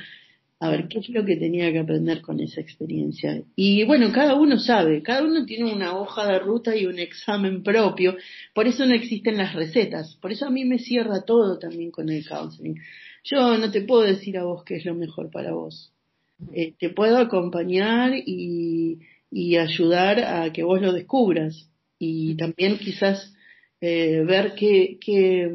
a 0.65 0.71
ver 0.71 0.87
qué 0.87 0.99
es 0.99 1.09
lo 1.09 1.23
que 1.25 1.35
tenía 1.35 1.71
que 1.71 1.79
aprender 1.79 2.21
con 2.21 2.39
esa 2.39 2.61
experiencia. 2.61 3.41
Y 3.55 3.83
bueno, 3.83 4.11
cada 4.11 4.35
uno 4.35 4.57
sabe, 4.57 5.01
cada 5.01 5.23
uno 5.23 5.45
tiene 5.45 5.71
una 5.71 5.97
hoja 5.97 6.27
de 6.27 6.39
ruta 6.39 6.75
y 6.75 6.85
un 6.85 6.99
examen 6.99 7.63
propio, 7.63 8.15
por 8.53 8.67
eso 8.67 8.85
no 8.85 8.93
existen 8.93 9.37
las 9.37 9.53
recetas, 9.53 10.15
por 10.21 10.31
eso 10.31 10.45
a 10.45 10.51
mí 10.51 10.65
me 10.65 10.79
cierra 10.79 11.21
todo 11.21 11.59
también 11.59 11.91
con 11.91 12.09
el 12.09 12.27
counseling. 12.27 12.75
Yo 13.23 13.57
no 13.57 13.71
te 13.71 13.81
puedo 13.81 14.03
decir 14.03 14.37
a 14.37 14.43
vos 14.43 14.63
qué 14.63 14.75
es 14.75 14.85
lo 14.85 14.93
mejor 14.93 15.31
para 15.31 15.53
vos. 15.53 15.91
Eh, 16.53 16.73
te 16.77 16.89
puedo 16.89 17.17
acompañar 17.17 18.13
y, 18.13 18.99
y, 19.31 19.55
ayudar 19.55 20.19
a 20.19 20.51
que 20.51 20.63
vos 20.63 20.81
lo 20.81 20.91
descubras 20.91 21.69
y 21.97 22.35
también 22.35 22.77
quizás 22.77 23.33
eh, 23.79 24.23
ver 24.27 24.53
qué, 24.55 24.97
qué, 24.99 25.49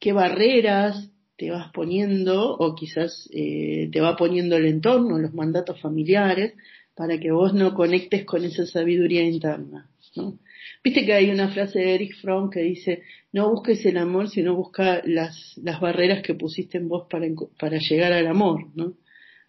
qué 0.00 0.12
barreras 0.12 1.10
te 1.38 1.52
vas 1.52 1.70
poniendo 1.72 2.56
o 2.56 2.74
quizás 2.74 3.30
eh, 3.32 3.88
te 3.92 4.00
va 4.00 4.16
poniendo 4.16 4.56
el 4.56 4.66
entorno, 4.66 5.18
los 5.18 5.32
mandatos 5.32 5.80
familiares, 5.80 6.54
para 6.96 7.18
que 7.20 7.30
vos 7.30 7.54
no 7.54 7.74
conectes 7.74 8.24
con 8.24 8.44
esa 8.44 8.66
sabiduría 8.66 9.22
interna. 9.22 9.88
¿no? 10.16 10.36
Viste 10.82 11.06
que 11.06 11.12
hay 11.12 11.30
una 11.30 11.48
frase 11.50 11.78
de 11.78 11.94
Eric 11.94 12.16
Fromm 12.20 12.50
que 12.50 12.60
dice, 12.60 13.02
no 13.32 13.50
busques 13.50 13.86
el 13.86 13.98
amor, 13.98 14.28
sino 14.28 14.56
busca 14.56 15.00
las, 15.04 15.56
las 15.62 15.80
barreras 15.80 16.22
que 16.22 16.34
pusiste 16.34 16.78
en 16.78 16.88
vos 16.88 17.06
para, 17.08 17.28
para 17.58 17.78
llegar 17.78 18.12
al 18.12 18.26
amor, 18.26 18.66
¿no? 18.74 18.94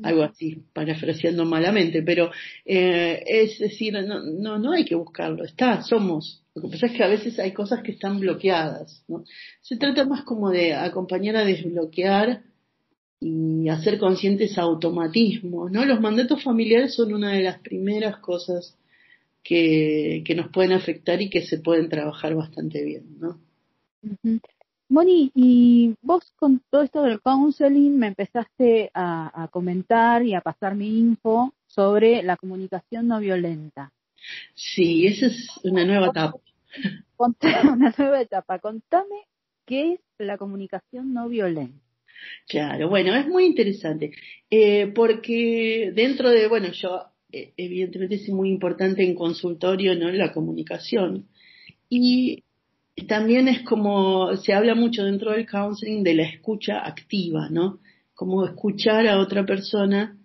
Algo 0.04 0.23
así, 0.23 0.63
parafraseando 0.71 1.43
malamente, 1.43 2.04
pero 2.04 2.32
eh, 2.65 3.21
es 3.25 3.60
decir, 3.60 3.93
no, 3.93 4.21
no, 4.23 4.58
no 4.58 4.71
hay 4.71 4.86
que 4.86 4.95
buscarlo, 4.95 5.43
está, 5.43 5.82
somos, 5.82 6.41
lo 6.55 6.63
que 6.63 6.69
pasa 6.69 6.88
es 6.88 6.91
que 6.93 7.03
a 7.03 7.07
veces 7.07 7.39
hay 7.39 7.53
cosas 7.53 7.83
que 7.83 7.91
están 7.91 8.19
bloqueadas, 8.19 9.03
¿no? 9.07 9.23
Se 9.62 9.77
trata 9.77 10.05
más 10.05 10.23
como 10.23 10.49
de 10.49 10.73
acompañar 10.73 11.35
a 11.35 11.45
desbloquear 11.45 12.43
y 13.19 13.69
hacer 13.69 13.99
conscientes 13.99 14.57
automatismos, 14.57 15.71
¿no? 15.71 15.85
Los 15.85 16.01
mandatos 16.01 16.43
familiares 16.43 16.95
son 16.95 17.13
una 17.13 17.33
de 17.33 17.43
las 17.43 17.59
primeras 17.59 18.17
cosas 18.17 18.77
que, 19.43 20.23
que 20.25 20.35
nos 20.35 20.49
pueden 20.51 20.71
afectar 20.71 21.21
y 21.21 21.29
que 21.29 21.41
se 21.45 21.59
pueden 21.59 21.89
trabajar 21.89 22.35
bastante 22.35 22.83
bien, 22.83 23.19
¿no? 23.19 23.39
Moni, 24.89 25.31
y 25.35 25.93
vos 26.01 26.33
con 26.35 26.62
todo 26.71 26.81
esto 26.81 27.03
del 27.03 27.21
counseling 27.21 27.97
me 27.99 28.07
empezaste 28.07 28.89
a, 28.93 29.43
a 29.43 29.47
comentar 29.49 30.23
y 30.23 30.33
a 30.33 30.41
pasar 30.41 30.75
mi 30.75 30.97
info 30.97 31.53
sobre 31.67 32.23
la 32.23 32.38
comunicación 32.38 33.07
no 33.07 33.19
violenta. 33.19 33.91
Sí, 34.55 35.08
esa 35.08 35.27
es 35.27 35.49
una 35.63 35.86
nueva 35.86 36.08
etapa. 36.08 36.38
Una 37.17 37.93
nueva 37.97 38.21
etapa. 38.21 38.60
Contame 38.60 39.27
qué 39.65 39.93
es 39.93 39.99
la 40.17 40.38
comunicación 40.38 41.13
no 41.13 41.27
violenta. 41.27 41.77
Claro, 42.47 42.89
bueno, 42.89 43.15
es 43.15 43.27
muy 43.27 43.45
interesante, 43.45 44.12
eh, 44.49 44.88
porque 44.93 45.91
dentro 45.93 46.29
de, 46.29 46.47
bueno, 46.47 46.69
yo 46.71 47.05
eh, 47.32 47.53
evidentemente 47.58 48.15
es 48.15 48.29
muy 48.29 48.49
importante 48.49 49.03
en 49.03 49.15
consultorio, 49.15 49.95
¿no? 49.95 50.12
La 50.12 50.34
comunicación. 50.34 51.27
Y 51.89 52.43
también 53.08 53.47
es 53.47 53.62
como, 53.62 54.36
se 54.38 54.53
habla 54.53 54.75
mucho 54.75 55.03
dentro 55.05 55.32
del 55.32 55.47
counseling 55.47 56.03
de 56.03 56.15
la 56.15 56.23
escucha 56.23 56.86
activa, 56.86 57.49
¿no? 57.49 57.79
Como 58.13 58.45
escuchar 58.45 59.08
a 59.08 59.19
otra 59.19 59.45
persona 59.45 60.18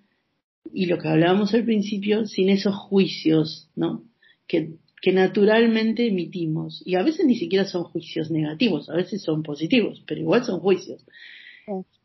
y 0.73 0.87
lo 0.87 0.99
que 0.99 1.09
hablábamos 1.09 1.55
al 1.55 1.65
principio, 1.65 2.27
sin 2.27 2.49
esos 2.49 2.75
juicios, 2.75 3.69
¿no? 3.77 4.05
Que, 4.47 4.71
que 5.01 5.13
naturalmente 5.13 6.07
emitimos. 6.07 6.83
Y 6.85 6.95
a 6.95 7.03
veces 7.03 7.27
ni 7.27 7.37
siquiera 7.37 7.65
son 7.65 7.85
juicios 7.85 8.31
negativos, 8.31 8.89
a 8.89 8.95
veces 8.95 9.23
son 9.23 9.43
positivos, 9.43 10.03
pero 10.07 10.21
igual 10.21 10.45
son 10.45 10.61
juicios. 10.61 11.05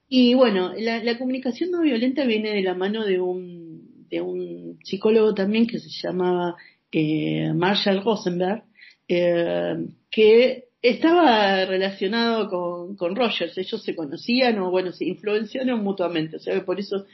Y 0.07 0.33
bueno, 0.33 0.73
la, 0.77 1.03
la, 1.03 1.17
comunicación 1.17 1.71
no 1.71 1.81
violenta 1.81 2.25
viene 2.25 2.49
de 2.49 2.63
la 2.63 2.73
mano 2.73 3.05
de 3.05 3.19
un, 3.19 4.07
de 4.09 4.21
un 4.21 4.79
psicólogo 4.83 5.33
también 5.33 5.67
que 5.67 5.79
se 5.79 5.89
llamaba 5.89 6.55
eh, 6.91 7.53
Marshall 7.53 8.03
Rosenberg, 8.03 8.63
eh, 9.07 9.75
que 10.09 10.65
estaba 10.81 11.65
relacionado 11.65 12.49
con, 12.49 12.95
con, 12.95 13.15
Rogers. 13.15 13.57
Ellos 13.57 13.83
se 13.83 13.95
conocían 13.95 14.57
o, 14.59 14.71
bueno, 14.71 14.91
se 14.91 15.05
influenciaron 15.05 15.83
mutuamente, 15.83 16.37
o 16.37 16.39
sea 16.39 16.55
que 16.55 16.61
por 16.61 16.79
eso 16.79 17.05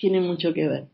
tiene 0.00 0.20
mucho 0.20 0.54
que 0.54 0.66
ver. 0.66 0.88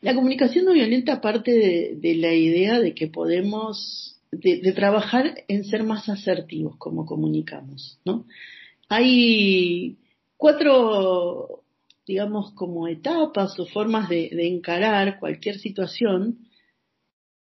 La 0.00 0.14
comunicación 0.14 0.64
no 0.64 0.72
violenta 0.72 1.20
parte 1.20 1.52
de, 1.94 2.14
la 2.16 2.34
idea 2.34 2.80
de 2.80 2.94
que 2.94 3.06
podemos, 3.06 4.20
de, 4.32 4.60
de, 4.60 4.72
trabajar 4.72 5.44
en 5.46 5.64
ser 5.64 5.84
más 5.84 6.08
asertivos 6.08 6.76
como 6.78 7.06
comunicamos, 7.06 8.00
¿no? 8.04 8.26
Hay 8.88 9.98
cuatro, 10.36 11.62
digamos, 12.06 12.52
como 12.54 12.88
etapas 12.88 13.58
o 13.60 13.66
formas 13.66 14.08
de, 14.08 14.30
de 14.32 14.48
encarar 14.48 15.20
cualquier 15.20 15.58
situación 15.58 16.48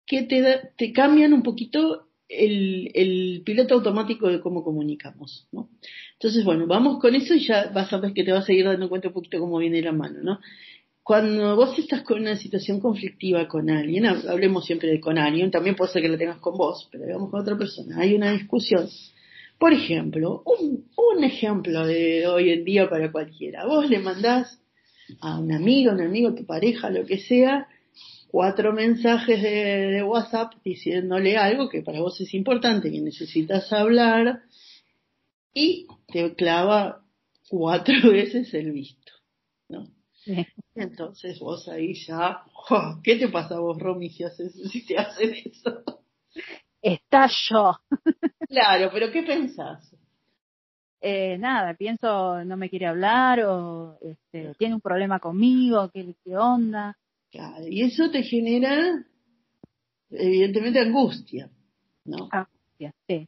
que 0.05 0.23
te, 0.23 0.73
te 0.77 0.93
cambian 0.93 1.33
un 1.33 1.45
poquito 1.45 2.08
el, 2.29 3.43
piloto 3.45 3.75
automático 3.75 4.29
de 4.29 4.41
cómo 4.41 4.63
comunicamos, 4.63 5.47
¿no? 5.53 5.71
Entonces, 6.15 6.45
bueno, 6.45 6.67
vamos 6.67 7.01
con 7.01 7.15
eso 7.15 7.35
y 7.35 7.47
ya 7.47 7.71
vas 7.75 7.93
a 7.93 7.99
ver 7.99 8.13
que 8.13 8.25
te 8.25 8.33
vas 8.33 8.45
a 8.45 8.47
seguir 8.47 8.67
dando 8.67 8.89
cuenta 8.89 9.09
un 9.09 9.15
poquito 9.15 9.39
cómo 9.39 9.59
viene 9.59 9.81
la 9.83 9.93
mano, 9.93 10.21
¿no? 10.23 10.41
Cuando 11.03 11.57
vos 11.57 11.79
estás 11.79 12.03
con 12.03 12.21
una 12.21 12.37
situación 12.37 12.81
conflictiva 12.81 13.49
con 13.49 13.71
alguien, 13.71 14.05
hablemos 14.05 14.67
siempre 14.67 14.91
de 14.91 15.01
con 15.01 15.17
alguien, 15.17 15.51
también 15.51 15.75
puede 15.75 15.93
ser 15.93 16.03
que 16.03 16.09
la 16.09 16.19
tengas 16.19 16.39
con 16.39 16.59
vos, 16.59 16.87
pero 16.93 17.07
digamos 17.07 17.31
con 17.31 17.41
otra 17.41 17.57
persona, 17.57 18.01
hay 18.01 18.15
una 18.15 18.33
discusión, 18.33 18.87
por 19.59 19.73
ejemplo, 19.73 20.43
un, 20.45 20.85
un 20.97 21.25
ejemplo 21.25 21.87
de 21.87 22.27
hoy 22.27 22.51
en 22.51 22.65
día 22.65 22.91
para 22.91 23.11
cualquiera. 23.11 23.65
Vos 23.65 23.89
le 23.89 24.01
mandás 24.01 24.61
a 25.21 25.39
un 25.39 25.51
amigo, 25.51 25.93
un 25.93 26.03
amigo, 26.03 26.35
tu 26.35 26.45
pareja, 26.45 26.91
lo 26.91 27.07
que 27.07 27.19
sea, 27.19 27.67
cuatro 28.29 28.73
mensajes 28.73 29.43
de, 29.43 29.51
de, 29.91 30.03
WhatsApp 30.03 30.53
diciéndole 30.65 31.37
algo 31.37 31.69
que 31.69 31.83
para 31.83 32.01
vos 32.01 32.21
es 32.21 32.33
importante, 32.35 32.91
que 32.91 33.01
necesitas 33.01 33.73
hablar, 33.73 34.43
y 35.53 35.87
te 36.07 36.35
clava 36.35 37.03
cuatro 37.49 37.95
veces 38.13 38.53
el 38.55 38.73
visto, 38.73 39.13
¿no? 39.69 39.89
Sí. 40.13 40.47
Entonces 40.75 41.39
vos 41.41 41.69
ahí 41.69 41.95
ya, 42.07 42.43
oh, 42.71 43.01
¿qué 43.03 43.17
te 43.17 43.29
pasa 43.29 43.57
a 43.57 43.61
vos, 43.61 43.79
Romy, 43.79 44.11
si, 44.11 44.25
haces, 44.25 44.53
si 44.71 44.87
te 44.87 44.99
hacen 44.99 45.35
eso? 45.35 45.85
Está 46.83 47.29
yo. 47.49 47.77
Claro, 48.49 48.91
pero 48.93 49.11
¿qué 49.11 49.23
pensás? 49.23 49.95
Eh, 51.01 51.39
nada, 51.39 51.75
pienso 51.75 52.45
no 52.45 52.57
me 52.57 52.69
quiere 52.69 52.87
hablar 52.87 53.41
o 53.45 53.99
este, 54.01 54.55
tiene 54.59 54.75
un 54.75 54.81
problema 54.81 55.21
conmigo, 55.21 55.91
¿qué, 55.93 56.15
qué 56.25 56.37
onda? 56.37 56.97
Claro, 57.31 57.67
y 57.69 57.83
eso 57.83 58.11
te 58.11 58.23
genera, 58.23 59.07
evidentemente, 60.11 60.81
angustia, 60.81 61.51
¿no? 62.05 62.29
Angustia, 62.31 62.95
sí. 63.07 63.27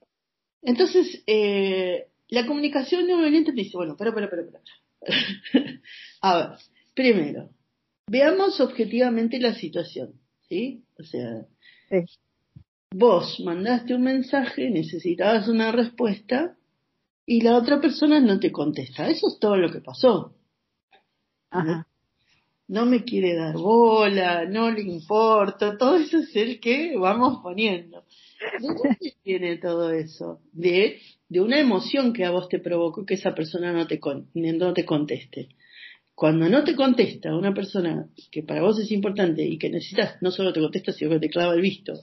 Entonces, 0.63 1.23
eh, 1.27 2.09
la 2.29 2.47
comunicación 2.47 3.07
no 3.07 3.19
violenta 3.19 3.53
te 3.53 3.63
dice, 3.63 3.77
bueno, 3.77 3.97
pero, 3.99 4.15
pero, 4.15 4.29
pero, 4.31 4.47
pero. 4.47 4.61
A 6.23 6.37
ver, 6.37 6.59
primero, 6.95 7.51
veamos 8.07 8.61
objetivamente 8.61 9.39
la 9.39 9.55
situación, 9.55 10.15
¿sí? 10.49 10.85
O 10.99 11.03
sea, 11.03 11.47
sí 11.89 12.05
vos 12.93 13.41
mandaste 13.41 13.95
un 13.95 14.03
mensaje, 14.03 14.71
necesitabas 14.71 15.49
una 15.49 15.73
respuesta 15.73 16.57
y 17.25 17.41
la 17.43 17.57
otra 17.57 17.81
persona 17.81 18.21
no 18.21 18.41
te 18.41 18.51
contesta. 18.51 19.09
Eso 19.09 19.29
es 19.29 19.39
todo 19.39 19.57
lo 19.57 19.71
que 19.71 19.81
pasó. 19.81 20.35
Ajá. 21.51 21.87
No 22.71 22.87
me 22.87 23.03
quiere 23.03 23.35
dar 23.35 23.55
bola, 23.57 24.45
no 24.45 24.71
le 24.71 24.83
importa, 24.83 25.77
todo 25.77 25.97
eso 25.97 26.19
es 26.19 26.37
el 26.37 26.61
que 26.61 26.97
vamos 26.97 27.41
poniendo. 27.43 28.05
¿De 28.61 28.69
dónde 28.69 29.15
viene 29.25 29.57
todo 29.57 29.91
eso? 29.91 30.41
De, 30.53 31.01
de 31.29 31.41
una 31.41 31.59
emoción 31.59 32.13
que 32.13 32.25
a 32.25 32.31
vos 32.31 32.49
te 32.49 32.61
provocó 32.61 33.05
que 33.05 33.15
esa 33.15 33.35
persona 33.35 33.73
no 33.73 33.89
te, 33.89 33.99
con, 33.99 34.31
no 34.35 34.73
te 34.73 34.85
conteste. 34.85 35.49
Cuando 36.15 36.49
no 36.49 36.63
te 36.63 36.77
contesta 36.77 37.35
una 37.35 37.53
persona 37.53 38.09
que 38.31 38.45
para 38.45 38.63
vos 38.63 38.79
es 38.79 38.93
importante 38.93 39.43
y 39.43 39.59
que 39.59 39.69
necesitas, 39.69 40.23
no 40.23 40.31
solo 40.31 40.53
te 40.53 40.61
contesta, 40.61 40.93
sino 40.93 41.11
que 41.11 41.19
te 41.19 41.29
clava 41.29 41.55
el 41.55 41.63
visto, 41.63 41.95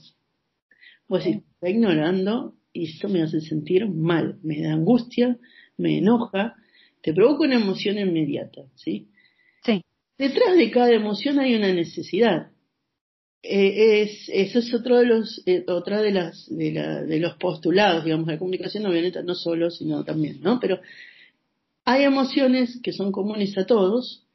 Vos 1.08 1.24
decís, 1.24 1.44
está 1.54 1.70
ignorando 1.70 2.56
y 2.74 2.92
esto 2.92 3.08
me 3.08 3.22
hace 3.22 3.40
sentir 3.40 3.88
mal, 3.88 4.38
me 4.44 4.62
da 4.62 4.74
angustia, 4.74 5.38
me 5.78 6.00
enoja, 6.00 6.56
te 7.02 7.14
provoca 7.14 7.46
una 7.46 7.56
emoción 7.56 7.98
inmediata, 7.98 8.64
¿sí? 8.76 9.08
Sí. 9.64 9.82
Detrás 10.18 10.56
de 10.56 10.72
cada 10.72 10.92
emoción 10.92 11.40
hay 11.40 11.56
una 11.56 11.72
necesidad. 11.74 12.52
Eh, 13.44 14.02
es, 14.02 14.30
eso 14.30 14.60
es 14.60 14.74
otro 14.74 14.98
de 14.98 15.06
los, 15.06 15.44
eh, 15.46 15.64
otra 15.68 16.02
de 16.02 16.12
las, 16.12 16.48
de, 16.50 16.72
la, 16.72 17.04
de 17.04 17.20
los 17.20 17.38
postulados, 17.38 18.04
digamos, 18.04 18.28
la 18.28 18.40
comunicación 18.40 18.84
no 18.84 18.92
violenta, 18.92 19.22
no 19.22 19.36
solo, 19.36 19.70
sino 19.70 20.04
también, 20.04 20.42
¿no? 20.42 20.60
Pero 20.60 20.80
hay 21.86 22.04
emociones 22.04 22.80
que 22.82 22.92
son 22.92 23.12
comunes 23.12 23.58
a 23.58 23.66
todos 23.66 24.28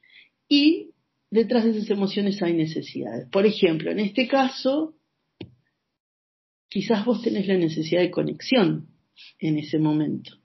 y 0.49 0.93
detrás 1.31 1.65
de 1.65 1.71
esas 1.71 1.91
emociones 1.91 2.43
hay 2.43 2.55
necesidades. 2.55 3.29
Por 3.29 3.45
ejemplo, 3.45 3.91
en 3.91 3.99
este 4.01 4.29
caso, 4.29 4.95
quizás 6.69 7.05
vos 7.05 7.23
tenés 7.23 7.49
la 7.49 7.57
necesidad 7.57 8.01
de 8.01 8.11
conexión 8.11 8.87
en 9.39 9.59
ese 9.59 9.79
momento. 9.79 10.42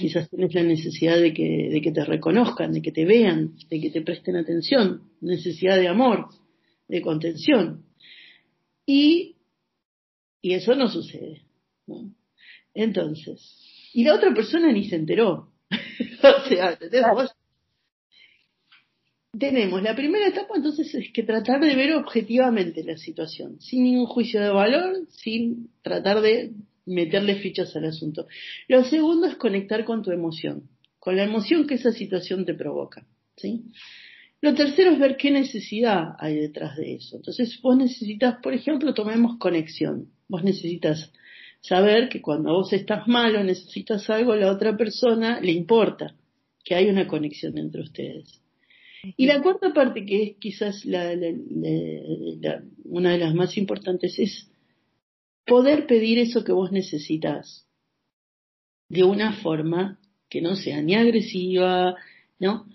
Quizás 0.00 0.30
tenés 0.30 0.54
la 0.54 0.62
necesidad 0.62 1.18
de 1.20 1.34
que, 1.34 1.68
de 1.70 1.82
que 1.82 1.92
te 1.92 2.02
reconozcan, 2.06 2.72
de 2.72 2.80
que 2.80 2.90
te 2.90 3.04
vean, 3.04 3.54
de 3.68 3.80
que 3.82 3.90
te 3.90 4.00
presten 4.00 4.34
atención, 4.36 5.02
necesidad 5.20 5.76
de 5.76 5.88
amor, 5.88 6.28
de 6.88 7.02
contención. 7.02 7.84
Y, 8.86 9.36
y 10.40 10.54
eso 10.54 10.74
no 10.74 10.88
sucede. 10.88 11.42
¿no? 11.86 12.14
Entonces, 12.72 13.40
y 13.92 14.04
la 14.04 14.14
otra 14.14 14.32
persona 14.32 14.72
ni 14.72 14.88
se 14.88 14.96
enteró. 14.96 15.52
o 15.70 16.48
sea, 16.48 16.78
vos 17.12 17.36
tenemos 19.38 19.82
la 19.82 19.94
primera 19.94 20.26
etapa 20.26 20.54
entonces 20.56 20.92
es 20.94 21.12
que 21.12 21.22
tratar 21.22 21.60
de 21.60 21.76
ver 21.76 21.92
objetivamente 21.92 22.82
la 22.82 22.96
situación, 22.96 23.60
sin 23.60 23.84
ningún 23.84 24.06
juicio 24.06 24.40
de 24.40 24.50
valor, 24.50 25.06
sin 25.10 25.68
tratar 25.82 26.22
de 26.22 26.52
meterle 26.90 27.36
fichas 27.36 27.74
al 27.76 27.86
asunto. 27.86 28.26
Lo 28.68 28.84
segundo 28.84 29.26
es 29.26 29.36
conectar 29.36 29.84
con 29.84 30.02
tu 30.02 30.10
emoción, 30.10 30.68
con 30.98 31.16
la 31.16 31.24
emoción 31.24 31.66
que 31.66 31.74
esa 31.74 31.92
situación 31.92 32.44
te 32.44 32.54
provoca, 32.54 33.06
¿sí? 33.36 33.64
Lo 34.42 34.54
tercero 34.54 34.92
es 34.92 34.98
ver 34.98 35.16
qué 35.16 35.30
necesidad 35.30 36.14
hay 36.18 36.36
detrás 36.36 36.76
de 36.76 36.94
eso. 36.94 37.16
Entonces 37.16 37.60
vos 37.60 37.76
necesitas, 37.76 38.36
por 38.42 38.54
ejemplo, 38.54 38.94
tomemos 38.94 39.36
conexión. 39.38 40.08
Vos 40.28 40.42
necesitas 40.42 41.12
saber 41.60 42.08
que 42.08 42.22
cuando 42.22 42.54
vos 42.54 42.72
estás 42.72 43.06
mal 43.06 43.36
o 43.36 43.44
necesitas 43.44 44.08
algo, 44.08 44.34
la 44.34 44.50
otra 44.50 44.78
persona 44.78 45.40
le 45.40 45.52
importa, 45.52 46.14
que 46.64 46.74
hay 46.74 46.88
una 46.88 47.06
conexión 47.06 47.58
entre 47.58 47.82
ustedes. 47.82 48.40
Y 49.16 49.26
la 49.26 49.42
cuarta 49.42 49.72
parte, 49.72 50.04
que 50.04 50.22
es 50.22 50.36
quizás 50.38 50.84
una 52.84 53.12
de 53.12 53.18
las 53.18 53.34
más 53.34 53.56
importantes, 53.58 54.18
es 54.18 54.49
poder 55.50 55.88
pedir 55.88 56.20
eso 56.20 56.44
que 56.44 56.52
vos 56.52 56.70
necesitas 56.70 57.66
de 58.88 59.02
una 59.02 59.32
forma 59.32 59.98
que 60.28 60.40
no 60.40 60.54
sea 60.54 60.80
ni 60.80 60.94
agresiva, 60.94 61.96
¿no? 62.38 62.66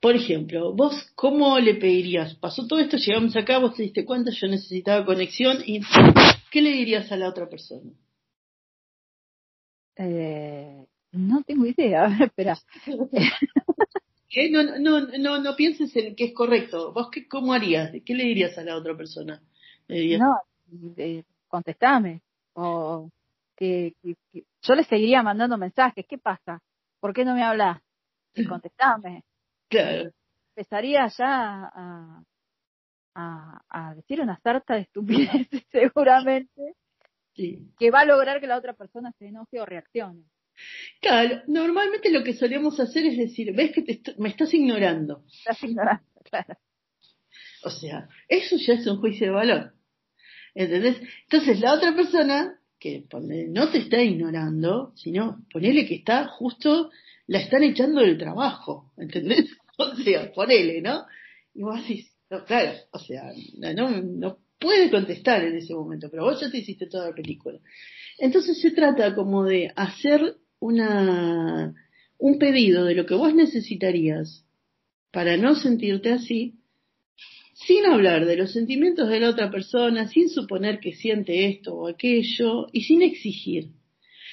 Por 0.00 0.16
ejemplo, 0.16 0.74
vos 0.74 1.12
cómo 1.14 1.56
le 1.60 1.76
pedirías, 1.76 2.34
pasó 2.34 2.66
todo 2.66 2.80
esto, 2.80 2.96
llegamos 2.96 3.36
acá, 3.36 3.58
vos 3.58 3.76
te 3.76 3.84
diste 3.84 4.04
cuenta, 4.04 4.32
yo 4.32 4.48
necesitaba 4.48 5.06
conexión 5.06 5.58
y 5.64 5.80
¿qué 6.50 6.60
le 6.60 6.72
dirías 6.72 7.12
a 7.12 7.16
la 7.16 7.28
otra 7.28 7.48
persona? 7.48 7.92
Eh, 9.94 10.84
no 11.12 11.40
tengo 11.44 11.66
idea, 11.66 12.18
espera. 12.20 12.58
¿Qué? 14.28 14.50
No, 14.50 14.76
no, 14.80 15.06
no, 15.06 15.40
no 15.40 15.54
pienses 15.54 15.94
en 15.94 16.16
que 16.16 16.24
es 16.24 16.34
correcto. 16.34 16.92
¿Vos 16.92 17.10
qué, 17.12 17.28
cómo 17.28 17.52
harías? 17.52 17.92
¿Qué 18.04 18.12
le 18.12 18.24
dirías 18.24 18.58
a 18.58 18.64
la 18.64 18.76
otra 18.76 18.96
persona? 18.96 19.40
No, 19.88 20.34
eh, 20.96 21.22
contestame. 21.46 22.23
O 22.54 23.10
que, 23.56 23.94
yo 24.62 24.74
le 24.74 24.84
seguiría 24.84 25.22
mandando 25.22 25.56
mensajes. 25.58 26.04
¿Qué 26.08 26.18
pasa? 26.18 26.60
¿Por 27.00 27.12
qué 27.14 27.24
no 27.24 27.34
me 27.34 27.42
hablas? 27.42 27.80
Contestame. 28.48 29.22
Claro. 29.68 30.10
Empezaría 30.56 31.06
ya 31.08 31.64
a, 31.72 32.22
a, 33.14 33.60
a 33.68 33.94
decir 33.94 34.20
una 34.20 34.38
sarta 34.40 34.74
de 34.74 34.80
estupideces 34.82 35.62
seguramente 35.72 36.74
Sí. 37.36 37.58
que 37.80 37.90
va 37.90 38.00
a 38.00 38.04
lograr 38.04 38.40
que 38.40 38.46
la 38.46 38.56
otra 38.56 38.74
persona 38.74 39.10
se 39.18 39.26
enoje 39.26 39.60
o 39.60 39.66
reaccione. 39.66 40.22
Claro, 41.00 41.42
normalmente 41.48 42.12
lo 42.12 42.22
que 42.22 42.32
solemos 42.34 42.78
hacer 42.78 43.04
es 43.06 43.18
decir, 43.18 43.52
ves 43.56 43.72
que 43.72 43.82
te 43.82 43.92
est- 43.94 44.16
me 44.18 44.28
estás 44.28 44.54
ignorando. 44.54 45.24
Estás 45.26 45.60
ignorando, 45.64 46.04
claro. 46.30 46.54
O 47.64 47.70
sea, 47.70 48.08
eso 48.28 48.54
ya 48.56 48.74
es 48.74 48.86
un 48.86 49.00
juicio 49.00 49.26
de 49.26 49.32
valor. 49.32 49.74
¿Entendés? 50.54 51.00
Entonces 51.24 51.60
la 51.60 51.74
otra 51.74 51.94
persona, 51.94 52.58
que 52.78 53.04
no 53.48 53.70
te 53.70 53.78
está 53.78 54.02
ignorando, 54.02 54.92
sino 54.96 55.44
ponele 55.52 55.86
que 55.86 55.96
está 55.96 56.26
justo, 56.28 56.90
la 57.26 57.40
están 57.40 57.62
echando 57.62 58.00
del 58.00 58.18
trabajo. 58.18 58.92
¿Entendés? 58.96 59.50
O 59.76 59.96
sea, 59.96 60.32
ponele, 60.32 60.80
¿no? 60.80 61.04
Y 61.52 61.62
vos 61.62 61.80
decís, 61.80 62.08
no, 62.30 62.44
claro, 62.44 62.78
o 62.92 62.98
sea, 63.00 63.32
no, 63.74 63.90
no 63.90 64.38
puede 64.60 64.88
contestar 64.88 65.44
en 65.44 65.56
ese 65.56 65.74
momento, 65.74 66.08
pero 66.08 66.22
vos 66.22 66.40
ya 66.40 66.48
te 66.48 66.58
hiciste 66.58 66.86
toda 66.86 67.08
la 67.08 67.14
película. 67.14 67.58
Entonces 68.18 68.60
se 68.60 68.70
trata 68.70 69.14
como 69.14 69.44
de 69.44 69.72
hacer 69.74 70.36
una, 70.60 71.74
un 72.18 72.38
pedido 72.38 72.84
de 72.84 72.94
lo 72.94 73.04
que 73.04 73.14
vos 73.14 73.34
necesitarías 73.34 74.44
para 75.10 75.36
no 75.36 75.54
sentirte 75.54 76.12
así, 76.12 76.54
sin 77.54 77.86
hablar 77.86 78.26
de 78.26 78.36
los 78.36 78.52
sentimientos 78.52 79.08
de 79.08 79.20
la 79.20 79.30
otra 79.30 79.50
persona, 79.50 80.08
sin 80.08 80.28
suponer 80.28 80.80
que 80.80 80.92
siente 80.92 81.46
esto 81.46 81.74
o 81.74 81.88
aquello 81.88 82.66
y 82.72 82.82
sin 82.82 83.02
exigir. 83.02 83.68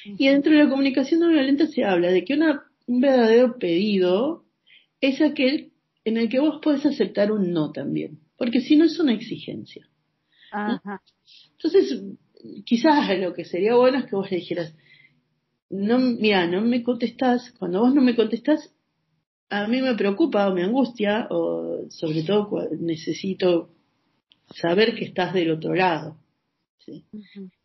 Y 0.06 0.28
dentro 0.28 0.52
de 0.52 0.64
la 0.64 0.70
comunicación 0.70 1.20
no 1.20 1.30
violenta 1.30 1.68
se 1.68 1.84
habla 1.84 2.12
de 2.12 2.26
que 2.26 2.34
una, 2.34 2.64
un 2.88 3.02
verdadero 3.02 3.58
pedido 3.60 4.46
es 5.00 5.22
aquel 5.22 5.72
en 6.04 6.18
el 6.18 6.30
que 6.30 6.40
vos 6.40 6.60
podés 6.62 6.86
aceptar 6.86 7.32
un 7.32 7.52
no 7.54 7.72
también, 7.72 8.20
porque 8.38 8.62
si 8.62 8.76
no 8.76 8.86
es 8.86 9.00
una 9.00 9.14
exigencia. 9.14 9.88
Ajá. 10.52 11.02
Entonces, 11.52 12.02
quizás 12.66 13.18
lo 13.20 13.34
que 13.34 13.46
sería 13.46 13.76
bueno 13.76 14.00
es 14.00 14.06
que 14.06 14.16
vos 14.16 14.32
le 14.32 14.38
dijeras, 14.38 14.76
no, 15.70 16.00
mira, 16.00 16.48
no 16.48 16.62
me 16.62 16.82
contestás, 16.84 17.52
cuando 17.60 17.82
vos 17.82 17.94
no 17.94 18.02
me 18.02 18.16
contestás, 18.16 18.74
a 19.52 19.68
mí 19.68 19.82
me 19.82 19.96
preocupa 19.96 20.48
o 20.48 20.54
me 20.54 20.64
angustia, 20.64 21.28
o 21.30 21.86
sobre 21.90 22.24
todo 22.24 22.70
necesito 22.80 23.70
saber 24.56 24.96
que 24.96 25.06
estás 25.06 25.34
del 25.34 25.52
otro 25.52 25.76
lado. 25.76 26.16
¿sí? 26.80 27.04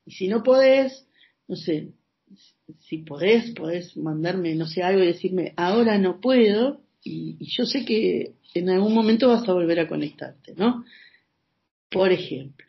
Y 0.05 0.11
si 0.11 0.27
no 0.27 0.43
podés, 0.43 1.07
no 1.47 1.55
sé, 1.55 1.93
si 2.81 2.99
podés, 2.99 3.53
podés 3.53 3.97
mandarme, 3.97 4.57
no 4.57 4.67
sé, 4.67 4.83
algo 4.83 5.03
y 5.03 5.07
decirme, 5.07 5.55
ahora 5.57 5.97
no 5.97 6.21
puedo, 6.21 6.81
y, 7.05 7.37
y 7.39 7.47
yo 7.57 7.65
sé 7.65 7.85
que 7.85 8.35
en 8.55 8.69
algún 8.69 8.93
momento 8.93 9.29
vas 9.29 9.49
a 9.49 9.53
volver 9.53 9.79
a 9.79 9.89
conectarte, 9.89 10.55
¿no? 10.57 10.85
Por 11.89 12.11
ejemplo. 12.11 12.67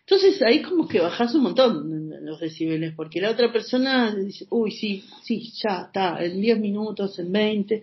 Entonces 0.00 0.40
ahí 0.42 0.62
como 0.62 0.86
que 0.86 1.00
bajás 1.00 1.34
un 1.34 1.42
montón 1.42 2.24
los 2.24 2.38
decibeles, 2.38 2.94
porque 2.94 3.20
la 3.20 3.30
otra 3.30 3.52
persona 3.52 4.14
dice, 4.14 4.46
uy, 4.50 4.70
sí, 4.70 5.04
sí, 5.24 5.52
ya 5.62 5.86
está, 5.86 6.24
en 6.24 6.40
10 6.40 6.60
minutos, 6.60 7.18
en 7.18 7.32
20, 7.32 7.82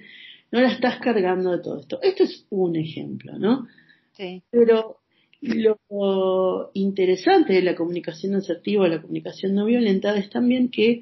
no 0.51 0.61
la 0.61 0.71
estás 0.71 0.99
cargando 0.99 1.51
de 1.51 1.63
todo 1.63 1.79
esto. 1.79 1.99
Esto 2.01 2.23
es 2.23 2.45
un 2.49 2.75
ejemplo, 2.75 3.37
¿no? 3.37 3.67
Sí. 4.13 4.43
Pero 4.49 4.97
lo 5.41 6.71
interesante 6.73 7.53
de 7.53 7.61
la 7.61 7.75
comunicación 7.75 8.35
asertiva, 8.35 8.87
la 8.87 9.01
comunicación 9.01 9.53
no 9.53 9.65
violenta, 9.65 10.15
es 10.17 10.29
también 10.29 10.69
que 10.69 11.01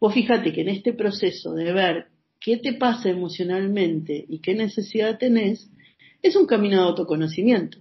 vos 0.00 0.12
fíjate 0.12 0.52
que 0.52 0.62
en 0.62 0.68
este 0.68 0.92
proceso 0.92 1.54
de 1.54 1.72
ver 1.72 2.06
qué 2.40 2.56
te 2.56 2.74
pasa 2.74 3.10
emocionalmente 3.10 4.24
y 4.28 4.40
qué 4.40 4.54
necesidad 4.54 5.18
tenés, 5.18 5.70
es 6.22 6.36
un 6.36 6.46
camino 6.46 6.76
de 6.76 6.88
autoconocimiento. 6.88 7.78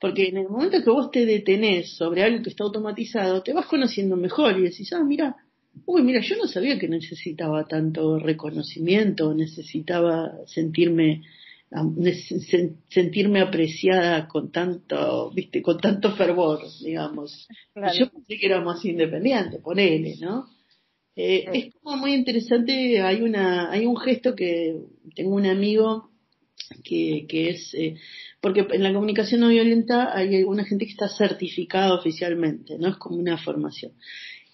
Porque 0.00 0.26
en 0.26 0.38
el 0.38 0.48
momento 0.48 0.82
que 0.82 0.90
vos 0.90 1.12
te 1.12 1.24
detenés 1.24 1.96
sobre 1.96 2.24
algo 2.24 2.42
que 2.42 2.50
está 2.50 2.64
automatizado, 2.64 3.44
te 3.44 3.52
vas 3.52 3.66
conociendo 3.66 4.16
mejor 4.16 4.58
y 4.58 4.62
decís, 4.62 4.92
ah, 4.92 5.04
mira, 5.04 5.36
uy, 5.86 6.02
mira, 6.02 6.20
yo 6.20 6.36
no 6.36 6.46
sabía 6.46 6.78
que 6.78 6.88
necesitaba 6.88 7.64
tanto 7.66 8.18
reconocimiento, 8.18 9.34
necesitaba 9.34 10.32
sentirme 10.46 11.22
sentirme 12.88 13.40
apreciada 13.40 14.28
con 14.28 14.50
tanto, 14.52 15.30
viste, 15.30 15.62
con 15.62 15.78
tanto 15.78 16.14
fervor, 16.14 16.60
digamos. 16.82 17.48
Claro. 17.72 17.98
Yo 17.98 18.10
pensé 18.10 18.36
que 18.38 18.46
era 18.46 18.60
más 18.60 18.84
independiente, 18.84 19.58
ponele, 19.58 20.16
¿no? 20.20 20.46
Eh, 21.16 21.44
Sí. 21.52 21.58
Es 21.58 21.74
como 21.82 21.96
muy 21.96 22.14
interesante, 22.14 23.00
hay 23.00 23.22
una, 23.22 23.70
hay 23.70 23.86
un 23.86 23.96
gesto 23.96 24.34
que 24.34 24.76
tengo 25.14 25.34
un 25.34 25.46
amigo 25.46 26.10
que, 26.84 27.26
que 27.28 27.50
es, 27.50 27.74
eh, 27.74 27.96
porque 28.40 28.66
en 28.70 28.82
la 28.82 28.92
comunicación 28.92 29.40
no 29.40 29.48
violenta 29.48 30.16
hay 30.16 30.36
alguna 30.36 30.64
gente 30.64 30.84
que 30.86 30.92
está 30.92 31.08
certificada 31.08 31.94
oficialmente, 31.94 32.78
¿no? 32.78 32.88
Es 32.88 32.96
como 32.96 33.16
una 33.16 33.38
formación. 33.38 33.92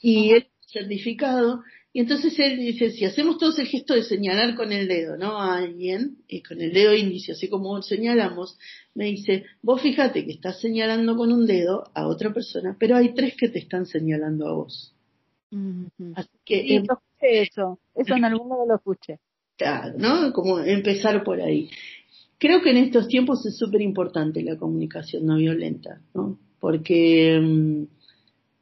Y 0.01 0.31
él 0.31 0.47
certificado, 0.71 1.63
y 1.93 2.01
entonces 2.01 2.39
él 2.39 2.59
dice, 2.59 2.91
si 2.91 3.05
hacemos 3.05 3.39
todos 3.39 3.59
el 3.59 3.67
gesto 3.67 3.95
de 3.95 4.03
señalar 4.03 4.55
con 4.55 4.73
el 4.73 4.87
dedo, 4.87 5.17
¿no? 5.17 5.41
A 5.41 5.57
alguien, 5.57 6.19
y 6.29 6.43
con 6.43 6.61
el 6.61 6.73
dedo 6.73 6.95
índice, 6.95 7.33
así 7.33 7.49
como 7.49 7.81
señalamos, 7.83 8.59
me 8.95 9.07
dice, 9.07 9.45
vos 9.63 9.81
fíjate 9.81 10.25
que 10.25 10.33
estás 10.33 10.61
señalando 10.61 11.17
con 11.17 11.33
un 11.33 11.47
dedo 11.47 11.85
a 11.95 12.07
otra 12.07 12.33
persona, 12.33 12.77
pero 12.79 12.97
hay 12.97 13.15
tres 13.15 13.35
que 13.37 13.49
te 13.49 13.59
están 13.59 13.87
señalando 13.87 14.47
a 14.47 14.53
vos. 14.53 14.95
Así 16.15 16.31
que 16.45 16.63
Sí, 16.63 16.75
yo 16.75 16.81
escuché 16.83 17.43
eso. 17.43 17.79
Eso 17.95 18.15
en 18.15 18.25
algún 18.27 18.51
lado 18.51 18.67
lo 18.67 18.77
escuché. 18.77 19.19
Claro, 19.57 19.95
¿no? 19.99 20.33
Como 20.33 20.61
empezar 20.61 21.25
por 21.25 21.41
ahí. 21.41 21.71
Creo 22.39 22.63
que 22.63 22.71
en 22.71 22.77
estos 22.77 23.09
tiempos 23.09 23.45
es 23.47 23.57
súper 23.57 23.81
importante 23.81 24.43
la 24.43 24.57
comunicación 24.57 25.27
no 25.27 25.37
violenta, 25.37 26.01
¿no? 26.15 26.39
Porque 26.61 27.41
mm, 27.43 27.85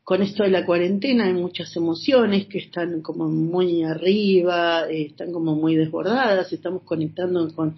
con 0.06 0.22
esto 0.22 0.44
de 0.44 0.50
la 0.50 0.64
cuarentena 0.64 1.24
hay 1.24 1.32
muchas 1.32 1.74
emociones 1.74 2.46
que 2.46 2.58
están 2.58 3.02
como 3.02 3.28
muy 3.28 3.82
arriba, 3.82 4.88
eh, 4.88 5.06
están 5.06 5.32
como 5.32 5.56
muy 5.56 5.74
desbordadas, 5.74 6.52
estamos 6.52 6.84
conectando 6.84 7.52
con 7.56 7.74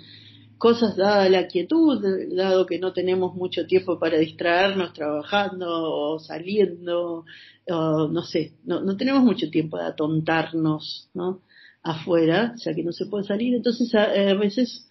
cosas 0.58 0.94
dada 0.94 1.26
la 1.30 1.46
quietud, 1.48 2.04
dado 2.36 2.66
que 2.66 2.78
no 2.78 2.92
tenemos 2.92 3.34
mucho 3.34 3.66
tiempo 3.66 3.98
para 3.98 4.18
distraernos 4.18 4.92
trabajando 4.92 5.66
o 5.70 6.18
saliendo, 6.18 7.24
o 7.66 8.08
no 8.08 8.22
sé, 8.24 8.52
no, 8.62 8.82
no 8.82 8.98
tenemos 8.98 9.22
mucho 9.24 9.48
tiempo 9.48 9.78
de 9.78 9.84
atontarnos, 9.86 11.08
¿no? 11.14 11.40
afuera, 11.82 12.54
ya 12.62 12.74
que 12.74 12.84
no 12.84 12.92
se 12.92 13.06
puede 13.06 13.24
salir, 13.24 13.54
entonces 13.54 13.94
a, 13.94 14.34
veces 14.34 14.90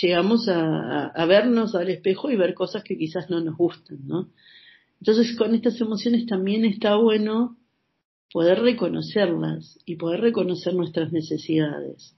llegamos 0.00 0.48
a- 0.48 1.08
a 1.08 1.26
vernos 1.26 1.74
al 1.74 1.88
espejo 1.90 2.30
y 2.30 2.36
ver 2.36 2.54
cosas 2.54 2.84
que 2.84 2.96
quizás 2.96 3.28
no 3.28 3.40
nos 3.40 3.56
gustan, 3.56 3.98
¿no? 4.06 4.28
Entonces 5.00 5.36
con 5.36 5.54
estas 5.54 5.80
emociones 5.80 6.26
también 6.26 6.64
está 6.64 6.96
bueno 6.96 7.56
poder 8.32 8.60
reconocerlas 8.60 9.78
y 9.84 9.96
poder 9.96 10.20
reconocer 10.20 10.74
nuestras 10.74 11.12
necesidades. 11.12 12.14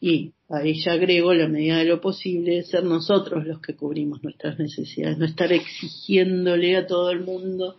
Y 0.00 0.34
ahí 0.48 0.74
ya 0.84 0.92
agrego, 0.92 1.32
la 1.32 1.48
medida 1.48 1.78
de 1.78 1.86
lo 1.86 2.00
posible, 2.00 2.62
ser 2.64 2.84
nosotros 2.84 3.46
los 3.46 3.60
que 3.60 3.74
cubrimos 3.74 4.22
nuestras 4.22 4.58
necesidades, 4.58 5.16
no 5.16 5.24
estar 5.24 5.52
exigiéndole 5.52 6.76
a 6.76 6.86
todo 6.86 7.10
el 7.10 7.20
mundo 7.20 7.76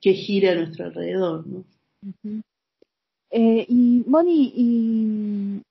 que 0.00 0.12
gire 0.12 0.50
a 0.50 0.54
nuestro 0.54 0.84
alrededor, 0.84 1.46
¿no? 1.46 1.64
Ujú. 2.02 2.42
Eh, 3.30 3.66
y 3.68 4.04
Moni, 4.06 4.52
y 4.54 5.62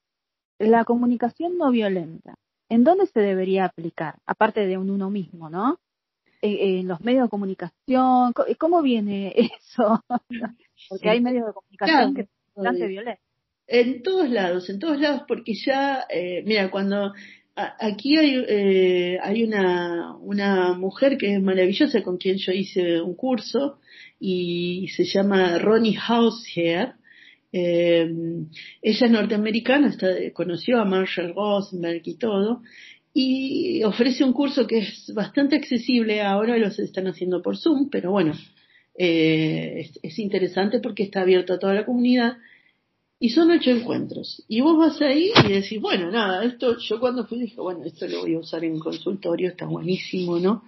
la 0.59 0.83
comunicación 0.83 1.57
no 1.57 1.71
violenta, 1.71 2.36
¿en 2.67 2.83
dónde 2.83 3.05
se 3.05 3.21
debería 3.21 3.65
aplicar? 3.65 4.15
Aparte 4.25 4.65
de 4.67 4.73
en 4.73 4.89
uno 4.89 5.09
mismo, 5.09 5.49
¿no? 5.49 5.77
Eh, 6.45 6.79
en 6.82 6.89
los 6.89 6.99
medios 6.99 7.23
de 7.23 7.29
comunicación, 7.29 8.34
co- 8.34 8.45
¿cómo 8.58 8.82
viene 8.82 9.34
eso? 9.62 10.03
Porque 10.89 11.10
hay 11.10 11.21
medios 11.21 11.47
de 11.47 11.53
comunicación 11.53 11.97
Claro. 11.97 12.13
que 12.15 12.23
son 12.53 12.63
bastante 12.65 12.88
violentos. 12.88 13.23
En 13.65 14.03
todos 14.03 14.29
lados, 14.29 14.69
en 14.69 14.77
todos 14.77 14.99
lados, 14.99 15.21
porque 15.25 15.53
ya, 15.65 16.06
eh, 16.10 16.43
mira, 16.45 16.69
cuando 16.69 17.13
a- 17.56 17.75
aquí 17.79 18.17
hay, 18.17 18.43
eh, 18.47 19.19
hay 19.23 19.43
una, 19.43 20.17
una 20.17 20.73
mujer 20.73 21.17
que 21.17 21.34
es 21.36 21.41
maravillosa 21.41 22.03
con 22.03 22.17
quien 22.17 22.36
yo 22.38 22.51
hice 22.51 22.99
un 23.01 23.15
curso 23.15 23.79
y 24.19 24.89
se 24.89 25.06
llama 25.06 25.58
Ronnie 25.60 25.97
Hausher. 26.08 26.95
Eh, 27.53 28.12
ella 28.81 29.06
es 29.06 29.12
norteamericana, 29.12 29.87
está, 29.89 30.08
conoció 30.33 30.81
a 30.81 30.85
Marshall 30.85 31.33
Rosenberg 31.35 32.02
y 32.04 32.17
todo, 32.17 32.63
y 33.13 33.83
ofrece 33.83 34.23
un 34.23 34.33
curso 34.33 34.65
que 34.65 34.79
es 34.79 35.11
bastante 35.13 35.55
accesible, 35.55 36.21
ahora 36.21 36.57
los 36.57 36.79
están 36.79 37.07
haciendo 37.07 37.41
por 37.41 37.57
Zoom, 37.57 37.89
pero 37.89 38.11
bueno, 38.11 38.33
eh, 38.95 39.81
es, 39.81 39.99
es 40.01 40.19
interesante 40.19 40.79
porque 40.79 41.03
está 41.03 41.21
abierto 41.21 41.53
a 41.53 41.59
toda 41.59 41.73
la 41.73 41.85
comunidad 41.85 42.37
y 43.19 43.29
son 43.29 43.51
ocho 43.51 43.69
encuentros. 43.69 44.43
Y 44.47 44.61
vos 44.61 44.77
vas 44.77 45.01
ahí 45.01 45.31
y 45.45 45.53
decís, 45.53 45.79
bueno, 45.79 46.11
nada, 46.11 46.43
esto, 46.43 46.77
yo 46.77 46.99
cuando 46.99 47.25
fui 47.25 47.39
dije, 47.39 47.61
bueno, 47.61 47.85
esto 47.85 48.07
lo 48.07 48.21
voy 48.21 48.33
a 48.35 48.39
usar 48.39 48.65
en 48.65 48.79
consultorio, 48.79 49.49
está 49.49 49.65
buenísimo, 49.65 50.39
¿no? 50.39 50.63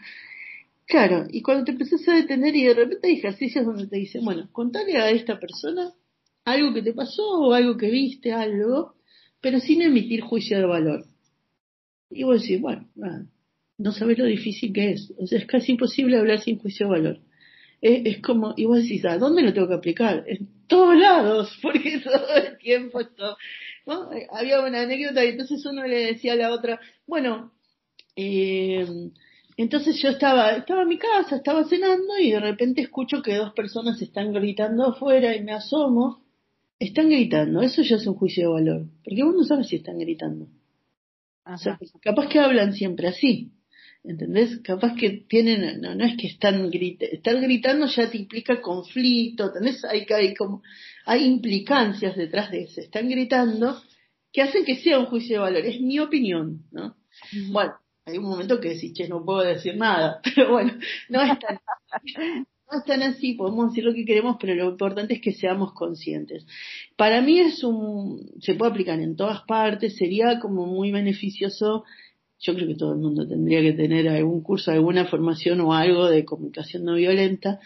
Claro, 0.88 1.26
y 1.32 1.42
cuando 1.42 1.66
te 1.66 1.72
empezás 1.72 2.08
a 2.08 2.14
detener 2.14 2.56
y 2.56 2.64
de 2.64 2.74
repente 2.76 3.08
hay 3.08 3.16
ejercicios 3.16 3.66
donde 3.66 3.88
te 3.88 3.98
dicen, 3.98 4.24
bueno, 4.24 4.48
contale 4.52 4.98
a 4.98 5.10
esta 5.10 5.40
persona 5.40 5.94
algo 6.46 6.74
que 6.74 6.84
te 6.84 6.94
pasó 6.94 7.24
o 7.24 7.54
algo 7.54 7.76
que 7.76 7.90
viste, 7.90 8.32
algo, 8.32 8.94
pero 9.42 9.60
sin 9.60 9.82
emitir 9.82 10.22
juicio 10.22 10.58
de 10.58 10.66
valor. 10.66 11.06
Y 12.10 12.24
vos 12.24 12.42
decís, 12.42 12.62
bueno, 12.62 12.88
no 13.78 13.92
sabes 13.92 14.18
lo 14.18 14.26
difícil 14.26 14.74
que 14.74 14.92
es. 14.92 15.14
O 15.18 15.28
sea, 15.28 15.40
es 15.40 15.46
casi 15.46 15.74
imposible 15.74 16.18
hablar 16.18 16.42
sin 16.42 16.60
juicio 16.60 16.88
de 16.88 16.92
valor. 16.92 17.20
Es, 17.82 18.20
como, 18.22 18.54
y 18.58 18.66
vos 18.66 18.82
decís, 18.82 19.06
¿a 19.06 19.18
dónde 19.18 19.44
lo 19.44 19.54
tengo 19.54 19.68
que 19.68 19.76
aplicar? 19.76 20.24
En 20.28 20.48
todos 20.68 20.98
lados, 20.98 21.58
porque 21.62 22.00
todo 22.00 22.36
el 22.36 22.58
tiempo 22.58 23.02
esto. 23.02 23.38
¿no? 23.86 24.10
Había 24.32 24.62
una 24.62 24.82
anécdota 24.82 25.24
y 25.24 25.30
entonces 25.30 25.66
uno 25.66 25.86
le 25.86 26.14
decía 26.14 26.34
a 26.34 26.38
la 26.38 26.52
otra, 26.52 26.80
bueno, 27.06 27.52
eh, 28.16 29.12
entonces 29.58 30.02
yo 30.02 30.10
estaba, 30.10 30.52
estaba 30.52 30.82
en 30.82 30.88
mi 30.88 30.98
casa, 30.98 31.36
estaba 31.36 31.66
cenando 31.66 32.18
y 32.20 32.32
de 32.32 32.40
repente 32.40 32.82
escucho 32.82 33.22
que 33.22 33.36
dos 33.36 33.54
personas 33.54 34.02
están 34.02 34.34
gritando 34.34 34.88
afuera 34.88 35.36
y 35.36 35.44
me 35.44 35.54
asomo. 35.54 36.24
Están 36.78 37.10
gritando, 37.10 37.62
eso 37.62 37.84
ya 37.84 37.96
es 37.96 38.06
un 38.06 38.16
juicio 38.16 38.44
de 38.44 38.54
valor, 38.54 38.86
porque 39.04 39.24
vos 39.24 39.34
no 39.34 39.44
sabes 39.44 39.68
si 39.68 39.78
están 39.78 39.98
gritando. 39.98 40.48
O 41.46 41.58
sea, 41.58 41.78
capaz 42.02 42.28
que 42.28 42.40
hablan 42.40 42.74
siempre 42.74 43.08
así, 43.08 43.52
¿entendés? 44.04 44.60
Capaz 44.64 44.96
que 44.96 45.26
tienen, 45.28 45.80
no, 45.82 45.94
no 45.94 46.06
es 46.06 46.18
que 46.18 46.28
están 46.28 46.70
gritando, 46.72 47.16
estar 47.16 47.40
gritando 47.40 47.88
ya 47.88 48.10
te 48.10 48.18
implica 48.18 48.62
conflicto, 48.62 49.48
¿entendés? 49.48 49.84
Hay, 49.86 50.06
hay 50.10 50.34
como, 50.34 50.64
hay 51.06 51.26
implicancias 51.26 52.16
detrás 52.16 52.52
de 52.52 52.64
eso, 52.64 52.82
están 52.82 53.10
gritando 53.10 53.82
que 54.32 54.42
hacen 54.42 54.66
que 54.66 54.78
sea 54.78 55.00
un 55.00 55.06
juicio 55.06 55.36
de 55.38 55.42
valor, 55.42 55.66
es 55.66 55.80
mi 55.80 56.00
opinión, 56.00 56.66
¿no? 56.72 56.96
Bueno, 57.52 57.76
hay 58.06 58.18
un 58.18 58.26
momento 58.26 58.60
que 58.60 58.70
decís, 58.70 58.94
che, 58.94 59.08
no 59.08 59.24
puedo 59.24 59.42
decir 59.42 59.78
nada, 59.78 60.20
pero 60.36 60.52
bueno, 60.52 60.74
no 61.10 61.22
es 61.22 61.40
tan, 61.40 61.60
no 62.72 62.80
es 62.80 62.86
tan 62.86 63.04
así, 63.04 63.34
podemos 63.34 63.70
decir 63.70 63.84
lo 63.84 63.94
que 63.94 64.06
queremos, 64.06 64.38
pero 64.40 64.56
lo 64.56 64.70
importante 64.70 65.16
es 65.16 65.22
que 65.22 65.34
seamos 65.34 65.74
conscientes. 65.74 66.46
Para 66.96 67.22
mí 67.22 67.40
es 67.40 67.64
un, 67.64 68.32
se 68.40 68.56
puede 68.56 68.72
aplicar 68.72 69.00
en 69.00 69.16
todas 69.16 69.42
partes, 69.44 69.98
sería 69.98 70.40
como 70.40 70.66
muy 70.66 70.92
beneficioso, 70.92 71.84
yo 72.40 72.54
creo 72.54 72.68
que 72.68 72.76
todo 72.76 72.94
el 72.94 73.00
mundo 73.00 73.28
tendría 73.28 73.62
que 73.62 73.74
tener 73.74 74.08
algún 74.10 74.42
curso, 74.42 74.72
alguna 74.72 75.06
formación 75.06 75.62
o 75.62 75.74
algo 75.74 76.10
de 76.10 76.26
comunicación 76.26 76.84
no 76.84 76.96
violenta, 76.96 77.60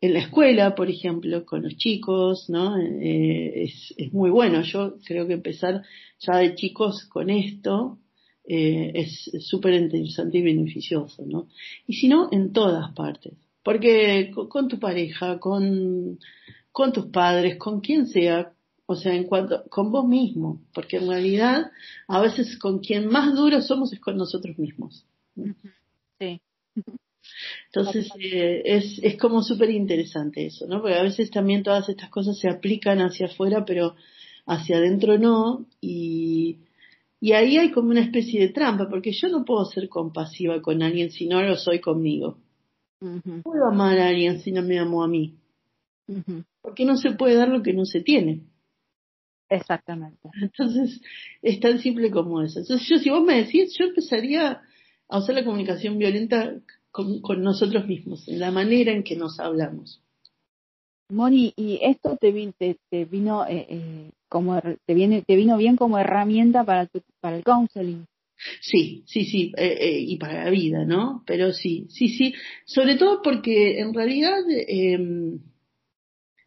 en 0.00 0.12
la 0.12 0.20
escuela, 0.20 0.74
por 0.74 0.90
ejemplo, 0.90 1.44
con 1.46 1.62
los 1.62 1.76
chicos, 1.76 2.50
¿no? 2.50 2.78
Eh, 2.78 3.64
es, 3.64 3.94
es 3.96 4.12
muy 4.12 4.30
bueno. 4.30 4.62
Yo 4.62 4.96
creo 5.06 5.26
que 5.26 5.32
empezar 5.32 5.82
ya 6.20 6.36
de 6.36 6.54
chicos 6.54 7.06
con 7.06 7.30
esto, 7.30 7.98
eh, 8.46 8.92
es 8.94 9.30
súper 9.40 9.74
interesante 9.74 10.38
y 10.38 10.42
beneficioso, 10.42 11.24
¿no? 11.26 11.48
Y 11.86 11.94
si 11.94 12.08
no, 12.08 12.28
en 12.30 12.52
todas 12.52 12.92
partes. 12.92 13.45
Porque 13.66 14.30
con, 14.48 14.68
tu 14.68 14.78
pareja, 14.78 15.40
con, 15.40 16.20
con 16.70 16.92
tus 16.92 17.06
padres, 17.06 17.56
con 17.56 17.80
quien 17.80 18.06
sea, 18.06 18.52
o 18.86 18.94
sea, 18.94 19.12
en 19.12 19.24
cuanto, 19.24 19.64
con 19.68 19.90
vos 19.90 20.06
mismo, 20.06 20.62
porque 20.72 20.98
en 20.98 21.08
realidad 21.08 21.72
a 22.06 22.20
veces 22.20 22.60
con 22.60 22.78
quien 22.78 23.08
más 23.08 23.34
duro 23.34 23.60
somos 23.60 23.92
es 23.92 23.98
con 23.98 24.16
nosotros 24.16 24.56
mismos. 24.56 25.04
Sí. 26.20 26.40
Entonces 27.74 28.08
eh, 28.20 28.62
es, 28.64 29.00
es 29.02 29.18
como 29.18 29.42
súper 29.42 29.70
interesante 29.70 30.46
eso, 30.46 30.68
¿no? 30.68 30.80
Porque 30.80 30.94
a 30.94 31.02
veces 31.02 31.32
también 31.32 31.64
todas 31.64 31.88
estas 31.88 32.08
cosas 32.08 32.38
se 32.38 32.48
aplican 32.48 33.00
hacia 33.00 33.26
afuera, 33.26 33.64
pero 33.64 33.96
hacia 34.46 34.76
adentro 34.76 35.18
no, 35.18 35.66
y, 35.80 36.58
y 37.20 37.32
ahí 37.32 37.56
hay 37.58 37.72
como 37.72 37.90
una 37.90 38.02
especie 38.02 38.38
de 38.38 38.52
trampa, 38.52 38.88
porque 38.88 39.10
yo 39.10 39.26
no 39.28 39.44
puedo 39.44 39.64
ser 39.64 39.88
compasiva 39.88 40.62
con 40.62 40.84
alguien 40.84 41.10
si 41.10 41.26
no 41.26 41.42
lo 41.42 41.56
soy 41.56 41.80
conmigo. 41.80 42.38
Puedo 42.98 43.66
amar 43.66 43.98
a 43.98 44.08
alguien 44.08 44.40
si 44.40 44.52
no 44.52 44.62
me 44.62 44.78
amo 44.78 45.02
a 45.02 45.08
mí. 45.08 45.38
Porque 46.62 46.84
no 46.84 46.96
se 46.96 47.12
puede 47.12 47.34
dar 47.34 47.48
lo 47.48 47.62
que 47.62 47.72
no 47.72 47.84
se 47.84 48.00
tiene. 48.00 48.44
Exactamente. 49.48 50.28
Entonces, 50.40 51.00
es 51.42 51.60
tan 51.60 51.78
simple 51.78 52.10
como 52.10 52.42
eso. 52.42 52.60
Entonces, 52.60 52.88
yo, 52.88 52.98
si 52.98 53.10
vos 53.10 53.22
me 53.22 53.44
decís, 53.44 53.76
yo 53.78 53.86
empezaría 53.86 54.62
a 55.08 55.18
usar 55.18 55.34
la 55.34 55.44
comunicación 55.44 55.98
violenta 55.98 56.54
con, 56.90 57.42
nosotros 57.42 57.86
mismos, 57.86 58.26
en 58.28 58.40
la 58.40 58.50
manera 58.50 58.92
en 58.92 59.04
que 59.04 59.16
nos 59.16 59.38
hablamos. 59.38 60.00
Moni, 61.10 61.52
¿y 61.56 61.78
esto 61.82 62.16
te, 62.16 62.32
te, 62.90 63.04
vino 63.04 63.46
eh, 63.46 63.66
eh, 63.68 64.10
como 64.28 64.60
te 64.60 64.94
viene 64.94 65.22
te 65.22 65.36
vino 65.36 65.56
bien 65.56 65.76
como 65.76 65.98
herramienta 65.98 66.64
para 66.64 66.88
para 67.20 67.36
el 67.36 67.44
counseling? 67.44 68.06
Sí, 68.60 69.04
sí, 69.06 69.24
sí, 69.24 69.52
eh, 69.56 69.98
y 70.00 70.16
para 70.16 70.44
la 70.44 70.50
vida, 70.50 70.84
¿no? 70.84 71.22
Pero 71.26 71.52
sí, 71.52 71.86
sí, 71.90 72.08
sí, 72.08 72.34
sobre 72.64 72.96
todo 72.96 73.22
porque 73.22 73.80
en 73.80 73.94
realidad, 73.94 74.38
em, 74.48 75.40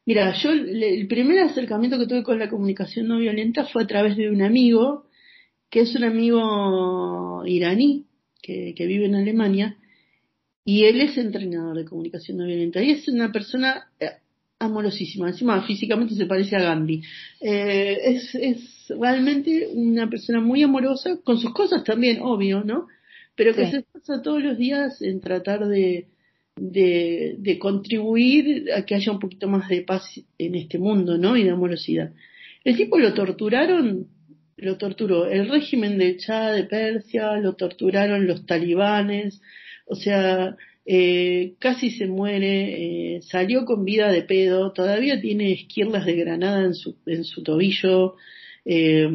mira, 0.06 0.34
yo 0.42 0.52
el 0.52 1.08
primer 1.08 1.40
acercamiento 1.40 1.98
que 1.98 2.08
tuve 2.08 2.24
con 2.24 2.40
la 2.40 2.50
comunicación 2.50 3.08
no 3.08 3.18
violenta 3.18 3.66
fue 3.66 3.84
a 3.84 3.88
través 3.88 4.18
de 4.18 4.30
un 4.30 4.42
amigo, 4.42 5.06
que 5.70 5.82
es 5.82 5.96
un 5.96 6.04
amigo 6.04 7.44
iraní, 7.46 8.06
que, 8.42 8.74
vive 8.78 9.06
en 9.06 9.16
Alemania, 9.16 9.78
y 10.66 10.86
él 10.86 11.02
es 11.02 11.18
entrenador 11.18 11.78
de 11.78 11.86
comunicación 11.86 12.38
no 12.38 12.46
violenta, 12.46 12.84
y 12.84 12.92
es 12.92 13.08
una 13.08 13.32
persona 13.32 13.90
amorosísima. 14.60 15.30
Encima 15.30 15.62
físicamente 15.66 16.16
se 16.16 16.26
parece 16.26 16.56
a 16.56 16.62
Gandhi. 16.62 17.02
Eh, 17.42 17.98
es, 18.04 18.79
es 18.90 19.00
realmente 19.00 19.70
una 19.74 20.10
persona 20.10 20.40
muy 20.42 20.64
amorosa, 20.64 21.20
con 21.24 21.38
sus 21.38 21.54
cosas 21.54 21.84
también, 21.84 22.20
obvio, 22.22 22.64
¿no? 22.64 22.88
Pero 23.36 23.54
que 23.54 23.70
se 23.70 23.78
esfuerza 23.78 24.22
todos 24.22 24.44
los 24.44 24.58
días 24.58 25.02
en 25.02 25.22
tratar 25.22 25.68
de, 25.68 26.08
de, 26.58 27.36
de, 27.38 27.60
contribuir 27.60 28.72
a 28.74 28.86
que 28.86 28.96
haya 28.96 29.12
un 29.12 29.20
poquito 29.20 29.48
más 29.48 29.70
de 29.70 29.82
paz 29.82 30.04
en 30.38 30.56
este 30.56 30.78
mundo, 30.78 31.18
¿no? 31.18 31.38
Y 31.38 31.44
de 31.44 31.52
amorosidad. 31.52 32.12
El 32.64 32.76
tipo 32.76 33.00
lo 33.00 33.14
torturaron, 33.14 34.08
lo 34.58 34.78
torturó 34.78 35.26
el 35.28 35.50
régimen 35.50 35.98
de 35.98 36.18
Chad 36.18 36.56
de 36.56 36.64
Persia, 36.66 37.38
lo 37.38 37.54
torturaron 37.54 38.28
los 38.28 38.46
talibanes, 38.46 39.42
o 39.86 39.96
sea, 39.96 40.58
eh, 40.86 41.54
casi 41.60 41.92
se 41.92 42.08
muere, 42.08 43.16
eh, 43.16 43.22
salió 43.22 43.64
con 43.64 43.86
vida 43.86 44.12
de 44.12 44.24
pedo, 44.24 44.72
todavía 44.74 45.22
tiene 45.22 45.54
esquirlas 45.54 46.06
de 46.06 46.16
granada 46.16 46.66
en 46.66 46.74
su, 46.74 46.96
en 47.06 47.24
su 47.24 47.44
tobillo, 47.44 48.16
eh, 48.66 49.10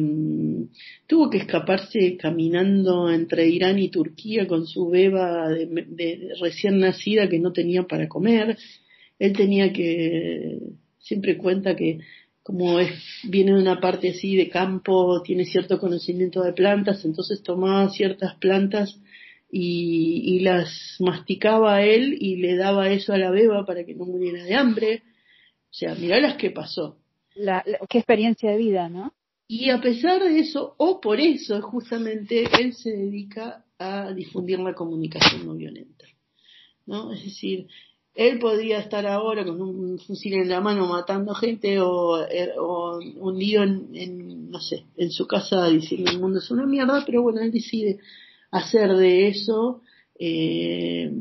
tuvo 1.07 1.29
que 1.29 1.37
escaparse 1.37 2.17
caminando 2.17 3.09
entre 3.09 3.47
Irán 3.47 3.79
y 3.79 3.89
Turquía 3.89 4.47
con 4.47 4.67
su 4.67 4.89
beba 4.89 5.49
de, 5.49 6.33
recién 6.41 6.79
nacida 6.79 7.29
que 7.29 7.39
no 7.39 7.53
tenía 7.53 7.83
para 7.83 8.07
comer. 8.07 8.57
Él 9.19 9.33
tenía 9.33 9.71
que, 9.71 10.59
siempre 10.99 11.37
cuenta 11.37 11.75
que 11.75 11.99
como 12.43 12.79
es, 12.79 12.91
viene 13.23 13.53
de 13.53 13.61
una 13.61 13.79
parte 13.79 14.09
así 14.09 14.35
de 14.35 14.49
campo, 14.49 15.23
tiene 15.23 15.45
cierto 15.45 15.79
conocimiento 15.79 16.43
de 16.43 16.53
plantas, 16.53 17.03
entonces 17.03 17.41
tomaba 17.41 17.89
ciertas 17.89 18.35
plantas 18.35 18.99
y, 19.51 20.39
las 20.41 20.97
masticaba 20.99 21.77
a 21.77 21.83
él 21.83 22.15
y 22.19 22.35
le 22.35 22.55
daba 22.55 22.89
eso 22.91 23.13
a 23.13 23.17
la 23.17 23.31
beba 23.31 23.65
para 23.65 23.83
que 23.83 23.95
no 23.95 24.05
muriera 24.05 24.43
de 24.43 24.53
hambre. 24.53 25.03
O 25.71 25.73
sea, 25.73 25.95
mirá 25.95 26.19
las 26.19 26.35
que 26.35 26.51
pasó. 26.51 26.99
La, 27.33 27.63
qué 27.89 27.97
experiencia 27.97 28.51
de 28.51 28.57
vida, 28.57 28.89
¿no? 28.89 29.13
Y 29.47 29.69
a 29.69 29.79
pesar 29.79 30.23
de 30.23 30.39
eso, 30.39 30.73
o 30.77 30.99
por 30.99 31.19
eso, 31.19 31.61
justamente, 31.61 32.45
él 32.59 32.73
se 32.73 32.91
dedica 32.91 33.63
a 33.77 34.11
difundir 34.13 34.59
la 34.59 34.73
comunicación 34.73 35.45
no 35.45 35.53
violenta. 35.53 36.05
¿no? 36.85 37.13
Es 37.13 37.23
decir, 37.23 37.67
él 38.15 38.39
podría 38.39 38.79
estar 38.79 39.05
ahora 39.05 39.43
con 39.43 39.61
un 39.61 39.99
fusil 39.99 40.33
en 40.35 40.49
la 40.49 40.61
mano 40.61 40.87
matando 40.87 41.35
gente 41.35 41.79
o, 41.81 42.25
eh, 42.25 42.51
o 42.57 42.99
un 43.17 43.41
en, 43.41 43.89
en, 43.93 44.49
no 44.49 44.59
sé, 44.61 44.85
en 44.95 45.11
su 45.11 45.27
casa 45.27 45.67
diciendo 45.67 46.11
el 46.11 46.19
mundo 46.19 46.39
es 46.39 46.49
una 46.49 46.65
mierda, 46.65 47.03
pero 47.05 47.21
bueno, 47.21 47.41
él 47.41 47.51
decide 47.51 47.99
hacer 48.51 48.95
de 48.95 49.27
eso, 49.27 49.81
eh, 50.17 51.11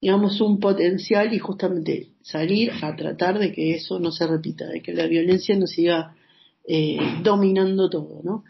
digamos, 0.00 0.40
un 0.42 0.60
potencial 0.60 1.32
y 1.32 1.38
justamente 1.38 2.08
salir 2.22 2.70
a 2.82 2.94
tratar 2.96 3.38
de 3.38 3.52
que 3.52 3.74
eso 3.74 3.98
no 3.98 4.12
se 4.12 4.26
repita, 4.26 4.66
de 4.66 4.82
que 4.82 4.92
la 4.92 5.06
violencia 5.06 5.56
no 5.56 5.66
siga 5.66 6.16
eh, 6.66 6.98
dominando 7.22 7.88
todo, 7.88 8.20
¿no? 8.22 8.44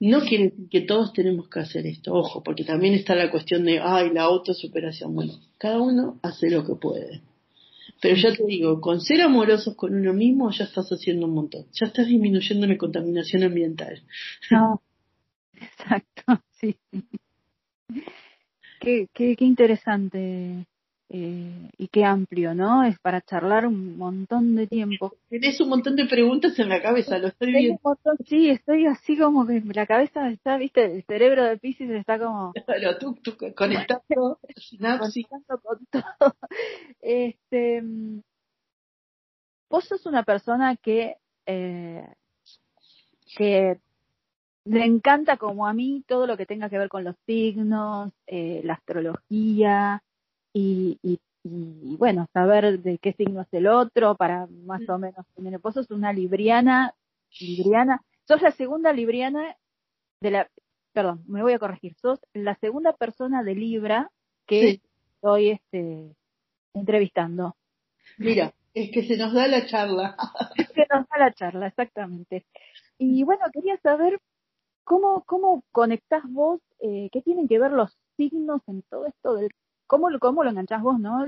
No 0.00 0.20
quiere 0.20 0.50
decir 0.50 0.68
que 0.68 0.80
todos 0.80 1.12
tenemos 1.12 1.48
que 1.48 1.60
hacer 1.60 1.86
esto, 1.86 2.12
ojo, 2.12 2.42
porque 2.42 2.64
también 2.64 2.94
está 2.94 3.14
la 3.14 3.30
cuestión 3.30 3.64
de, 3.64 3.78
ay, 3.78 4.10
la 4.10 4.22
autosuperación. 4.22 5.14
Bueno, 5.14 5.34
cada 5.58 5.80
uno 5.80 6.18
hace 6.22 6.50
lo 6.50 6.66
que 6.66 6.74
puede. 6.74 7.22
Pero 8.00 8.16
ya 8.16 8.34
te 8.34 8.44
digo, 8.44 8.80
con 8.80 9.00
ser 9.00 9.20
amorosos 9.20 9.76
con 9.76 9.94
uno 9.94 10.12
mismo 10.12 10.50
ya 10.50 10.64
estás 10.64 10.88
haciendo 10.88 11.26
un 11.26 11.34
montón, 11.34 11.66
ya 11.72 11.86
estás 11.86 12.08
disminuyendo 12.08 12.66
la 12.66 12.76
contaminación 12.76 13.44
ambiental. 13.44 14.02
No, 14.50 14.82
exacto, 15.54 16.42
sí. 16.58 16.76
Qué, 18.80 19.06
qué, 19.14 19.36
qué 19.36 19.44
interesante 19.44 20.66
eh, 21.14 21.68
y 21.76 21.88
qué 21.88 22.06
amplio, 22.06 22.54
¿no? 22.54 22.84
Es 22.84 22.98
para 22.98 23.20
charlar 23.20 23.66
un 23.66 23.98
montón 23.98 24.56
de 24.56 24.66
tiempo. 24.66 25.12
Tienes 25.28 25.60
un 25.60 25.68
montón 25.68 25.94
de 25.94 26.06
preguntas 26.06 26.58
en 26.58 26.70
la 26.70 26.80
cabeza, 26.80 27.18
lo 27.18 27.28
estoy 27.28 27.52
viendo. 27.52 27.98
sí, 28.24 28.48
estoy 28.48 28.86
así 28.86 29.18
como 29.18 29.46
que 29.46 29.60
la 29.60 29.86
cabeza 29.86 30.30
está, 30.30 30.56
viste, 30.56 30.86
el 30.86 31.04
cerebro 31.04 31.44
de 31.44 31.58
Pisces 31.58 31.90
está 31.90 32.18
como... 32.18 32.54
Claro, 32.54 32.96
tú, 32.96 33.14
tú 33.22 33.36
conectando, 33.54 34.38
conectando 34.98 35.60
con 35.62 35.86
todo. 35.90 36.02
Este, 37.02 37.82
vos 39.68 39.84
sos 39.84 40.06
una 40.06 40.22
persona 40.22 40.76
que, 40.76 41.16
eh, 41.44 42.06
que 43.36 43.78
le 44.64 44.84
encanta 44.86 45.36
como 45.36 45.66
a 45.66 45.74
mí 45.74 46.04
todo 46.06 46.26
lo 46.26 46.38
que 46.38 46.46
tenga 46.46 46.70
que 46.70 46.78
ver 46.78 46.88
con 46.88 47.04
los 47.04 47.16
signos, 47.26 48.12
eh, 48.26 48.62
la 48.64 48.74
astrología, 48.74 50.02
y, 50.52 50.98
y, 51.02 51.20
y, 51.44 51.96
bueno, 51.96 52.26
saber 52.32 52.80
de 52.80 52.98
qué 52.98 53.12
signo 53.12 53.42
es 53.42 53.52
el 53.52 53.66
otro 53.66 54.16
para 54.16 54.46
más 54.46 54.88
o 54.88 54.98
menos 54.98 55.26
tener. 55.34 55.58
Vos 55.58 55.74
sos 55.74 55.90
una 55.90 56.12
libriana, 56.12 56.94
libriana, 57.40 58.02
sos 58.26 58.42
la 58.42 58.50
segunda 58.52 58.92
libriana 58.92 59.56
de 60.20 60.30
la, 60.30 60.50
perdón, 60.92 61.24
me 61.26 61.42
voy 61.42 61.52
a 61.52 61.58
corregir, 61.58 61.94
sos 61.96 62.20
la 62.32 62.54
segunda 62.56 62.92
persona 62.92 63.42
de 63.42 63.54
Libra 63.54 64.10
que 64.46 64.80
estoy 65.16 65.50
este, 65.50 66.14
entrevistando. 66.74 67.56
Mira, 68.18 68.52
es 68.74 68.90
que 68.90 69.02
se 69.04 69.16
nos 69.16 69.32
da 69.32 69.48
la 69.48 69.66
charla. 69.66 70.16
es 70.56 70.68
que 70.70 70.86
nos 70.90 71.08
da 71.08 71.18
la 71.18 71.32
charla, 71.32 71.66
exactamente. 71.66 72.46
Y 72.98 73.24
bueno, 73.24 73.44
quería 73.52 73.76
saber 73.78 74.20
cómo, 74.84 75.24
cómo 75.24 75.62
conectás 75.72 76.22
vos, 76.28 76.60
eh, 76.80 77.08
qué 77.12 77.22
tienen 77.22 77.48
que 77.48 77.58
ver 77.58 77.72
los 77.72 77.96
signos 78.16 78.62
en 78.66 78.82
todo 78.82 79.06
esto 79.06 79.34
del 79.34 79.50
¿Cómo, 79.92 80.08
cómo 80.20 80.42
lo 80.42 80.48
enganchás 80.48 80.80
vos, 80.80 80.98
no? 80.98 81.26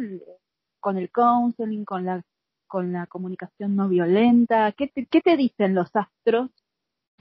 Con 0.81 0.97
el 0.97 1.11
counseling, 1.11 1.85
con 1.85 2.07
la, 2.07 2.25
con 2.67 2.95
la 2.95 3.07
comunicación 3.07 3.77
no 3.77 3.91
violenta. 3.91 4.73
¿Qué 4.73 4.89
te, 4.89 5.05
qué 5.05 5.21
te 5.21 5.37
dicen 5.37 5.75
los 5.75 5.95
astros 5.95 6.49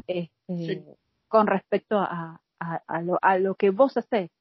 este, 0.08 0.86
con 1.28 1.48
respecto 1.48 1.98
a, 2.00 2.40
a, 2.60 3.02
lo, 3.02 3.20
a 3.22 3.40
lo 3.40 3.56
que 3.56 3.72
vos 3.72 3.98
hacés? 3.98 4.32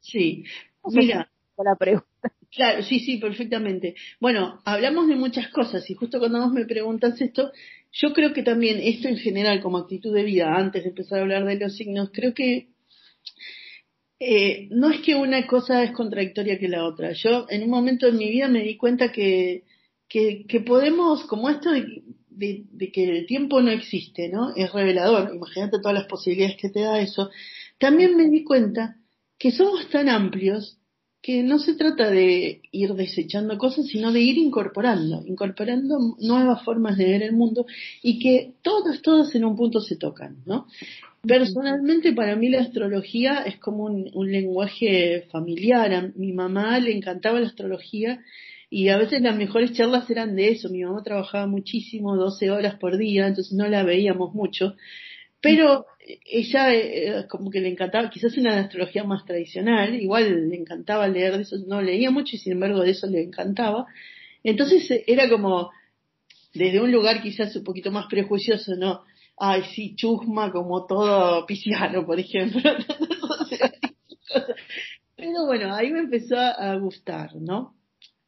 Sí, 0.00 0.44
mira. 0.84 1.30
La 1.56 1.76
pregunta. 1.76 2.30
Claro, 2.50 2.82
sí, 2.82 3.00
sí, 3.00 3.16
perfectamente. 3.16 3.94
Bueno, 4.20 4.60
hablamos 4.66 5.08
de 5.08 5.16
muchas 5.16 5.48
cosas 5.48 5.88
y 5.88 5.94
justo 5.94 6.18
cuando 6.18 6.42
vos 6.42 6.52
me 6.52 6.66
preguntas 6.66 7.18
esto, 7.22 7.52
yo 7.90 8.12
creo 8.12 8.34
que 8.34 8.42
también 8.42 8.80
esto 8.82 9.08
en 9.08 9.16
general 9.16 9.62
como 9.62 9.78
actitud 9.78 10.14
de 10.14 10.24
vida, 10.24 10.54
antes 10.54 10.82
de 10.82 10.90
empezar 10.90 11.20
a 11.20 11.22
hablar 11.22 11.46
de 11.46 11.58
los 11.58 11.74
signos, 11.74 12.10
creo 12.12 12.34
que 12.34 12.68
eh, 14.20 14.68
no 14.70 14.90
es 14.90 15.00
que 15.00 15.14
una 15.14 15.46
cosa 15.46 15.82
es 15.84 15.92
contradictoria 15.92 16.58
que 16.58 16.68
la 16.68 16.84
otra. 16.84 17.12
Yo 17.12 17.46
en 17.48 17.62
un 17.62 17.70
momento 17.70 18.06
de 18.06 18.12
mi 18.12 18.30
vida 18.30 18.48
me 18.48 18.62
di 18.62 18.76
cuenta 18.76 19.12
que, 19.12 19.64
que, 20.08 20.44
que 20.46 20.60
podemos, 20.60 21.24
como 21.24 21.48
esto 21.48 21.70
de, 21.70 22.02
de, 22.30 22.92
que 22.92 23.04
el 23.04 23.26
tiempo 23.26 23.60
no 23.60 23.70
existe, 23.70 24.28
¿no? 24.28 24.54
Es 24.54 24.72
revelador. 24.72 25.34
Imagínate 25.34 25.78
todas 25.78 25.94
las 25.94 26.06
posibilidades 26.06 26.56
que 26.56 26.70
te 26.70 26.80
da 26.80 27.00
eso. 27.00 27.30
También 27.78 28.16
me 28.16 28.28
di 28.28 28.44
cuenta 28.44 28.96
que 29.38 29.52
somos 29.52 29.88
tan 29.90 30.08
amplios 30.08 30.77
que 31.20 31.42
no 31.42 31.58
se 31.58 31.74
trata 31.74 32.10
de 32.10 32.62
ir 32.70 32.94
desechando 32.94 33.58
cosas, 33.58 33.86
sino 33.86 34.12
de 34.12 34.20
ir 34.20 34.38
incorporando, 34.38 35.22
incorporando 35.26 35.98
nuevas 36.20 36.64
formas 36.64 36.96
de 36.96 37.06
ver 37.06 37.22
el 37.22 37.32
mundo 37.32 37.66
y 38.02 38.18
que 38.20 38.54
todas, 38.62 39.02
todas 39.02 39.34
en 39.34 39.44
un 39.44 39.56
punto 39.56 39.80
se 39.80 39.96
tocan, 39.96 40.36
¿no? 40.46 40.66
Personalmente 41.26 42.12
para 42.12 42.36
mí 42.36 42.48
la 42.48 42.60
astrología 42.60 43.42
es 43.42 43.58
como 43.58 43.84
un, 43.84 44.30
lenguaje 44.30 45.26
familiar. 45.32 45.92
A 45.92 46.12
mi 46.14 46.32
mamá 46.32 46.78
le 46.78 46.96
encantaba 46.96 47.40
la 47.40 47.48
astrología 47.48 48.20
y 48.70 48.88
a 48.88 48.98
veces 48.98 49.20
las 49.20 49.36
mejores 49.36 49.72
charlas 49.72 50.08
eran 50.08 50.36
de 50.36 50.50
eso. 50.50 50.68
Mi 50.70 50.84
mamá 50.84 51.02
trabajaba 51.02 51.48
muchísimo, 51.48 52.16
12 52.16 52.50
horas 52.50 52.76
por 52.76 52.96
día, 52.96 53.26
entonces 53.26 53.52
no 53.52 53.66
la 53.66 53.82
veíamos 53.82 54.32
mucho. 54.32 54.76
Pero 55.40 55.86
ella 56.24 56.74
eh, 56.74 57.26
como 57.28 57.50
que 57.50 57.60
le 57.60 57.68
encantaba, 57.68 58.10
quizás 58.10 58.36
una 58.36 58.60
astrología 58.60 59.04
más 59.04 59.24
tradicional, 59.24 59.94
igual 59.94 60.48
le 60.48 60.56
encantaba 60.56 61.08
leer 61.08 61.36
de 61.36 61.42
eso, 61.42 61.56
no 61.66 61.82
leía 61.82 62.10
mucho 62.10 62.36
y 62.36 62.38
sin 62.38 62.52
embargo 62.52 62.80
de 62.80 62.90
eso 62.90 63.06
le 63.06 63.22
encantaba. 63.22 63.86
Entonces 64.42 64.88
era 65.06 65.28
como 65.28 65.70
desde 66.54 66.80
un 66.80 66.92
lugar 66.92 67.22
quizás 67.22 67.54
un 67.56 67.64
poquito 67.64 67.90
más 67.90 68.06
prejuicioso, 68.06 68.76
¿no? 68.76 69.02
ay, 69.38 69.62
sí, 69.74 69.94
chusma 69.94 70.50
como 70.50 70.86
todo 70.86 71.46
pisciano, 71.46 72.04
por 72.04 72.18
ejemplo. 72.18 72.60
Pero 75.16 75.46
bueno, 75.46 75.74
ahí 75.74 75.90
me 75.90 76.00
empezó 76.00 76.38
a 76.38 76.76
gustar, 76.76 77.34
¿no? 77.36 77.74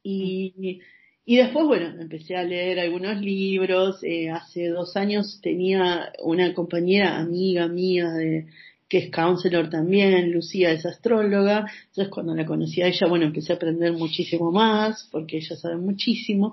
Y, 0.02 0.80
y 1.24 1.36
después, 1.36 1.66
bueno, 1.66 2.00
empecé 2.00 2.36
a 2.36 2.42
leer 2.42 2.80
algunos 2.80 3.20
libros. 3.20 4.02
Eh, 4.02 4.30
hace 4.30 4.68
dos 4.68 4.96
años 4.96 5.40
tenía 5.42 6.12
una 6.22 6.52
compañera 6.54 7.18
amiga 7.18 7.68
mía 7.68 8.10
de, 8.10 8.46
que 8.90 8.98
es 8.98 9.10
counselor 9.10 9.70
también, 9.70 10.32
Lucía 10.32 10.72
es 10.72 10.84
astróloga. 10.84 11.70
Entonces 11.88 12.08
cuando 12.08 12.34
la 12.34 12.44
conocí 12.44 12.82
a 12.82 12.88
ella, 12.88 13.06
bueno, 13.06 13.26
empecé 13.26 13.52
a 13.52 13.56
aprender 13.56 13.92
muchísimo 13.92 14.50
más, 14.50 15.08
porque 15.12 15.36
ella 15.36 15.56
sabe 15.56 15.76
muchísimo. 15.76 16.52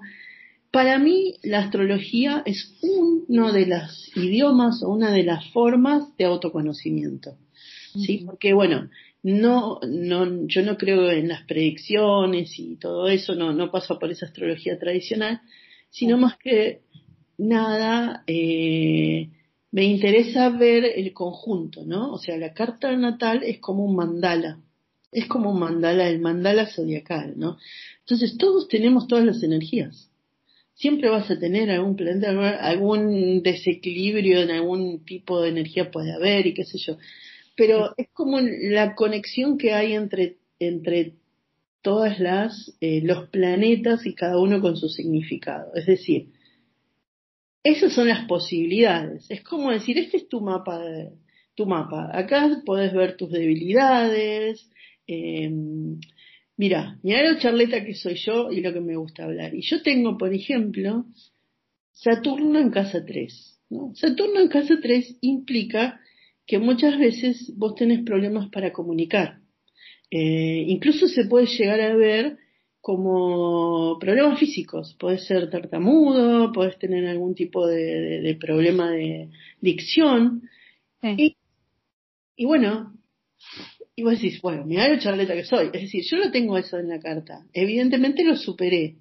Para 0.70 1.00
mí, 1.00 1.36
la 1.42 1.60
astrología 1.60 2.44
es 2.46 2.78
uno 2.84 3.52
de 3.52 3.66
los 3.66 4.16
idiomas 4.16 4.84
o 4.84 4.90
una 4.90 5.12
de 5.12 5.24
las 5.24 5.50
formas 5.52 6.16
de 6.18 6.26
autoconocimiento. 6.26 7.38
¿Sí? 7.96 8.24
Porque, 8.24 8.54
bueno, 8.54 8.90
no, 9.24 9.80
no, 9.88 10.48
yo 10.48 10.62
no 10.64 10.78
creo 10.78 11.12
en 11.12 11.28
las 11.28 11.44
predicciones 11.44 12.58
y 12.60 12.78
todo 12.78 13.08
eso, 13.08 13.36
no, 13.36 13.54
no 13.54 13.72
paso 13.72 14.00
por 14.00 14.12
esa 14.12 14.26
astrología 14.26 14.78
tradicional, 14.80 15.42
sino 15.90 16.18
más 16.18 16.38
que 16.38 16.82
nada, 17.38 18.24
eh, 18.28 19.30
me 19.72 19.84
interesa 19.84 20.50
ver 20.50 20.86
el 20.86 21.14
conjunto, 21.14 21.84
¿no? 21.86 22.14
O 22.14 22.18
sea, 22.18 22.38
la 22.38 22.54
carta 22.54 22.96
natal 22.96 23.44
es 23.44 23.60
como 23.60 23.86
un 23.86 23.96
mandala, 23.96 24.60
es 25.12 25.28
como 25.28 25.52
un 25.52 25.60
mandala, 25.60 26.10
el 26.10 26.20
mandala 26.20 26.68
zodiacal, 26.68 27.34
¿no? 27.38 27.58
Entonces 28.00 28.38
todos 28.38 28.68
tenemos 28.68 29.08
todas 29.08 29.26
las 29.26 29.44
energías 29.44 30.10
siempre 30.78 31.10
vas 31.10 31.30
a 31.30 31.40
tener 31.40 31.70
algún 31.72 31.96
planeta, 31.96 32.30
algún 32.60 33.42
desequilibrio 33.42 34.42
en 34.42 34.52
algún 34.52 35.04
tipo 35.04 35.42
de 35.42 35.50
energía 35.50 35.92
puede 35.92 36.14
haber 36.14 36.46
y 36.48 36.54
qué 36.54 36.64
sé 36.64 36.78
yo. 36.78 36.98
Pero 37.58 37.94
es 37.98 38.08
como 38.14 38.40
la 38.40 38.96
conexión 38.96 39.58
que 39.58 39.74
hay 39.74 39.94
entre, 39.94 40.38
entre 40.60 41.16
todas 41.82 42.20
las, 42.20 42.78
eh, 42.80 43.02
los 43.04 43.28
planetas 43.30 44.06
y 44.06 44.16
cada 44.16 44.40
uno 44.40 44.62
con 44.62 44.78
su 44.78 44.88
significado. 44.88 45.74
Es 45.76 45.86
decir, 45.86 46.30
esas 47.64 47.92
son 47.92 48.08
las 48.08 48.26
posibilidades. 48.28 49.30
Es 49.30 49.44
como 49.44 49.72
decir, 49.72 49.98
este 49.98 50.18
es 50.18 50.30
tu 50.30 50.40
mapa, 50.40 50.82
tu 51.56 51.66
mapa. 51.66 52.10
Acá 52.18 52.62
podés 52.66 52.94
ver 52.94 53.18
tus 53.18 53.30
debilidades, 53.30 54.70
eh, 55.08 55.52
Mira, 56.58 56.98
mira 57.04 57.22
lo 57.22 57.40
charleta 57.40 57.86
que 57.86 57.94
soy 57.94 58.16
yo 58.16 58.52
y 58.52 58.62
lo 58.62 58.74
que 58.74 58.82
me 58.82 58.98
gusta 58.98 59.26
hablar. 59.26 59.54
Y 59.54 59.62
yo 59.62 59.84
tengo, 59.84 60.18
por 60.18 60.34
ejemplo, 60.34 61.06
Saturno 61.94 62.60
en 62.60 62.72
casa 62.72 63.06
3. 63.06 63.60
¿no? 63.70 63.94
Saturno 63.94 64.40
en 64.40 64.48
casa 64.48 64.80
3 64.82 65.18
implica 65.22 66.02
que 66.48 66.60
muchas 66.60 66.98
veces 66.98 67.54
vos 67.56 67.76
tenés 67.76 68.04
problemas 68.04 68.50
para 68.50 68.72
comunicar. 68.72 69.40
Eh, 70.10 70.64
incluso 70.68 71.08
se 71.08 71.26
puede 71.26 71.46
llegar 71.46 71.82
a 71.82 71.96
ver 71.96 72.38
como 72.80 74.00
problemas 74.00 74.40
físicos. 74.40 74.96
Puedes 74.98 75.26
ser 75.26 75.50
tartamudo, 75.50 76.54
puedes 76.54 76.80
tener 76.80 77.06
algún 77.06 77.36
tipo 77.36 77.68
de, 77.68 78.38
problema 78.40 78.92
de 78.92 79.30
dicción. 79.60 80.44
Y, 81.04 81.36
y 82.38 82.46
bueno, 82.46 82.94
y 83.96 84.04
vos 84.04 84.14
decís, 84.14 84.42
bueno, 84.42 84.64
mira 84.66 84.88
lo 84.88 85.00
charleta 85.00 85.36
que 85.36 85.44
soy. 85.44 85.68
Es 85.74 85.82
decir, 85.82 86.04
yo 86.10 86.18
no 86.18 86.32
tengo 86.32 86.58
eso 86.58 86.78
en 86.78 86.88
la 86.88 87.00
carta. 87.00 87.46
Evidentemente 87.52 88.24
lo 88.24 88.38
superé. 88.38 88.96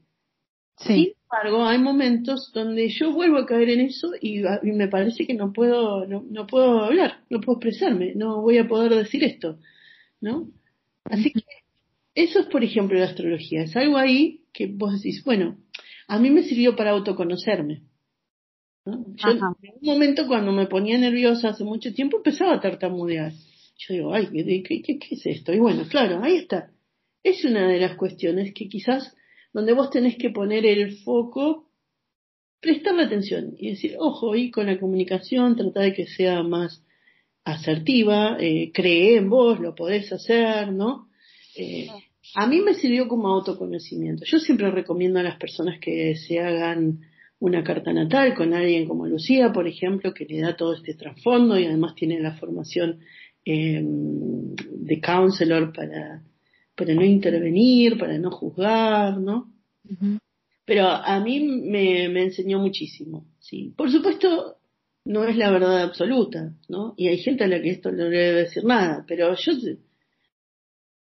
Sin 0.79 1.16
embargo, 1.31 1.67
hay 1.67 1.79
momentos 1.79 2.51
donde 2.53 2.89
yo 2.89 3.13
vuelvo 3.13 3.39
a 3.39 3.47
caer 3.47 3.71
en 3.71 3.81
eso 3.81 4.13
y, 4.21 4.43
me 4.63 4.89
parece 4.89 5.27
que 5.27 5.35
no 5.35 5.53
puedo, 5.53 6.07
no, 6.07 6.25
no, 6.29 6.47
puedo 6.47 6.85
hablar, 6.85 7.25
no 7.31 7.41
puedo 7.41 7.59
expresarme, 7.59 8.15
no 8.15 8.41
voy 8.43 8.59
a 8.59 8.69
poder 8.69 8.95
decir 8.95 9.25
esto, 9.25 9.59
¿no? 10.21 10.49
Así 11.05 11.33
que 11.33 11.43
eso 12.15 12.41
es, 12.41 12.47
por 12.47 12.65
ejemplo, 12.65 12.99
la 12.99 13.07
astrología. 13.07 13.63
Es 13.63 13.77
algo 13.77 13.97
ahí 13.97 14.45
que 14.53 14.67
vos 14.67 14.95
decís, 14.95 15.23
bueno, 15.25 15.59
a 16.09 16.19
mí 16.19 16.31
me 16.31 16.43
sirvió 16.43 16.75
para 16.75 16.91
autoconocerme. 16.91 17.83
¿no? 18.85 19.05
Yo 19.17 19.31
en 19.31 19.43
un 19.43 19.57
momento 19.83 20.27
cuando 20.27 20.53
me 20.53 20.67
ponía 20.67 20.97
nerviosa 20.97 21.51
hace 21.51 21.65
mucho 21.65 21.93
tiempo 21.93 22.19
empezaba 22.19 22.55
a 22.55 22.61
tartamudear. 22.61 23.33
Yo 23.79 23.95
digo, 23.95 24.15
ay, 24.15 24.29
¿qué, 24.33 24.83
qué, 24.83 24.99
qué 24.99 25.15
es 25.15 25.27
esto? 25.27 25.53
Y 25.53 25.59
bueno, 25.59 25.85
claro, 25.89 26.23
ahí 26.23 26.37
está. 26.37 26.71
Es 27.23 27.45
una 27.45 27.69
de 27.69 27.81
las 27.81 27.97
cuestiones 27.97 28.55
que 28.55 28.69
quizás 28.69 29.15
donde 29.57 29.73
vos 29.73 29.89
tenés 29.89 30.19
que 30.19 30.29
poner 30.29 30.67
el 30.67 30.99
foco, 30.99 31.71
prestarle 32.61 33.05
atención 33.05 33.55
y 33.57 33.71
decir, 33.71 33.97
ojo, 33.99 34.37
y 34.37 34.51
con 34.51 34.67
la 34.67 34.79
comunicación, 34.79 35.57
trata 35.57 35.81
de 35.81 35.95
que 35.95 36.07
sea 36.07 36.43
más 36.43 36.85
asertiva, 37.43 38.37
eh, 38.39 38.71
cree 38.75 39.17
en 39.17 39.31
vos, 39.31 39.59
lo 39.59 39.75
podés 39.75 40.13
hacer, 40.13 40.71
¿no? 40.75 41.09
Eh, 41.57 41.89
a 42.35 42.47
mí 42.47 42.61
me 42.61 42.75
sirvió 42.75 43.09
como 43.09 43.29
autoconocimiento. 43.29 44.27
Yo 44.27 44.41
siempre 44.41 44.71
recomiendo 44.71 45.21
a 45.21 45.23
las 45.23 45.39
personas 45.39 45.81
que 45.81 46.17
se 46.17 46.39
hagan 46.39 47.01
una 47.39 47.65
carta 47.65 47.95
natal 47.95 48.35
con 48.35 48.53
alguien 48.53 48.87
como 48.87 49.07
Lucía, 49.07 49.55
por 49.55 49.67
ejemplo, 49.67 50.13
que 50.13 50.27
le 50.27 50.43
da 50.43 50.55
todo 50.55 50.75
este 50.75 50.93
trasfondo 50.93 51.59
y 51.59 51.65
además 51.65 51.95
tiene 51.95 52.21
la 52.21 52.37
formación 52.37 53.01
eh, 53.47 53.81
de 53.83 55.01
counselor 55.01 55.73
para, 55.73 56.23
para 56.77 56.95
no 56.95 57.05
intervenir, 57.05 57.99
para 57.99 58.19
no 58.19 58.31
juzgar, 58.31 59.19
¿no? 59.19 59.53
Pero 60.65 60.89
a 60.89 61.21
mí 61.21 61.41
me, 61.41 62.09
me 62.09 62.25
enseñó 62.25 62.59
muchísimo, 62.59 63.27
sí. 63.41 63.73
Por 63.77 63.91
supuesto, 63.91 64.57
no 65.05 65.25
es 65.25 65.37
la 65.37 65.51
verdad 65.51 65.83
absoluta, 65.83 66.53
¿no? 66.69 66.95
Y 66.97 67.09
hay 67.09 67.19
gente 67.19 67.45
a 67.45 67.49
la 67.49 67.63
que 67.63 67.71
esto 67.71 67.91
no 67.91 68.09
le 68.09 68.19
debe 68.19 68.43
decir 68.43 68.65
nada, 68.65 69.05
pero 69.07 69.35
yo, 69.37 69.53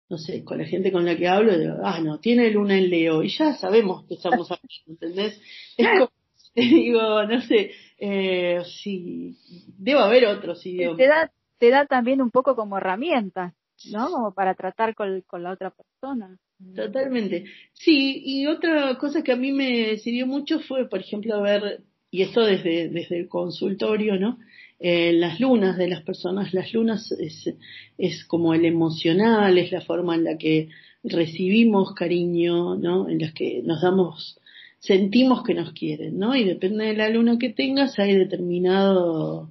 no 0.09 0.17
sé, 0.17 0.43
con 0.43 0.59
la 0.59 0.65
gente 0.65 0.91
con 0.91 1.05
la 1.05 1.17
que 1.17 1.27
hablo, 1.27 1.57
digo, 1.57 1.77
ah, 1.83 1.99
no, 1.99 2.19
tiene 2.19 2.51
luna 2.51 2.77
en 2.77 2.89
Leo, 2.89 3.23
y 3.23 3.29
ya 3.29 3.55
sabemos 3.55 4.05
que 4.05 4.13
estamos 4.13 4.49
hablando, 4.51 4.69
¿entendés? 4.87 5.41
Es 5.75 5.87
como, 5.87 6.11
digo, 6.55 7.23
no 7.23 7.41
sé, 7.41 7.71
eh, 7.97 8.61
sí, 8.81 9.35
debe 9.77 9.99
haber 9.99 10.27
otros 10.27 10.63
idiomas. 10.65 10.97
Te 10.97 11.07
da, 11.07 11.31
te 11.57 11.69
da 11.71 11.85
también 11.85 12.21
un 12.21 12.29
poco 12.29 12.55
como 12.55 12.77
herramienta, 12.77 13.55
¿no? 13.91 14.09
Como 14.09 14.33
para 14.33 14.55
tratar 14.55 14.95
con, 14.95 15.21
con 15.21 15.43
la 15.43 15.51
otra 15.51 15.71
persona. 15.71 16.37
Totalmente. 16.75 17.45
Sí, 17.73 18.21
y 18.25 18.47
otra 18.47 18.97
cosa 18.97 19.23
que 19.23 19.31
a 19.31 19.35
mí 19.35 19.51
me 19.51 19.97
sirvió 19.97 20.25
mucho 20.25 20.59
fue, 20.59 20.87
por 20.87 20.99
ejemplo, 20.99 21.41
ver 21.41 21.83
y 22.11 22.21
esto 22.21 22.45
desde, 22.45 22.87
desde 22.87 23.19
el 23.19 23.27
consultorio, 23.27 24.17
¿no? 24.17 24.39
Eh, 24.79 25.11
las 25.13 25.39
lunas 25.39 25.77
de 25.77 25.89
las 25.89 26.01
personas, 26.03 26.53
las 26.53 26.73
lunas 26.73 27.11
es, 27.11 27.53
es 27.97 28.23
como 28.25 28.53
el 28.53 28.65
emocional, 28.65 29.57
es 29.57 29.71
la 29.71 29.81
forma 29.81 30.15
en 30.15 30.23
la 30.23 30.37
que 30.37 30.69
recibimos 31.03 31.93
cariño, 31.93 32.75
¿no? 32.75 33.09
En 33.09 33.19
las 33.19 33.33
que 33.33 33.61
nos 33.63 33.81
damos, 33.81 34.39
sentimos 34.79 35.43
que 35.43 35.53
nos 35.53 35.73
quieren, 35.73 36.17
¿no? 36.17 36.35
Y 36.35 36.45
depende 36.45 36.85
de 36.85 36.95
la 36.95 37.09
luna 37.09 37.37
que 37.37 37.49
tengas, 37.49 37.99
hay 37.99 38.15
determinado, 38.15 39.49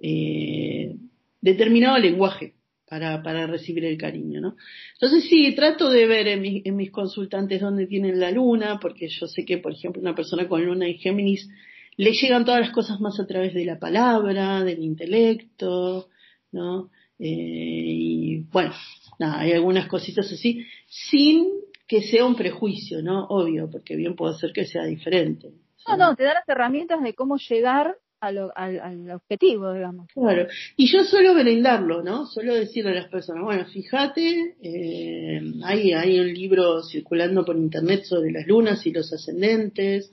eh, 0.00 0.96
determinado 1.40 1.98
lenguaje 1.98 2.54
para, 2.92 3.22
para 3.22 3.46
recibir 3.46 3.86
el 3.86 3.96
cariño, 3.96 4.42
¿no? 4.42 4.54
Entonces 4.92 5.24
sí, 5.24 5.54
trato 5.54 5.88
de 5.88 6.04
ver 6.06 6.28
en, 6.28 6.60
en 6.62 6.76
mis 6.76 6.90
consultantes 6.90 7.62
dónde 7.62 7.86
tienen 7.86 8.20
la 8.20 8.30
luna, 8.30 8.78
porque 8.82 9.08
yo 9.08 9.26
sé 9.26 9.46
que, 9.46 9.56
por 9.56 9.72
ejemplo, 9.72 10.02
una 10.02 10.14
persona 10.14 10.46
con 10.46 10.62
luna 10.62 10.86
en 10.86 10.98
Géminis 10.98 11.48
le 11.96 12.12
llegan 12.12 12.44
todas 12.44 12.60
las 12.60 12.70
cosas 12.70 13.00
más 13.00 13.18
a 13.18 13.26
través 13.26 13.54
de 13.54 13.64
la 13.64 13.78
palabra, 13.78 14.62
del 14.62 14.82
intelecto, 14.82 16.10
¿no? 16.50 16.90
Eh, 17.18 17.30
y 17.30 18.38
bueno, 18.52 18.74
nada, 19.18 19.40
hay 19.40 19.52
algunas 19.52 19.86
cositas 19.86 20.30
así, 20.30 20.66
sin 20.86 21.46
que 21.88 22.02
sea 22.02 22.26
un 22.26 22.36
prejuicio, 22.36 23.00
¿no? 23.00 23.24
Obvio, 23.24 23.70
porque 23.70 23.96
bien 23.96 24.16
puede 24.16 24.36
ser 24.36 24.52
que 24.52 24.66
sea 24.66 24.84
diferente. 24.84 25.48
No, 25.88 25.96
no, 25.96 26.14
te 26.14 26.24
da 26.24 26.34
las 26.34 26.46
herramientas 26.46 27.02
de 27.02 27.14
cómo 27.14 27.38
llegar 27.38 27.96
al, 28.22 28.52
al, 28.54 29.10
objetivo, 29.10 29.72
digamos. 29.72 30.08
Claro, 30.14 30.46
y 30.76 30.86
yo 30.86 31.04
suelo 31.04 31.34
brindarlo, 31.34 32.02
¿no? 32.02 32.26
Suelo 32.26 32.54
decirle 32.54 32.92
a 32.92 32.94
las 32.94 33.08
personas, 33.08 33.42
bueno, 33.42 33.64
fíjate, 33.66 34.56
eh, 34.62 35.40
hay, 35.64 35.92
hay 35.92 36.20
un 36.20 36.32
libro 36.32 36.82
circulando 36.82 37.44
por 37.44 37.56
internet 37.56 38.04
sobre 38.04 38.30
las 38.30 38.46
lunas 38.46 38.86
y 38.86 38.92
los 38.92 39.12
ascendentes, 39.12 40.12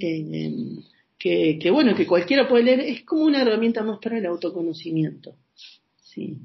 eh, 0.00 0.78
que, 1.18 1.70
bueno, 1.70 1.94
que 1.94 2.06
cualquiera 2.06 2.48
puede 2.48 2.64
leer, 2.64 2.80
es 2.80 3.04
como 3.04 3.24
una 3.24 3.42
herramienta 3.42 3.82
más 3.82 3.98
para 3.98 4.18
el 4.18 4.26
autoconocimiento. 4.26 5.36
Sí. 5.96 6.38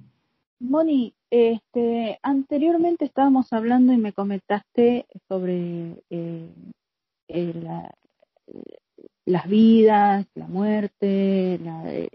Moni, 0.60 1.14
este, 1.30 2.20
anteriormente 2.22 3.06
estábamos 3.06 3.52
hablando 3.54 3.94
y 3.94 3.98
me 3.98 4.14
comentaste 4.14 5.06
sobre 5.28 5.96
eh, 6.10 6.50
eh, 7.30 7.54
las 9.30 9.48
vidas, 9.48 10.26
la 10.36 10.48
muerte, 10.48 11.56
eh, 11.56 12.10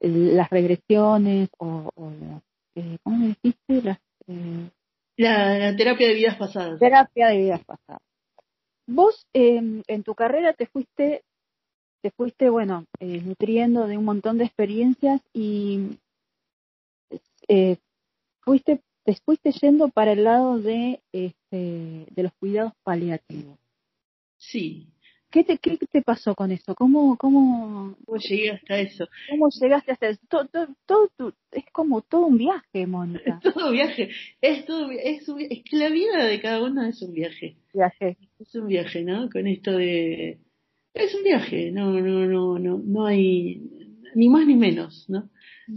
las 0.00 0.50
regresiones 0.50 1.48
o, 1.58 1.90
¿cómo 3.02 3.16
me 3.16 3.36
dijiste? 3.42 3.82
la, 3.82 5.58
la, 5.58 5.76
terapia 5.76 6.08
de 6.08 6.14
vidas 6.14 6.36
pasadas. 6.36 6.78
Terapia 6.78 7.28
de 7.28 7.38
vidas 7.38 7.64
pasadas. 7.64 8.02
Vos 8.86 9.26
en 9.32 10.02
tu 10.04 10.14
carrera 10.14 10.52
te 10.52 10.66
fuiste 10.66 11.22
te 12.00 12.10
fuiste, 12.10 12.48
bueno, 12.48 12.86
eh, 13.00 13.20
nutriendo 13.20 13.86
de 13.86 13.98
un 13.98 14.04
montón 14.04 14.38
de 14.38 14.44
experiencias 14.44 15.20
y 15.32 15.98
eh, 17.48 17.76
fuiste, 18.40 18.80
te 19.04 19.14
fuiste 19.24 19.52
yendo 19.52 19.88
para 19.88 20.12
el 20.12 20.24
lado 20.24 20.58
de, 20.58 21.00
este, 21.12 22.06
de 22.10 22.22
los 22.22 22.32
cuidados 22.34 22.72
paliativos. 22.84 23.58
Sí. 24.36 24.86
¿Qué 25.30 25.44
te, 25.44 25.58
qué 25.58 25.76
te 25.76 26.02
pasó 26.02 26.34
con 26.34 26.50
eso? 26.52 26.74
¿Cómo, 26.74 27.16
cómo, 27.16 27.96
¿Cómo 28.06 28.18
llegué 28.18 28.52
hasta 28.52 28.78
eso? 28.78 29.06
¿Cómo 29.28 29.48
llegaste 29.50 29.92
hasta 29.92 30.08
eso? 30.08 30.20
Todo, 30.28 30.48
todo, 30.86 31.34
es 31.52 31.64
como 31.72 32.00
todo 32.00 32.26
un 32.26 32.38
viaje, 32.38 32.86
Mónica. 32.86 33.38
Es 33.42 33.52
todo 33.54 33.70
viaje. 33.70 34.10
Es, 34.40 34.64
todo, 34.64 34.90
es, 34.90 35.28
es 35.28 35.64
que 35.64 35.76
la 35.76 35.90
vida 35.90 36.24
de 36.24 36.40
cada 36.40 36.62
uno 36.62 36.86
es 36.86 37.02
un 37.02 37.12
viaje. 37.12 37.56
Viaje. 37.74 38.16
Es 38.38 38.54
un 38.54 38.68
viaje, 38.68 39.04
¿no? 39.04 39.28
Con 39.28 39.46
esto 39.46 39.72
de 39.72 40.38
es 40.98 41.14
un 41.14 41.22
viaje, 41.22 41.70
no, 41.70 41.92
no, 42.00 42.26
no, 42.26 42.58
no, 42.58 42.82
no 42.84 43.06
hay 43.06 43.62
ni 44.14 44.28
más 44.28 44.46
ni 44.46 44.56
menos, 44.56 45.04
¿no? 45.08 45.28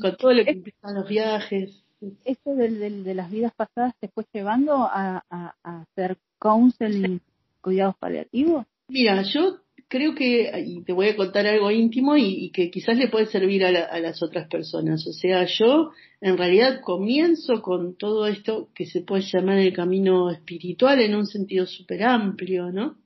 Con 0.01 0.15
todo 0.17 0.33
lo 0.33 0.43
que 0.43 0.51
implican 0.51 0.95
los 0.95 1.07
viajes. 1.07 1.83
¿Esto 2.25 2.55
de, 2.55 2.69
de, 2.69 3.13
las 3.13 3.29
vidas 3.29 3.53
pasadas 3.53 3.93
te 3.99 4.07
fue 4.07 4.25
llevando 4.33 4.73
a, 4.73 5.23
a, 5.29 5.55
hacer 5.61 6.17
counseling, 6.39 7.21
cuidados 7.61 7.95
paliativos? 7.97 8.65
Mira, 8.91 9.23
yo 9.23 9.59
creo 9.87 10.13
que, 10.15 10.51
y 10.65 10.83
te 10.83 10.93
voy 10.93 11.07
a 11.07 11.15
contar 11.15 11.47
algo 11.47 11.71
íntimo 11.71 12.17
y, 12.17 12.51
que 12.51 12.69
quizás 12.69 12.97
le 12.97 13.07
puede 13.07 13.27
servir 13.27 13.63
a, 13.65 13.69
a, 13.69 13.99
las 13.99 14.21
otras 14.21 14.47
personas. 14.47 15.07
O 15.07 15.13
sea, 15.13 15.45
yo 15.45 15.91
en 16.19 16.37
realidad 16.37 16.81
comienzo 16.81 17.61
con 17.61 17.95
todo 17.95 18.27
esto 18.27 18.69
que 18.75 18.85
se 18.85 19.01
puede 19.01 19.23
llamar 19.23 19.59
el 19.59 19.73
camino 19.73 20.29
espiritual 20.29 20.99
en 21.01 21.15
un 21.15 21.25
sentido 21.25 21.65
súper 21.65 22.03
amplio, 22.03 22.71
¿no? 22.71 22.97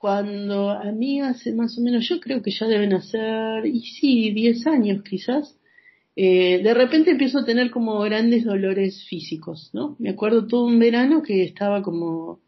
cuando 0.00 0.70
a 0.70 0.90
mí 0.92 1.20
hace 1.20 1.52
más 1.52 1.76
o 1.76 1.82
menos, 1.82 2.08
yo 2.08 2.20
creo 2.20 2.40
que 2.40 2.50
ya 2.50 2.66
deben 2.66 2.94
hacer, 2.94 3.66
y 3.66 3.82
sí, 3.82 4.30
10 4.30 4.66
años 4.66 5.02
quizás, 5.02 5.58
eh, 6.16 6.62
de 6.62 6.72
repente 6.72 7.10
empiezo 7.10 7.40
a 7.40 7.44
tener 7.44 7.70
como 7.70 8.00
grandes 8.00 8.46
dolores 8.46 9.04
físicos, 9.10 9.68
¿no? 9.74 9.96
Me 9.98 10.08
acuerdo 10.08 10.46
todo 10.46 10.64
un 10.64 10.78
verano 10.78 11.22
que 11.22 11.42
estaba 11.42 11.82
como, 11.82 12.40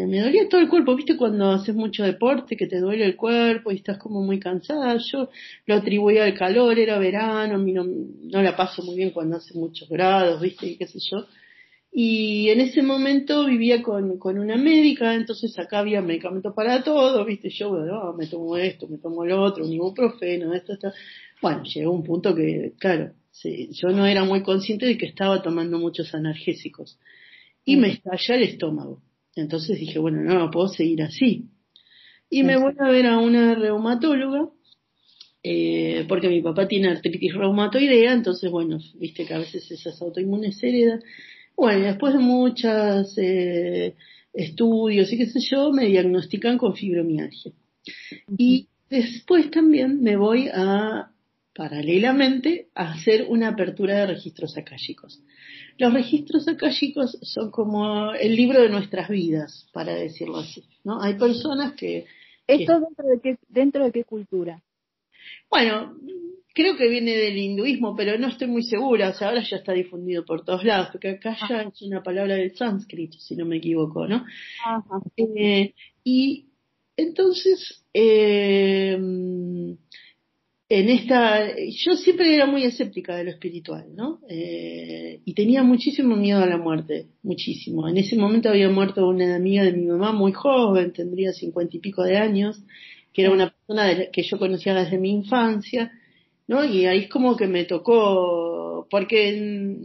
me, 0.00 0.20
dolía 0.20 0.48
todo 0.48 0.60
el 0.60 0.70
cuerpo, 0.70 0.96
¿viste? 0.96 1.18
Cuando 1.18 1.50
haces 1.50 1.74
mucho 1.74 2.02
deporte, 2.02 2.56
que 2.56 2.66
te 2.66 2.80
duele 2.80 3.04
el 3.04 3.14
cuerpo 3.14 3.70
y 3.70 3.76
estás 3.76 3.98
como 3.98 4.22
muy 4.22 4.40
cansada, 4.40 4.96
yo 4.96 5.28
lo 5.66 5.74
atribuía 5.74 6.24
al 6.24 6.34
calor, 6.34 6.78
era 6.78 6.98
verano, 6.98 7.56
a 7.56 7.58
mí 7.58 7.72
no, 7.72 7.84
no 7.84 8.42
la 8.42 8.56
paso 8.56 8.82
muy 8.82 8.96
bien 8.96 9.10
cuando 9.10 9.36
hace 9.36 9.52
muchos 9.52 9.88
grados, 9.90 10.40
¿viste? 10.40 10.66
Y 10.66 10.76
qué 10.76 10.86
sé 10.86 10.98
yo. 11.10 11.26
Y 11.92 12.48
en 12.48 12.60
ese 12.60 12.80
momento 12.80 13.44
vivía 13.44 13.82
con, 13.82 14.18
con 14.18 14.38
una 14.38 14.56
médica, 14.56 15.14
entonces 15.14 15.58
acá 15.58 15.80
había 15.80 16.00
medicamento 16.00 16.54
para 16.54 16.82
todo, 16.82 17.22
viste, 17.26 17.50
yo, 17.50 17.68
bueno, 17.68 18.14
me 18.14 18.26
tomo 18.26 18.56
esto, 18.56 18.88
me 18.88 18.96
tomo 18.96 19.26
lo 19.26 19.42
otro, 19.42 19.66
un 19.66 19.72
ibuprofeno, 19.74 20.54
esto, 20.54 20.72
esto. 20.72 20.90
Bueno, 21.42 21.64
llegó 21.64 21.92
un 21.92 22.02
punto 22.02 22.34
que, 22.34 22.72
claro, 22.78 23.12
sí, 23.30 23.68
yo 23.72 23.88
no 23.88 24.06
era 24.06 24.24
muy 24.24 24.42
consciente 24.42 24.86
de 24.86 24.96
que 24.96 25.04
estaba 25.04 25.42
tomando 25.42 25.78
muchos 25.78 26.14
analgésicos. 26.14 26.98
Y 27.62 27.76
me 27.76 27.90
estalla 27.90 28.36
el 28.36 28.42
estómago. 28.44 29.02
Entonces 29.34 29.78
dije, 29.78 29.98
bueno, 29.98 30.22
no, 30.22 30.38
no 30.38 30.50
puedo 30.50 30.68
seguir 30.68 31.02
así. 31.02 31.48
Y 32.28 32.44
me 32.44 32.56
voy 32.56 32.74
a 32.78 32.88
ver 32.88 33.06
a 33.06 33.18
una 33.18 33.54
reumatóloga, 33.54 34.48
eh, 35.42 36.04
porque 36.08 36.28
mi 36.28 36.40
papá 36.40 36.66
tiene 36.66 36.88
artritis 36.88 37.34
reumatoidea, 37.34 38.12
entonces, 38.12 38.50
bueno, 38.50 38.78
viste 38.94 39.26
que 39.26 39.34
a 39.34 39.38
veces 39.38 39.70
esas 39.70 40.00
autoinmunes 40.00 40.62
heredan. 40.62 41.02
Bueno, 41.56 41.84
después 41.84 42.14
de 42.14 42.20
muchos 42.20 43.18
eh, 43.18 43.94
estudios 44.32 45.12
y 45.12 45.18
qué 45.18 45.26
sé 45.26 45.40
yo, 45.40 45.72
me 45.72 45.86
diagnostican 45.86 46.58
con 46.58 46.74
fibromialgia. 46.74 47.52
Y 48.38 48.68
después 48.88 49.50
también 49.50 50.02
me 50.02 50.16
voy 50.16 50.48
a, 50.52 51.11
paralelamente, 51.54 52.68
a 52.74 52.92
hacer 52.92 53.26
una 53.28 53.48
apertura 53.48 53.98
de 53.98 54.06
registros 54.06 54.56
akáshicos. 54.56 55.22
Los 55.78 55.92
registros 55.92 56.48
akáshicos 56.48 57.18
son 57.22 57.50
como 57.50 58.12
el 58.14 58.36
libro 58.36 58.62
de 58.62 58.68
nuestras 58.68 59.08
vidas, 59.08 59.68
para 59.72 59.94
decirlo 59.94 60.38
así, 60.38 60.64
¿no? 60.84 61.02
Hay 61.02 61.14
personas 61.14 61.74
que... 61.74 62.06
¿Esto 62.46 62.80
dentro 62.80 63.06
de 63.08 63.20
qué, 63.20 63.36
dentro 63.48 63.84
de 63.84 63.92
qué 63.92 64.04
cultura? 64.04 64.62
Bueno, 65.50 65.94
creo 66.54 66.76
que 66.76 66.88
viene 66.88 67.16
del 67.16 67.36
hinduismo, 67.36 67.94
pero 67.96 68.18
no 68.18 68.28
estoy 68.28 68.48
muy 68.48 68.62
segura, 68.62 69.10
o 69.10 69.14
sea, 69.14 69.28
ahora 69.28 69.42
ya 69.42 69.56
está 69.56 69.72
difundido 69.72 70.24
por 70.24 70.44
todos 70.44 70.64
lados, 70.64 70.88
porque 70.92 71.10
acá 71.10 71.36
ya 71.48 71.60
ah. 71.60 71.70
es 71.72 71.82
una 71.82 72.02
palabra 72.02 72.34
del 72.34 72.54
sánscrito, 72.56 73.18
si 73.18 73.36
no 73.36 73.44
me 73.44 73.56
equivoco, 73.58 74.06
¿no? 74.06 74.24
Eh, 75.16 75.74
y 76.04 76.46
entonces, 76.96 77.84
eh, 77.94 78.98
en 80.74 80.88
esta, 80.88 81.54
yo 81.54 81.96
siempre 81.96 82.34
era 82.34 82.46
muy 82.46 82.64
escéptica 82.64 83.14
de 83.14 83.24
lo 83.24 83.30
espiritual, 83.30 83.94
¿no? 83.94 84.20
Eh, 84.26 85.20
y 85.22 85.34
tenía 85.34 85.62
muchísimo 85.62 86.16
miedo 86.16 86.42
a 86.42 86.46
la 86.46 86.56
muerte, 86.56 87.08
muchísimo. 87.22 87.86
En 87.88 87.98
ese 87.98 88.16
momento 88.16 88.48
había 88.48 88.70
muerto 88.70 89.06
una 89.06 89.36
amiga 89.36 89.64
de 89.64 89.74
mi 89.74 89.84
mamá 89.84 90.12
muy 90.12 90.32
joven, 90.32 90.94
tendría 90.94 91.34
cincuenta 91.34 91.76
y 91.76 91.80
pico 91.80 92.02
de 92.02 92.16
años, 92.16 92.58
que 93.12 93.20
era 93.20 93.30
una 93.30 93.50
persona 93.50 94.10
que 94.10 94.22
yo 94.22 94.38
conocía 94.38 94.72
desde 94.72 94.96
mi 94.96 95.10
infancia, 95.10 95.92
¿no? 96.46 96.64
Y 96.64 96.86
ahí 96.86 97.00
es 97.00 97.08
como 97.10 97.36
que 97.36 97.46
me 97.46 97.64
tocó, 97.64 98.86
porque 98.90 99.76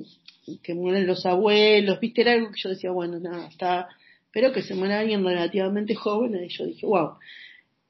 que 0.64 0.74
mueren 0.74 1.06
los 1.06 1.26
abuelos, 1.26 2.00
viste, 2.00 2.22
era 2.22 2.32
algo 2.32 2.52
que 2.52 2.62
yo 2.62 2.70
decía, 2.70 2.92
bueno, 2.92 3.20
nada, 3.20 3.50
está, 3.50 3.90
pero 4.32 4.54
que 4.54 4.62
se 4.62 4.74
muera 4.74 5.00
alguien 5.00 5.26
relativamente 5.26 5.96
joven, 5.96 6.42
y 6.46 6.48
yo 6.48 6.66
dije, 6.66 6.86
wow 6.86 7.18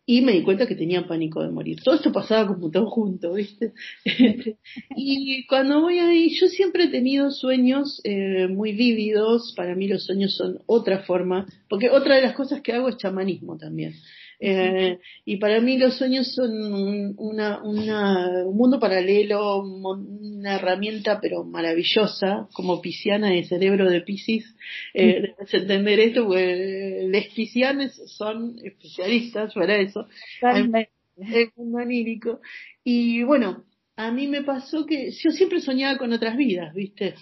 y 0.10 0.22
me 0.22 0.32
di 0.32 0.42
cuenta 0.42 0.66
que 0.66 0.76
tenía 0.76 1.06
pánico 1.06 1.44
de 1.44 1.52
morir. 1.52 1.84
Todo 1.84 1.96
esto 1.96 2.14
pasaba 2.14 2.48
como 2.48 2.72
todo 2.72 2.90
junto, 2.90 3.34
¿viste? 3.34 3.74
y 4.96 5.46
cuando 5.48 5.82
voy 5.82 6.00
ahí, 6.00 6.30
yo 6.30 6.48
siempre 6.48 6.86
he 6.86 6.88
tenido 6.88 7.30
sueños 7.30 8.00
eh, 8.06 8.48
muy 8.48 8.72
vívidos, 8.72 9.54
para 9.58 9.76
mí 9.76 9.86
los 9.90 10.06
sueños 10.06 10.34
son 10.34 10.60
otra 10.66 11.00
forma, 11.00 11.46
porque 11.68 11.90
otra 11.90 12.16
de 12.16 12.22
las 12.22 12.36
cosas 12.36 12.62
que 12.62 12.72
hago 12.72 12.88
es 12.88 12.96
chamanismo 12.96 13.58
también. 13.58 13.96
Eh, 14.40 15.00
y 15.26 15.38
para 15.38 15.60
mí 15.62 15.78
los 15.78 15.98
sueños 15.98 16.34
son 16.34 17.16
una, 17.18 17.62
una, 17.64 18.46
un 18.46 18.56
mundo 18.56 18.80
paralelo, 18.80 19.64
una 19.64 20.56
herramienta 20.56 21.20
pero 21.20 21.44
maravillosa, 21.44 22.48
como 22.54 22.82
pisciana 22.82 23.32
de 23.32 23.44
cerebro 23.46 23.90
de 23.90 24.02
Piscis. 24.02 24.46
Eh, 24.94 25.22
debes 25.22 25.54
entender 25.54 26.00
esto, 26.00 26.26
porque 26.26 27.08
los 27.12 27.26
piscianes 27.34 27.96
son 28.08 28.58
especialistas 28.64 29.54
para 29.54 29.78
eso. 29.78 30.08
El 31.18 31.52
mundo 31.56 31.80
anírico. 31.80 32.42
Y 32.84 33.24
bueno, 33.24 33.66
a 33.96 34.12
mí 34.12 34.28
me 34.28 34.44
pasó 34.44 34.86
que 34.86 35.10
yo 35.12 35.32
siempre 35.32 35.60
soñaba 35.60 35.98
con 35.98 36.14
otras 36.14 36.38
vidas, 36.38 36.74
¿viste? 36.74 37.16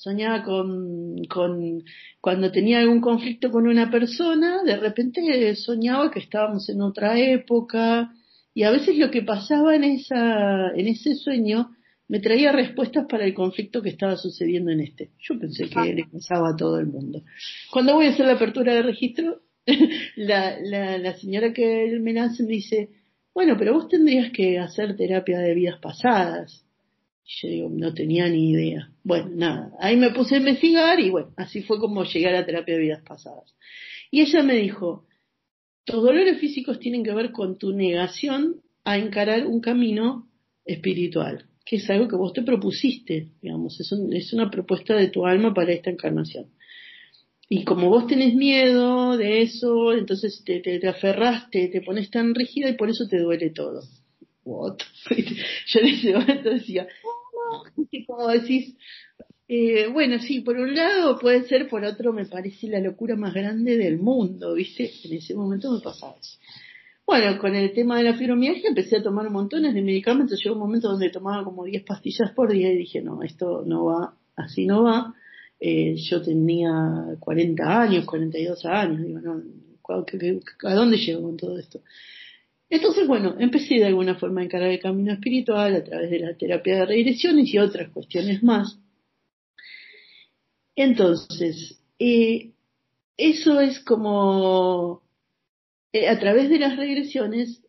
Soñaba 0.00 0.42
con, 0.42 1.22
con, 1.28 1.84
cuando 2.22 2.50
tenía 2.50 2.80
algún 2.80 3.02
conflicto 3.02 3.50
con 3.50 3.68
una 3.68 3.90
persona, 3.90 4.62
de 4.62 4.76
repente 4.76 5.54
soñaba 5.56 6.10
que 6.10 6.20
estábamos 6.20 6.70
en 6.70 6.80
otra 6.80 7.18
época 7.18 8.10
y 8.54 8.62
a 8.62 8.70
veces 8.70 8.96
lo 8.96 9.10
que 9.10 9.22
pasaba 9.22 9.76
en 9.76 9.84
esa, 9.84 10.70
en 10.74 10.88
ese 10.88 11.14
sueño 11.16 11.72
me 12.08 12.18
traía 12.18 12.50
respuestas 12.50 13.06
para 13.08 13.26
el 13.26 13.34
conflicto 13.34 13.82
que 13.82 13.90
estaba 13.90 14.16
sucediendo 14.16 14.70
en 14.70 14.80
este. 14.80 15.10
Yo 15.20 15.38
pensé 15.38 15.68
que 15.68 15.94
le 15.94 16.06
pasaba 16.10 16.50
a 16.50 16.56
todo 16.56 16.80
el 16.80 16.86
mundo. 16.86 17.22
Cuando 17.70 17.94
voy 17.94 18.06
a 18.06 18.10
hacer 18.10 18.24
la 18.24 18.32
apertura 18.32 18.74
de 18.74 18.82
registro, 18.82 19.42
la, 20.16 20.58
la, 20.62 20.96
la 20.96 21.14
señora 21.18 21.52
que 21.52 21.98
me 22.00 22.14
nace 22.14 22.42
me 22.42 22.54
dice, 22.54 22.88
bueno, 23.34 23.54
pero 23.58 23.74
vos 23.74 23.88
tendrías 23.88 24.32
que 24.32 24.58
hacer 24.58 24.96
terapia 24.96 25.38
de 25.40 25.54
vidas 25.54 25.78
pasadas. 25.78 26.64
Yo 27.32 27.48
digo, 27.48 27.68
no 27.70 27.94
tenía 27.94 28.28
ni 28.28 28.50
idea. 28.50 28.90
Bueno, 29.04 29.30
nada, 29.32 29.72
ahí 29.78 29.96
me 29.96 30.10
puse 30.10 30.34
a 30.34 30.38
investigar 30.38 30.98
y 30.98 31.10
bueno, 31.10 31.32
así 31.36 31.62
fue 31.62 31.78
como 31.78 32.02
llegué 32.02 32.28
a 32.28 32.32
la 32.32 32.44
terapia 32.44 32.74
de 32.74 32.80
vidas 32.80 33.02
pasadas. 33.02 33.54
Y 34.10 34.22
ella 34.22 34.42
me 34.42 34.56
dijo, 34.56 35.06
tus 35.84 36.02
dolores 36.02 36.40
físicos 36.40 36.80
tienen 36.80 37.04
que 37.04 37.14
ver 37.14 37.30
con 37.30 37.56
tu 37.56 37.72
negación 37.72 38.56
a 38.84 38.98
encarar 38.98 39.46
un 39.46 39.60
camino 39.60 40.28
espiritual, 40.64 41.46
que 41.64 41.76
es 41.76 41.88
algo 41.88 42.08
que 42.08 42.16
vos 42.16 42.32
te 42.32 42.42
propusiste, 42.42 43.28
digamos, 43.40 43.78
es, 43.78 43.92
es 43.92 44.32
una 44.32 44.50
propuesta 44.50 44.96
de 44.96 45.08
tu 45.08 45.24
alma 45.24 45.54
para 45.54 45.72
esta 45.72 45.90
encarnación. 45.90 46.46
Y 47.48 47.64
como 47.64 47.88
vos 47.88 48.08
tenés 48.08 48.34
miedo 48.34 49.16
de 49.16 49.42
eso, 49.42 49.92
entonces 49.92 50.42
te, 50.44 50.60
te, 50.60 50.80
te 50.80 50.88
aferraste, 50.88 51.68
te 51.68 51.80
pones 51.80 52.10
tan 52.10 52.34
rígida 52.34 52.68
y 52.68 52.74
por 52.74 52.90
eso 52.90 53.06
te 53.06 53.18
duele 53.18 53.50
todo. 53.50 53.82
What? 54.44 54.78
Yo 55.66 55.80
en 55.80 56.42
decía, 56.42 56.88
como 58.06 58.28
decís, 58.28 58.76
eh, 59.48 59.88
bueno, 59.92 60.18
sí, 60.20 60.40
por 60.40 60.56
un 60.56 60.74
lado 60.74 61.18
puede 61.18 61.44
ser, 61.48 61.68
por 61.68 61.84
otro 61.84 62.12
me 62.12 62.26
parece 62.26 62.68
la 62.68 62.80
locura 62.80 63.16
más 63.16 63.34
grande 63.34 63.76
del 63.76 63.98
mundo, 63.98 64.54
¿viste? 64.54 64.90
En 65.04 65.14
ese 65.14 65.34
momento 65.34 65.72
me 65.72 65.80
pasaba 65.80 66.14
eso. 66.20 66.38
Bueno, 67.06 67.36
con 67.40 67.56
el 67.56 67.72
tema 67.72 67.98
de 67.98 68.04
la 68.04 68.14
fibromialgia 68.14 68.68
empecé 68.68 68.98
a 68.98 69.02
tomar 69.02 69.28
montones 69.30 69.74
de 69.74 69.82
medicamentos. 69.82 70.40
Llegó 70.40 70.54
un 70.54 70.60
momento 70.60 70.88
donde 70.88 71.10
tomaba 71.10 71.42
como 71.42 71.64
10 71.64 71.82
pastillas 71.82 72.30
por 72.30 72.52
día 72.52 72.72
y 72.72 72.76
dije, 72.76 73.02
no, 73.02 73.24
esto 73.24 73.64
no 73.66 73.86
va, 73.86 74.14
así 74.36 74.64
no 74.64 74.84
va. 74.84 75.12
Eh, 75.58 75.96
yo 75.96 76.22
tenía 76.22 76.70
40 77.18 77.82
años, 77.82 78.06
42 78.06 78.64
años, 78.64 79.02
digo, 79.02 79.20
no, 79.20 79.42
¿a 80.62 80.74
dónde 80.74 80.96
llego 80.96 81.22
con 81.22 81.36
todo 81.36 81.58
esto? 81.58 81.80
Entonces, 82.70 83.08
bueno, 83.08 83.34
empecé 83.40 83.74
de 83.74 83.86
alguna 83.86 84.14
forma 84.14 84.40
a 84.40 84.44
encarar 84.44 84.70
el 84.70 84.78
camino 84.78 85.12
espiritual 85.12 85.74
a 85.74 85.82
través 85.82 86.08
de 86.08 86.20
la 86.20 86.36
terapia 86.36 86.76
de 86.76 86.86
regresiones 86.86 87.52
y 87.52 87.58
otras 87.58 87.90
cuestiones 87.90 88.44
más. 88.44 88.78
Entonces, 90.76 91.82
eh, 91.98 92.52
eso 93.16 93.60
es 93.60 93.80
como 93.80 95.02
eh, 95.92 96.08
a 96.08 96.18
través 96.20 96.48
de 96.48 96.60
las 96.60 96.76
regresiones, 96.76 97.60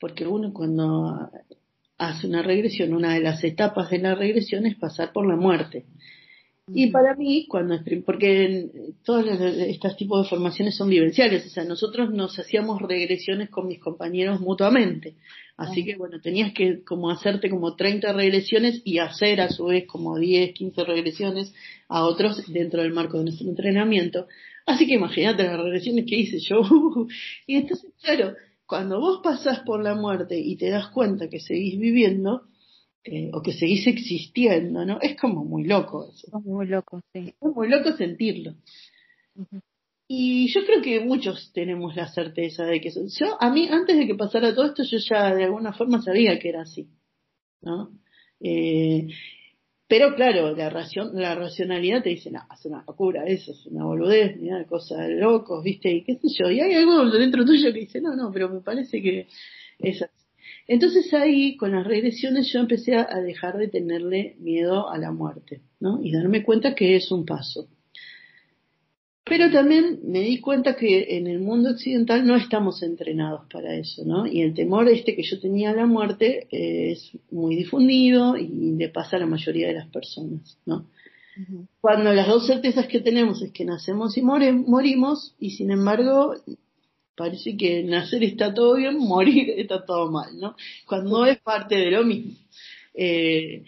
porque 0.00 0.26
uno 0.26 0.54
cuando 0.54 1.30
hace 1.98 2.26
una 2.26 2.42
regresión, 2.42 2.94
una 2.94 3.12
de 3.12 3.20
las 3.20 3.44
etapas 3.44 3.90
de 3.90 3.98
la 3.98 4.14
regresión 4.14 4.64
es 4.64 4.76
pasar 4.76 5.12
por 5.12 5.26
la 5.26 5.36
muerte. 5.36 5.84
Y 6.68 6.88
para 6.90 7.14
mí, 7.14 7.46
cuando 7.46 7.78
porque 8.04 8.68
todas 9.04 9.40
estas 9.40 9.96
tipos 9.96 10.24
de 10.24 10.28
formaciones 10.28 10.76
son 10.76 10.90
vivenciales, 10.90 11.46
o 11.46 11.48
sea, 11.48 11.64
nosotros 11.64 12.10
nos 12.10 12.36
hacíamos 12.40 12.82
regresiones 12.82 13.50
con 13.50 13.68
mis 13.68 13.78
compañeros 13.78 14.40
mutuamente. 14.40 15.14
Así 15.56 15.84
que 15.84 15.96
bueno, 15.96 16.20
tenías 16.20 16.52
que 16.52 16.82
como 16.82 17.10
hacerte 17.10 17.50
como 17.50 17.76
30 17.76 18.12
regresiones 18.12 18.82
y 18.84 18.98
hacer 18.98 19.40
a 19.40 19.48
su 19.48 19.66
vez 19.66 19.86
como 19.86 20.18
10, 20.18 20.54
15 20.54 20.84
regresiones 20.84 21.54
a 21.88 22.04
otros 22.04 22.42
dentro 22.52 22.82
del 22.82 22.92
marco 22.92 23.18
de 23.18 23.24
nuestro 23.24 23.48
entrenamiento. 23.48 24.26
Así 24.66 24.88
que 24.88 24.94
imagínate 24.94 25.44
las 25.44 25.60
regresiones 25.60 26.04
que 26.04 26.16
hice 26.16 26.40
yo. 26.40 26.62
y 27.46 27.56
entonces, 27.56 27.92
claro, 28.02 28.34
cuando 28.66 28.98
vos 28.98 29.20
pasás 29.22 29.60
por 29.60 29.84
la 29.84 29.94
muerte 29.94 30.36
y 30.36 30.56
te 30.56 30.70
das 30.70 30.88
cuenta 30.88 31.28
que 31.28 31.38
seguís 31.38 31.78
viviendo, 31.78 32.42
eh, 33.08 33.30
o 33.32 33.40
que 33.40 33.52
seguís 33.52 33.86
existiendo, 33.86 34.84
¿no? 34.84 34.98
Es 35.00 35.16
como 35.16 35.44
muy 35.44 35.64
loco 35.64 36.08
eso. 36.10 36.26
Es 36.26 36.44
muy 36.44 36.66
loco, 36.66 37.00
sí. 37.12 37.34
Es 37.40 37.54
muy 37.54 37.68
loco 37.68 37.92
sentirlo. 37.92 38.54
Y 40.08 40.48
yo 40.52 40.64
creo 40.66 40.82
que 40.82 41.00
muchos 41.00 41.52
tenemos 41.52 41.94
la 41.94 42.08
certeza 42.08 42.64
de 42.64 42.80
que 42.80 42.88
eso. 42.88 43.02
Yo, 43.06 43.40
a 43.40 43.50
mí, 43.50 43.68
antes 43.70 43.96
de 43.96 44.08
que 44.08 44.16
pasara 44.16 44.54
todo 44.54 44.66
esto, 44.66 44.82
yo 44.82 44.98
ya 44.98 45.32
de 45.32 45.44
alguna 45.44 45.72
forma 45.72 46.02
sabía 46.02 46.38
que 46.40 46.48
era 46.48 46.62
así, 46.62 46.88
¿no? 47.62 47.90
Eh, 48.40 49.06
pero 49.86 50.16
claro, 50.16 50.56
la, 50.56 50.68
ración, 50.68 51.10
la 51.14 51.36
racionalidad 51.36 52.02
te 52.02 52.10
dice, 52.10 52.32
no, 52.32 52.40
es 52.52 52.64
una 52.66 52.82
locura, 52.88 53.24
eso 53.24 53.52
es 53.52 53.66
una 53.66 53.84
boludez, 53.84 54.36
una 54.40 54.64
cosa 54.66 54.96
de 55.02 55.14
locos, 55.14 55.62
¿viste? 55.62 55.92
Y 55.92 56.02
qué 56.02 56.16
sé 56.16 56.28
yo. 56.36 56.50
Y 56.50 56.58
hay 56.58 56.74
algo 56.74 57.08
dentro 57.10 57.44
tuyo 57.44 57.72
que 57.72 57.80
dice, 57.80 58.00
no, 58.00 58.16
no, 58.16 58.32
pero 58.32 58.48
me 58.48 58.62
parece 58.62 59.00
que 59.00 59.28
es 59.78 60.02
así. 60.02 60.25
Entonces 60.68 61.12
ahí, 61.14 61.56
con 61.56 61.72
las 61.72 61.86
regresiones, 61.86 62.52
yo 62.52 62.60
empecé 62.60 62.96
a 62.96 63.20
dejar 63.20 63.56
de 63.56 63.68
tenerle 63.68 64.36
miedo 64.40 64.90
a 64.90 64.98
la 64.98 65.12
muerte, 65.12 65.60
¿no? 65.78 66.00
Y 66.02 66.10
darme 66.12 66.42
cuenta 66.42 66.74
que 66.74 66.96
es 66.96 67.10
un 67.12 67.24
paso. 67.24 67.68
Pero 69.28 69.50
también 69.50 70.00
me 70.04 70.20
di 70.20 70.40
cuenta 70.40 70.76
que 70.76 71.16
en 71.16 71.26
el 71.26 71.40
mundo 71.40 71.70
occidental 71.70 72.24
no 72.24 72.36
estamos 72.36 72.80
entrenados 72.84 73.42
para 73.52 73.74
eso, 73.74 74.04
¿no? 74.04 74.24
Y 74.24 74.42
el 74.42 74.54
temor 74.54 74.88
este 74.88 75.16
que 75.16 75.24
yo 75.24 75.40
tenía 75.40 75.70
a 75.70 75.74
la 75.74 75.86
muerte 75.86 76.46
es 76.50 77.10
muy 77.32 77.56
difundido 77.56 78.36
y 78.36 78.76
le 78.76 78.88
pasa 78.88 79.16
a 79.16 79.20
la 79.20 79.26
mayoría 79.26 79.66
de 79.66 79.74
las 79.74 79.88
personas, 79.88 80.58
¿no? 80.64 80.86
Cuando 81.80 82.14
las 82.14 82.28
dos 82.28 82.46
certezas 82.46 82.86
que 82.86 83.00
tenemos 83.00 83.42
es 83.42 83.50
que 83.50 83.64
nacemos 83.64 84.16
y 84.16 84.22
morimos, 84.22 85.34
y 85.38 85.50
sin 85.50 85.70
embargo 85.70 86.34
parece 87.16 87.56
que 87.56 87.82
nacer 87.82 88.22
está 88.22 88.52
todo 88.54 88.76
bien, 88.76 88.98
morir 88.98 89.50
está 89.56 89.84
todo 89.84 90.10
mal, 90.10 90.38
¿no? 90.38 90.56
Cuando 90.86 91.26
es 91.26 91.38
parte 91.38 91.76
de 91.76 91.90
lo 91.90 92.04
mismo. 92.04 92.32
Eh, 92.94 93.64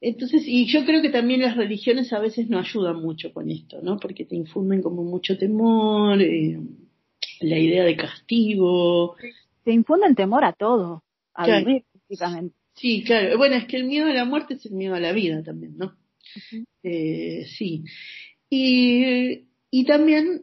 entonces, 0.00 0.42
y 0.46 0.66
yo 0.66 0.84
creo 0.84 1.00
que 1.00 1.08
también 1.08 1.40
las 1.40 1.56
religiones 1.56 2.12
a 2.12 2.18
veces 2.18 2.48
no 2.48 2.58
ayudan 2.58 3.00
mucho 3.00 3.32
con 3.32 3.50
esto, 3.50 3.80
¿no? 3.82 3.98
Porque 3.98 4.24
te 4.24 4.36
infunden 4.36 4.82
como 4.82 5.02
mucho 5.02 5.38
temor, 5.38 6.20
eh, 6.20 6.58
la 7.40 7.58
idea 7.58 7.84
de 7.84 7.96
castigo. 7.96 9.16
Te 9.64 9.72
infunden 9.72 10.14
temor 10.14 10.44
a 10.44 10.52
todo, 10.52 11.02
a 11.34 11.58
vivir, 11.58 11.84
prácticamente. 11.90 12.54
Sí, 12.74 13.02
claro. 13.04 13.38
Bueno, 13.38 13.56
es 13.56 13.64
que 13.66 13.78
el 13.78 13.84
miedo 13.84 14.06
a 14.06 14.12
la 14.12 14.26
muerte 14.26 14.54
es 14.54 14.66
el 14.66 14.72
miedo 14.72 14.94
a 14.94 15.00
la 15.00 15.12
vida 15.12 15.42
también, 15.42 15.78
¿no? 15.78 15.94
eh, 16.82 17.46
sí. 17.56 17.84
Y, 18.50 19.46
y 19.70 19.84
también 19.86 20.42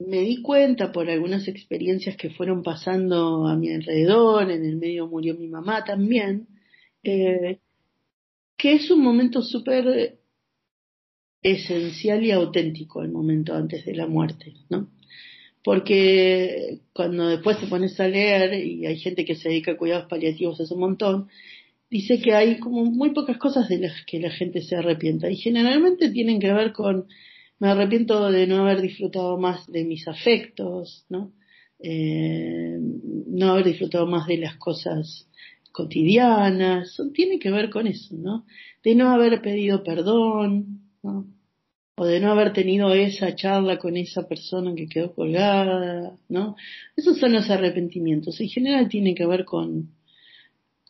me 0.00 0.20
di 0.20 0.42
cuenta 0.42 0.92
por 0.92 1.08
algunas 1.10 1.46
experiencias 1.46 2.16
que 2.16 2.30
fueron 2.30 2.62
pasando 2.62 3.46
a 3.46 3.56
mi 3.56 3.70
alrededor, 3.70 4.50
en 4.50 4.64
el 4.64 4.76
medio 4.76 5.06
murió 5.06 5.34
mi 5.34 5.46
mamá 5.46 5.84
también, 5.84 6.48
eh, 7.02 7.58
que 8.56 8.72
es 8.74 8.90
un 8.90 9.02
momento 9.02 9.42
súper 9.42 10.18
esencial 11.42 12.24
y 12.24 12.30
auténtico 12.30 13.02
el 13.02 13.10
momento 13.10 13.54
antes 13.54 13.84
de 13.84 13.94
la 13.94 14.06
muerte, 14.06 14.54
¿no? 14.68 14.90
Porque 15.62 16.80
cuando 16.94 17.28
después 17.28 17.58
te 17.60 17.66
pones 17.66 17.98
a 18.00 18.08
leer, 18.08 18.54
y 18.54 18.86
hay 18.86 18.98
gente 18.98 19.24
que 19.26 19.34
se 19.34 19.50
dedica 19.50 19.72
a 19.72 19.76
cuidados 19.76 20.08
paliativos 20.08 20.60
hace 20.60 20.72
un 20.72 20.80
montón, 20.80 21.28
dice 21.90 22.20
que 22.20 22.34
hay 22.34 22.58
como 22.58 22.84
muy 22.84 23.10
pocas 23.10 23.36
cosas 23.36 23.68
de 23.68 23.78
las 23.78 24.04
que 24.06 24.20
la 24.20 24.30
gente 24.30 24.62
se 24.62 24.76
arrepienta 24.76 25.30
y 25.30 25.36
generalmente 25.36 26.10
tienen 26.10 26.40
que 26.40 26.52
ver 26.52 26.72
con 26.72 27.06
me 27.60 27.68
arrepiento 27.68 28.30
de 28.30 28.46
no 28.46 28.62
haber 28.62 28.80
disfrutado 28.80 29.38
más 29.38 29.66
de 29.70 29.84
mis 29.84 30.08
afectos, 30.08 31.04
¿no? 31.08 31.32
Eh, 31.78 32.78
no 32.80 33.52
haber 33.52 33.66
disfrutado 33.66 34.06
más 34.06 34.26
de 34.26 34.38
las 34.38 34.56
cosas 34.56 35.28
cotidianas, 35.70 37.00
tiene 37.14 37.38
que 37.38 37.50
ver 37.50 37.70
con 37.70 37.86
eso, 37.86 38.16
¿no? 38.16 38.44
De 38.82 38.94
no 38.94 39.10
haber 39.10 39.40
pedido 39.42 39.84
perdón, 39.84 40.80
¿no? 41.02 41.26
O 41.96 42.06
de 42.06 42.18
no 42.18 42.32
haber 42.32 42.54
tenido 42.54 42.94
esa 42.94 43.34
charla 43.34 43.78
con 43.78 43.96
esa 43.98 44.26
persona 44.26 44.74
que 44.74 44.88
quedó 44.88 45.14
colgada, 45.14 46.16
¿no? 46.30 46.56
Esos 46.96 47.18
son 47.18 47.34
los 47.34 47.50
arrepentimientos. 47.50 48.40
En 48.40 48.48
general 48.48 48.88
tiene 48.88 49.14
que 49.14 49.26
ver 49.26 49.44
con, 49.44 49.90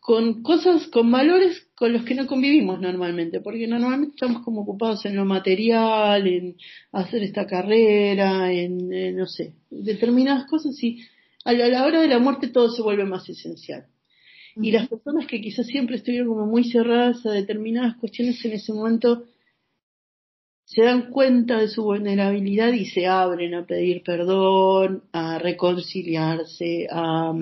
con 0.01 0.43
cosas, 0.43 0.87
con 0.89 1.13
valores 1.13 1.69
con 1.75 1.93
los 1.93 2.05
que 2.05 2.15
no 2.15 2.27
convivimos 2.27 2.81
normalmente, 2.81 3.41
porque 3.41 3.67
normalmente 3.67 4.15
estamos 4.15 4.43
como 4.43 4.63
ocupados 4.63 5.05
en 5.05 5.15
lo 5.15 5.27
material, 5.27 6.27
en 6.27 6.57
hacer 6.91 7.23
esta 7.23 7.47
carrera, 7.47 8.51
en, 8.51 9.15
no 9.15 9.27
sé, 9.27 9.55
determinadas 9.71 10.47
cosas 10.49 10.83
y 10.83 11.01
a 11.45 11.53
la, 11.53 11.85
hora 11.85 12.01
de 12.01 12.09
la 12.09 12.19
muerte 12.19 12.49
todo 12.49 12.71
se 12.71 12.83
vuelve 12.83 13.05
más 13.05 13.29
esencial. 13.29 13.87
Y 14.57 14.73
las 14.73 14.89
personas 14.89 15.27
que 15.27 15.41
quizás 15.41 15.67
siempre 15.67 15.97
estuvieron 15.97 16.29
como 16.29 16.47
muy 16.47 16.65
cerradas 16.65 17.25
a 17.25 17.31
determinadas 17.31 17.97
cuestiones 17.97 18.45
en 18.45 18.53
ese 18.53 18.73
momento 18.73 19.25
se 20.65 20.83
dan 20.83 21.11
cuenta 21.11 21.59
de 21.59 21.69
su 21.69 21.83
vulnerabilidad 21.83 22.73
y 22.73 22.87
se 22.87 23.07
abren 23.07 23.55
a 23.55 23.67
pedir 23.67 24.03
perdón, 24.03 25.05
a 25.13 25.39
reconciliarse, 25.39 26.87
a 26.91 27.33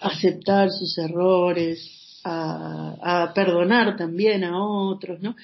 aceptar 0.00 0.70
sus 0.70 0.96
errores, 0.98 2.20
a, 2.24 3.32
perdonar 3.34 3.96
también 3.96 4.44
a 4.44 4.62
otros, 4.62 5.20
¿no? 5.20 5.36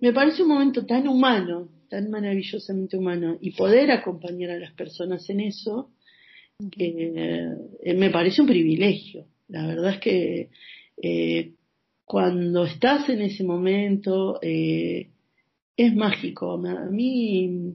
Me 0.00 0.12
parece 0.12 0.42
un 0.42 0.48
momento 0.48 0.84
tan 0.84 1.08
humano, 1.08 1.68
tan 1.88 2.10
maravillosamente 2.10 2.96
humano, 2.96 3.38
y 3.40 3.52
poder 3.52 3.90
acompañar 3.90 4.50
a 4.50 4.58
las 4.58 4.72
personas 4.72 5.28
en 5.30 5.40
eso, 5.40 5.90
que 6.70 7.12
eh, 7.82 7.94
me 7.94 8.10
parece 8.10 8.40
un 8.40 8.48
privilegio. 8.48 9.26
La 9.48 9.66
verdad 9.66 9.94
es 9.94 10.00
que 10.00 10.50
eh, 11.02 11.52
cuando 12.04 12.64
estás 12.64 13.08
en 13.08 13.22
ese 13.22 13.44
momento 13.44 14.38
eh, 14.42 15.10
es 15.76 15.94
mágico. 15.94 16.52
A 16.52 16.86
mí, 16.90 17.74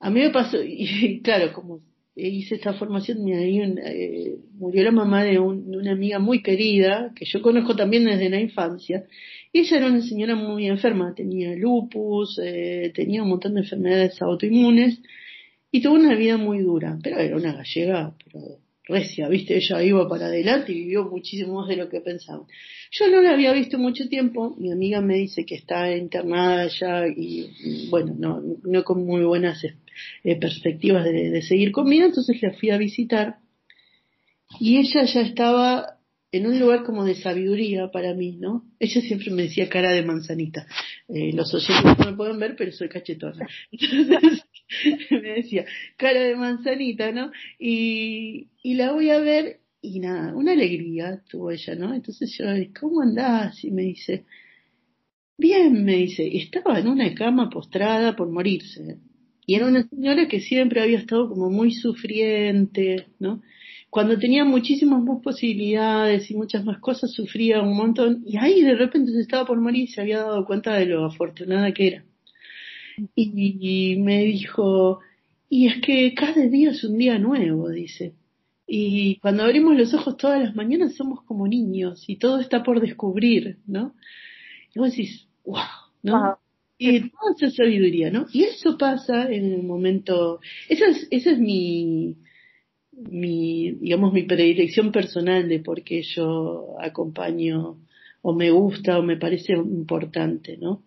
a 0.00 0.10
mí 0.10 0.20
me 0.20 0.30
pasó, 0.30 0.62
y 0.62 1.20
claro, 1.20 1.52
como 1.52 1.80
hice 2.16 2.56
esta 2.56 2.74
formación, 2.74 3.26
eh, 3.28 4.36
murió 4.54 4.84
la 4.84 4.92
mamá 4.92 5.24
de, 5.24 5.38
una 5.38 5.92
amiga 5.92 6.18
muy 6.18 6.42
querida, 6.42 7.12
que 7.14 7.24
yo 7.24 7.42
conozco 7.42 7.74
también 7.74 8.04
desde 8.04 8.30
la 8.30 8.40
infancia, 8.40 9.04
y 9.52 9.60
ella 9.60 9.76
era 9.78 9.86
una 9.86 10.02
señora 10.02 10.34
muy 10.36 10.66
enferma, 10.66 11.14
tenía 11.14 11.54
lupus, 11.56 12.40
eh, 12.42 12.92
tenía 12.94 13.22
un 13.22 13.30
montón 13.30 13.54
de 13.54 13.60
enfermedades 13.62 14.20
autoinmunes, 14.22 15.00
y 15.70 15.82
tuvo 15.82 15.94
una 15.94 16.14
vida 16.14 16.36
muy 16.36 16.60
dura, 16.60 16.98
pero 17.02 17.18
era 17.18 17.36
una 17.36 17.52
gallega, 17.52 18.14
pero 18.24 18.58
recia, 18.86 19.28
viste, 19.28 19.56
ella 19.56 19.82
iba 19.82 20.08
para 20.08 20.26
adelante 20.26 20.72
y 20.72 20.82
vivió 20.82 21.04
muchísimo 21.04 21.54
más 21.54 21.68
de 21.68 21.76
lo 21.76 21.88
que 21.88 22.00
pensaba. 22.00 22.44
Yo 22.92 23.08
no 23.08 23.22
la 23.22 23.32
había 23.32 23.52
visto 23.52 23.78
mucho 23.78 24.08
tiempo, 24.08 24.54
mi 24.58 24.70
amiga 24.70 25.00
me 25.00 25.16
dice 25.16 25.44
que 25.44 25.56
está 25.56 25.96
internada 25.96 26.68
ya 26.68 27.08
y, 27.08 27.88
bueno, 27.90 28.14
no, 28.16 28.42
no 28.62 28.84
con 28.84 29.04
muy 29.04 29.24
buenas 29.24 29.64
eh, 30.22 30.36
perspectivas 30.38 31.04
de, 31.04 31.30
de, 31.30 31.42
seguir 31.42 31.72
conmigo, 31.72 32.06
entonces 32.06 32.40
la 32.42 32.52
fui 32.52 32.70
a 32.70 32.78
visitar 32.78 33.36
y 34.60 34.78
ella 34.78 35.04
ya 35.04 35.20
estaba 35.22 35.98
en 36.32 36.46
un 36.46 36.58
lugar 36.58 36.82
como 36.82 37.04
de 37.04 37.14
sabiduría 37.14 37.92
para 37.92 38.12
mí, 38.12 38.36
¿no? 38.36 38.64
Ella 38.80 39.00
siempre 39.02 39.30
me 39.30 39.42
decía 39.42 39.68
cara 39.68 39.92
de 39.92 40.02
manzanita. 40.02 40.66
Eh, 41.08 41.32
los 41.32 41.54
oyentes 41.54 41.96
no 41.96 42.10
me 42.10 42.16
pueden 42.16 42.40
ver, 42.40 42.56
pero 42.56 42.72
soy 42.72 42.88
cachetona. 42.88 43.46
Entonces 43.70 44.42
me 45.10 45.34
decía 45.34 45.64
cara 45.96 46.22
de 46.22 46.34
manzanita, 46.34 47.12
¿no? 47.12 47.30
Y, 47.56 48.48
y 48.64 48.74
la 48.74 48.92
voy 48.92 49.10
a 49.10 49.20
ver 49.20 49.60
y 49.80 50.00
nada, 50.00 50.34
una 50.34 50.52
alegría 50.52 51.22
tuvo 51.30 51.50
ella, 51.50 51.74
¿no? 51.76 51.94
Entonces 51.94 52.34
yo, 52.36 52.46
¿cómo 52.80 53.02
andás? 53.02 53.62
Y 53.64 53.70
me 53.70 53.82
dice, 53.82 54.24
bien, 55.38 55.84
me 55.84 55.96
dice, 55.96 56.26
estaba 56.36 56.80
en 56.80 56.88
una 56.88 57.14
cama 57.14 57.50
postrada 57.50 58.16
por 58.16 58.28
morirse. 58.28 58.98
Y 59.46 59.54
era 59.54 59.66
una 59.66 59.86
señora 59.88 60.28
que 60.28 60.40
siempre 60.40 60.80
había 60.80 60.98
estado 60.98 61.28
como 61.28 61.50
muy 61.50 61.72
sufriente, 61.72 63.06
¿no? 63.18 63.42
Cuando 63.90 64.18
tenía 64.18 64.44
muchísimas 64.44 65.02
más 65.04 65.22
posibilidades 65.22 66.30
y 66.30 66.34
muchas 66.34 66.64
más 66.64 66.78
cosas, 66.80 67.12
sufría 67.12 67.62
un 67.62 67.76
montón. 67.76 68.24
Y 68.26 68.38
ahí 68.38 68.62
de 68.62 68.74
repente 68.74 69.12
se 69.12 69.20
estaba 69.20 69.46
por 69.46 69.60
morir 69.60 69.84
y 69.84 69.86
se 69.86 70.00
había 70.00 70.18
dado 70.18 70.44
cuenta 70.46 70.74
de 70.74 70.86
lo 70.86 71.04
afortunada 71.04 71.72
que 71.72 71.86
era. 71.86 72.04
Y, 73.14 73.96
me 73.96 74.24
dijo, 74.24 75.00
y 75.48 75.68
es 75.68 75.80
que 75.80 76.14
cada 76.14 76.46
día 76.46 76.70
es 76.70 76.82
un 76.84 76.98
día 76.98 77.18
nuevo, 77.18 77.68
dice. 77.70 78.14
Y 78.66 79.16
cuando 79.20 79.44
abrimos 79.44 79.76
los 79.76 79.92
ojos 79.94 80.16
todas 80.16 80.42
las 80.42 80.56
mañanas 80.56 80.94
somos 80.96 81.22
como 81.22 81.46
niños 81.46 82.04
y 82.08 82.16
todo 82.16 82.40
está 82.40 82.62
por 82.62 82.80
descubrir, 82.80 83.58
¿no? 83.66 83.94
Y 84.74 84.78
vos 84.78 84.90
decís, 84.90 85.28
wow, 85.44 85.60
¿no? 86.02 86.38
Y 86.76 87.08
toda 87.10 87.34
esa 87.36 87.50
sabiduría, 87.50 88.10
¿no? 88.10 88.26
Y 88.32 88.44
eso 88.44 88.76
pasa 88.76 89.30
en 89.30 89.52
el 89.52 89.62
momento, 89.62 90.40
esa 90.68 90.86
es, 90.86 91.06
esa 91.10 91.30
es 91.30 91.38
mi, 91.38 92.16
mi, 92.92 93.72
digamos, 93.72 94.12
mi 94.12 94.22
predilección 94.22 94.90
personal 94.92 95.48
de 95.48 95.60
por 95.60 95.82
qué 95.82 96.02
yo 96.02 96.76
acompaño 96.80 97.78
o 98.22 98.34
me 98.34 98.50
gusta 98.50 98.98
o 98.98 99.02
me 99.02 99.16
parece 99.16 99.52
importante, 99.52 100.56
¿no? 100.56 100.82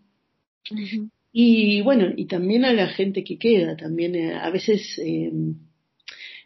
Y 1.31 1.81
bueno, 1.81 2.11
y 2.15 2.25
también 2.25 2.65
a 2.65 2.73
la 2.73 2.87
gente 2.87 3.23
que 3.23 3.37
queda, 3.37 3.77
también 3.77 4.15
eh, 4.15 4.33
a 4.33 4.49
veces 4.49 4.99
eh, 4.99 5.31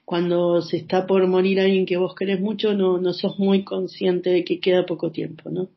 cuando 0.04 0.62
se 0.62 0.78
está 0.78 1.08
por 1.08 1.26
morir 1.28 1.60
alguien 1.60 1.86
que 1.86 1.98
vos 1.98 2.14
querés 2.16 2.42
mucho, 2.42 2.74
no, 2.74 2.98
no 2.98 3.14
sos 3.14 3.40
muy 3.40 3.64
consciente 3.64 4.30
de 4.30 4.44
que 4.44 4.60
queda 4.60 4.86
poco 4.86 5.12
tiempo, 5.12 5.50
¿no? 5.50 5.70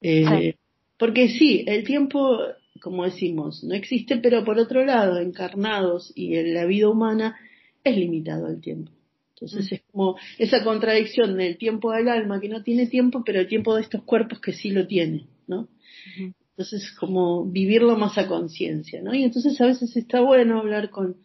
Eh, 0.00 0.54
porque 0.98 1.28
sí, 1.28 1.64
el 1.66 1.84
tiempo, 1.84 2.40
como 2.80 3.04
decimos, 3.04 3.62
no 3.64 3.74
existe, 3.74 4.16
pero 4.18 4.44
por 4.44 4.58
otro 4.58 4.84
lado, 4.84 5.18
encarnados 5.18 6.12
y 6.14 6.36
en 6.36 6.54
la 6.54 6.64
vida 6.64 6.88
humana, 6.88 7.36
es 7.84 7.96
limitado 7.96 8.48
el 8.48 8.60
tiempo. 8.60 8.92
Entonces 9.34 9.70
mm. 9.70 9.74
es 9.74 9.82
como 9.90 10.16
esa 10.38 10.64
contradicción 10.64 11.36
del 11.36 11.58
tiempo 11.58 11.92
del 11.92 12.08
alma 12.08 12.40
que 12.40 12.48
no 12.48 12.62
tiene 12.62 12.86
tiempo, 12.86 13.22
pero 13.24 13.40
el 13.40 13.48
tiempo 13.48 13.74
de 13.74 13.82
estos 13.82 14.02
cuerpos 14.02 14.40
que 14.40 14.52
sí 14.52 14.70
lo 14.70 14.86
tiene, 14.86 15.26
¿no? 15.46 15.68
Entonces 16.16 16.90
como 16.98 17.44
vivirlo 17.44 17.96
más 17.96 18.18
a 18.18 18.26
conciencia, 18.26 19.00
¿no? 19.00 19.14
Y 19.14 19.22
entonces 19.22 19.60
a 19.60 19.66
veces 19.66 19.96
está 19.96 20.20
bueno 20.20 20.58
hablar 20.58 20.90
con, 20.90 21.16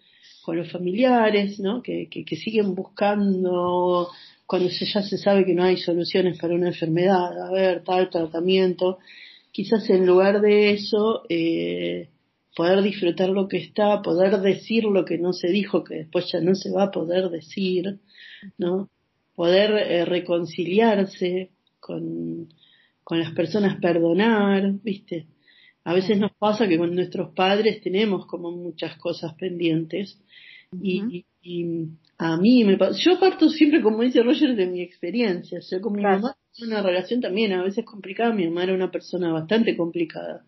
con 0.44 0.58
los 0.58 0.72
familiares, 0.72 1.60
¿no? 1.60 1.82
Que, 1.82 2.08
que, 2.10 2.24
que 2.24 2.36
siguen 2.36 2.76
buscando 2.76 4.10
cuando 4.46 4.70
ya 4.70 5.02
se 5.02 5.18
sabe 5.18 5.46
que 5.46 5.56
no 5.56 5.64
hay 5.64 5.78
soluciones 5.78 6.38
para 6.38 6.54
una 6.54 6.68
enfermedad, 6.68 7.48
a 7.48 7.52
ver, 7.52 7.84
tal 7.84 8.10
tratamiento, 8.10 9.00
quizás 9.54 9.88
en 9.90 10.06
lugar 10.06 10.42
de 10.42 10.72
eso, 10.72 11.24
eh, 11.30 12.10
poder 12.56 12.82
disfrutar 12.82 13.30
lo 13.30 13.48
que 13.48 13.58
está, 13.58 14.02
poder 14.02 14.42
decir 14.42 14.84
lo 14.84 15.06
que 15.06 15.18
no 15.18 15.32
se 15.32 15.48
dijo, 15.50 15.84
que 15.84 15.96
después 15.96 16.30
ya 16.32 16.42
no 16.42 16.56
se 16.56 16.72
va 16.72 16.86
a 16.86 16.92
poder 16.92 17.30
decir, 17.30 18.00
¿no? 18.58 18.90
Poder 19.36 19.72
eh, 19.72 20.06
reconciliarse 20.06 21.52
con, 21.80 22.50
con 23.04 23.20
las 23.20 23.32
personas, 23.34 23.80
perdonar, 23.80 24.74
¿viste? 24.84 25.28
A 25.84 25.94
veces 25.94 26.18
nos 26.18 26.32
pasa 26.34 26.68
que 26.68 26.78
con 26.78 26.96
nuestros 26.96 27.34
padres 27.36 27.82
tenemos 27.82 28.26
como 28.26 28.52
muchas 28.52 28.98
cosas 28.98 29.36
pendientes 29.36 30.20
y, 30.82 31.26
y, 31.44 31.88
a 32.18 32.38
mí 32.38 32.64
me 32.64 32.78
pasa, 32.78 32.98
yo 33.00 33.20
parto 33.20 33.50
siempre, 33.50 33.82
como 33.82 34.02
dice 34.02 34.24
Roger, 34.24 34.56
de 34.56 34.66
mi 34.66 34.82
experiencia. 34.82 35.60
Yo 35.70 35.82
con 35.82 35.94
mi 35.94 36.02
mamá 36.02 36.36
una 36.62 36.82
relación 36.82 37.22
también 37.22 37.54
a 37.54 37.64
veces 37.64 37.86
complicada, 37.86 38.34
mi 38.34 38.46
mamá 38.46 38.64
era 38.64 38.74
una 38.74 38.92
persona 38.92 39.32
bastante 39.32 39.76
complicada. 39.76 40.46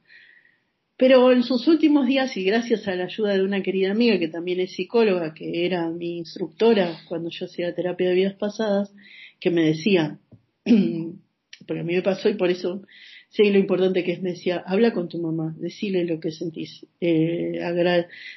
Pero 0.98 1.32
en 1.32 1.44
sus 1.44 1.68
últimos 1.68 2.08
días, 2.08 2.38
y 2.38 2.44
gracias 2.46 2.88
a 2.88 2.96
la 2.96 3.06
ayuda 3.06 3.34
de 3.34 3.44
una 3.44 3.62
querida 3.62 3.92
amiga 3.92 4.18
que 4.18 4.30
también 4.30 4.62
es 4.62 4.74
psicóloga, 4.74 5.34
que 5.34 5.66
era 5.66 5.90
mi 5.90 6.18
instructora 6.20 7.00
cuando 7.10 7.30
yo 7.30 7.46
hacía 7.46 7.76
terapia 7.76 8.10
de 8.10 8.16
vidas 8.16 8.36
pasadas, 8.36 8.94
que 9.40 9.52
me 9.52 9.66
decía, 9.66 10.20
porque 10.64 11.82
a 11.82 11.84
mí 11.84 11.96
me 11.96 12.02
pasó 12.02 12.30
y 12.30 12.36
por 12.36 12.50
eso 12.50 12.84
sé 13.30 13.52
lo 13.52 13.60
importante 13.60 14.06
que 14.06 14.14
es, 14.14 14.22
me 14.22 14.32
decía, 14.32 14.64
habla 14.66 14.94
con 14.94 15.10
tu 15.10 15.20
mamá, 15.20 15.54
decile 15.60 16.06
lo 16.06 16.22
que 16.22 16.32
sentís, 16.32 16.86
eh, 17.02 17.60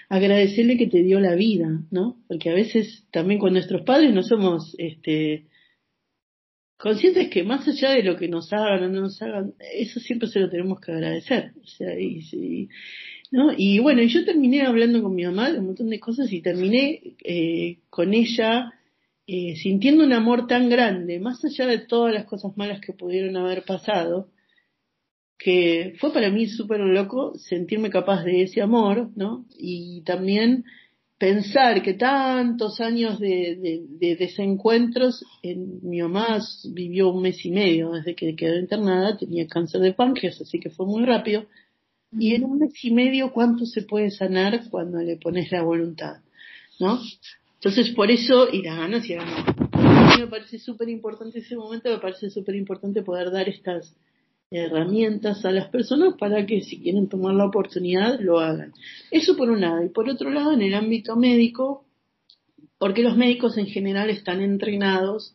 agradecerle 0.09 0.77
que 0.77 0.89
te 0.89 1.05
dio 1.05 1.21
la 1.21 1.37
vida, 1.37 1.85
¿no? 1.93 2.17
Porque 2.27 2.51
a 2.51 2.55
veces 2.55 3.05
también 3.13 3.39
con 3.39 3.53
nuestros 3.53 3.83
padres 3.83 4.13
no 4.13 4.25
somos, 4.25 4.75
este, 4.79 5.45
conscientes 6.79 7.29
que 7.29 7.43
más 7.43 7.67
allá 7.69 7.91
de 7.91 8.05
lo 8.05 8.17
que 8.17 8.29
nos 8.29 8.53
hagan 8.53 8.85
o 8.85 8.89
no 8.89 9.01
nos 9.03 9.21
hagan, 9.21 9.55
eso 9.75 10.01
siempre 10.01 10.29
se 10.29 10.41
lo 10.41 10.49
tenemos 10.49 10.81
que 10.81 10.93
agradecer. 10.93 11.53
O 11.63 11.67
sea, 11.67 11.99
y, 11.99 12.69
¿no? 13.31 13.53
y 13.55 13.81
bueno, 13.81 14.03
yo 14.03 14.25
terminé 14.25 14.63
hablando 14.63 15.03
con 15.03 15.15
mi 15.15 15.25
mamá 15.25 15.51
de 15.51 15.59
un 15.59 15.67
montón 15.67 15.91
de 15.91 16.01
cosas 16.01 16.33
y 16.33 16.41
terminé 16.41 17.17
eh, 17.25 17.79
con 17.91 18.15
ella 18.15 18.73
eh, 19.27 19.57
sintiendo 19.57 20.05
un 20.05 20.13
amor 20.13 20.47
tan 20.47 20.71
grande, 20.71 21.21
más 21.21 21.45
allá 21.45 21.67
de 21.67 21.81
todas 21.81 22.15
las 22.15 22.25
cosas 22.25 22.57
malas 22.57 22.81
que 22.81 22.95
pudieron 22.95 23.37
haber 23.37 23.65
pasado, 23.65 24.31
que 25.37 25.95
fue 26.01 26.13
para 26.13 26.31
mí 26.31 26.47
súper 26.47 26.81
loco 26.81 27.35
sentirme 27.37 27.91
capaz 27.91 28.25
de 28.25 28.43
ese 28.43 28.63
amor, 28.63 29.11
¿no? 29.17 29.45
Y 29.59 30.03
también 30.03 30.65
pensar 31.19 31.83
que 31.83 31.95
tantos 31.95 32.81
años 32.81 33.19
de, 33.19 33.85
desencuentros, 34.19 35.25
en, 35.43 35.81
mi 35.83 36.01
mamá 36.01 36.39
vivió 36.73 37.11
un 37.11 37.23
mes 37.23 37.45
y 37.45 37.51
medio 37.51 37.93
desde 37.93 38.15
que 38.15 38.37
quedó 38.37 38.59
internada, 38.59 39.17
tenía 39.17 39.47
cáncer 39.49 39.81
de 39.81 39.93
páncreas, 39.93 40.41
así 40.41 40.61
que 40.61 40.71
fue 40.71 40.87
muy 40.87 41.05
rápido. 41.05 41.47
Y 42.19 42.35
en 42.35 42.45
un 42.45 42.59
mes 42.59 42.73
y 42.83 42.93
medio, 42.93 43.33
¿cuánto 43.33 43.67
se 43.67 43.83
puede 43.83 44.11
sanar 44.11 44.71
cuando 44.71 44.99
le 44.99 45.17
pones 45.17 45.51
la 45.51 45.63
voluntad? 45.63 46.19
¿No? 46.79 47.01
Entonces, 47.57 47.91
por 47.91 48.11
eso, 48.11 48.49
y 48.51 48.63
las 48.63 48.79
ganas 48.79 49.05
y 49.11 49.15
A 49.15 49.25
mí 49.25 50.21
me 50.21 50.29
parece 50.29 50.59
súper 50.61 50.89
importante 50.89 51.41
ese 51.41 51.57
momento, 51.57 51.91
me 51.91 51.99
parece 51.99 52.31
súper 52.31 52.55
importante 52.55 53.03
poder 53.03 53.31
dar 53.33 53.49
estas 53.49 53.95
herramientas 54.51 55.45
a 55.45 55.51
las 55.51 55.69
personas 55.69 56.15
para 56.19 56.47
que 56.47 56.63
si 56.63 56.81
quieren 56.81 57.09
tomar 57.09 57.35
la 57.35 57.47
oportunidad 57.47 58.19
lo 58.21 58.41
hagan. 58.41 58.73
Eso 59.11 59.37
por 59.37 59.51
un 59.51 59.61
lado. 59.61 59.85
Y 59.85 59.91
por 59.91 60.09
otro 60.09 60.31
lado, 60.31 60.53
en 60.53 60.63
el 60.63 60.75
ámbito 60.75 61.17
médico, 61.17 61.85
porque 62.79 63.03
los 63.03 63.17
médicos 63.17 63.59
en 63.59 63.67
general 63.67 64.09
están 64.11 64.41
entrenados 64.41 65.35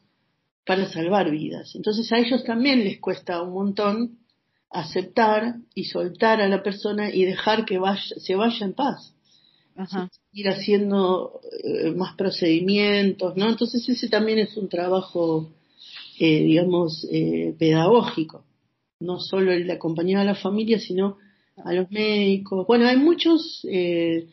para 0.66 0.88
salvar 0.88 1.30
vidas. 1.30 1.76
Entonces 1.76 2.12
a 2.12 2.20
ellos 2.20 2.44
también 2.44 2.84
les 2.84 3.00
cuesta 3.00 3.42
un 3.42 3.54
montón 3.54 4.20
aceptar 4.72 5.58
y 5.76 5.84
soltar 5.86 6.42
a 6.42 6.48
la 6.48 6.64
persona 6.64 7.14
y 7.14 7.26
dejar 7.26 7.66
que 7.66 7.78
vaya, 7.78 8.02
se 8.18 8.36
vaya 8.36 8.66
en 8.66 8.74
paz. 8.74 9.14
Ir 10.32 10.50
haciendo 10.50 11.42
eh, 11.64 11.92
más 11.92 12.16
procedimientos, 12.16 13.36
¿no? 13.36 13.50
Entonces 13.50 13.88
ese 13.90 14.08
también 14.08 14.40
es 14.40 14.56
un 14.56 14.70
trabajo, 14.70 15.52
eh, 16.20 16.44
digamos, 16.44 17.08
eh, 17.12 17.56
pedagógico 17.58 18.46
no 19.04 19.20
solo 19.20 19.52
el 19.52 19.68
de 19.68 19.74
acompañar 19.74 20.22
a 20.22 20.26
la 20.26 20.36
familia, 20.36 20.80
sino 20.80 21.18
a 21.64 21.74
los 21.74 21.92
médicos. 21.92 22.66
Bueno, 22.68 22.88
hay 22.88 22.98
muchos, 22.98 23.66
eh, 23.70 24.28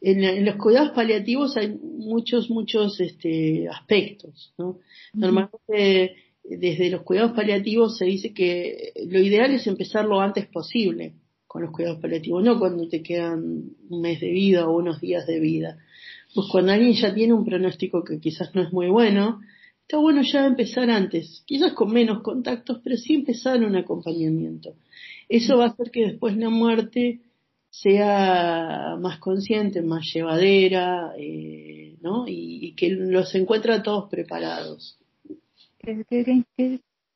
en, 0.00 0.44
los 0.44 0.56
cuidados 0.56 0.90
paliativos 0.90 1.56
hay 1.56 1.68
muchos, 1.68 2.50
muchos 2.50 3.00
este, 3.00 3.68
aspectos. 3.68 4.52
¿no? 4.58 4.78
Normalmente 5.14 6.16
desde 6.44 6.90
los 6.90 7.02
cuidados 7.02 7.32
paliativos 7.32 7.98
se 7.98 8.04
dice 8.04 8.32
que 8.32 8.92
lo 9.06 9.20
ideal 9.20 9.52
es 9.52 9.66
empezar 9.66 10.04
lo 10.04 10.20
antes 10.20 10.46
posible 10.46 11.14
con 11.46 11.62
los 11.62 11.70
cuidados 11.70 12.00
paliativos, 12.00 12.42
no 12.42 12.58
cuando 12.58 12.88
te 12.88 13.02
quedan 13.02 13.72
un 13.90 14.00
mes 14.00 14.20
de 14.20 14.30
vida 14.30 14.66
o 14.66 14.76
unos 14.76 15.00
días 15.00 15.26
de 15.26 15.38
vida. 15.38 15.78
Pues 16.34 16.48
cuando 16.50 16.72
alguien 16.72 16.94
ya 16.94 17.14
tiene 17.14 17.34
un 17.34 17.44
pronóstico 17.44 18.02
que 18.04 18.18
quizás 18.18 18.54
no 18.54 18.62
es 18.62 18.72
muy 18.72 18.88
bueno, 18.88 19.40
está 19.92 20.00
bueno 20.00 20.22
ya 20.22 20.46
empezar 20.46 20.88
antes, 20.88 21.42
quizás 21.44 21.74
con 21.74 21.92
menos 21.92 22.22
contactos, 22.22 22.80
pero 22.82 22.96
sí 22.96 23.12
empezar 23.12 23.62
un 23.62 23.76
acompañamiento. 23.76 24.74
Eso 25.28 25.58
va 25.58 25.66
a 25.66 25.68
hacer 25.68 25.90
que 25.90 26.06
después 26.06 26.34
la 26.38 26.48
muerte 26.48 27.20
sea 27.68 28.96
más 28.98 29.18
consciente, 29.18 29.82
más 29.82 30.10
llevadera, 30.10 31.12
eh, 31.18 31.96
¿no? 32.00 32.24
Y, 32.26 32.72
que 32.74 32.88
los 32.88 33.34
encuentre 33.34 33.74
a 33.74 33.82
todos 33.82 34.08
preparados. 34.08 34.98
Qué, 35.78 36.42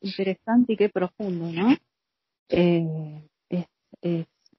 interesante 0.03 0.75
y 0.75 0.77
qué 0.77 0.91
profundo, 0.91 1.51
¿no? 1.51 1.75
Eh, 2.51 3.23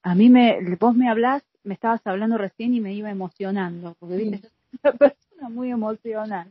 a 0.02 0.14
mí 0.16 0.28
me, 0.28 0.58
vos 0.80 0.96
me 0.96 1.08
hablás, 1.08 1.44
me 1.62 1.74
estabas 1.74 2.04
hablando 2.04 2.36
recién 2.36 2.74
y 2.74 2.80
me 2.80 2.94
iba 2.94 3.12
emocionando, 3.12 3.94
porque 4.00 4.16
viste, 4.16 4.48
muy 5.48 5.70
emocional. 5.70 6.50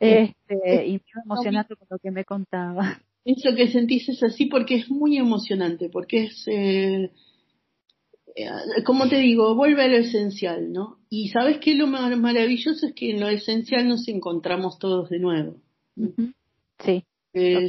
Este, 0.00 0.86
y 0.86 0.92
me 0.92 1.04
iba 1.12 1.22
emocionando 1.24 1.76
con 1.76 1.88
lo 1.90 1.98
que 1.98 2.10
me 2.10 2.24
contaba. 2.24 3.00
Eso 3.24 3.54
que 3.56 3.68
sentís 3.68 4.08
es 4.08 4.22
así 4.22 4.46
porque 4.46 4.76
es 4.76 4.90
muy 4.90 5.16
emocionante, 5.16 5.88
porque 5.88 6.24
es, 6.24 6.46
eh, 6.46 7.10
eh, 8.36 8.48
como 8.84 9.08
te 9.08 9.16
digo, 9.16 9.54
vuelve 9.54 9.82
a 9.82 9.88
lo 9.88 9.96
esencial, 9.96 10.72
¿no? 10.72 10.98
Y 11.10 11.28
sabes 11.28 11.58
qué 11.58 11.74
lo 11.74 11.86
más 11.88 12.16
maravilloso 12.16 12.86
es 12.86 12.94
que 12.94 13.10
en 13.10 13.20
lo 13.20 13.28
esencial 13.28 13.88
nos 13.88 14.06
encontramos 14.08 14.78
todos 14.78 15.10
de 15.10 15.18
nuevo. 15.18 15.56
Sí. 16.84 17.04
Eh, 17.34 17.68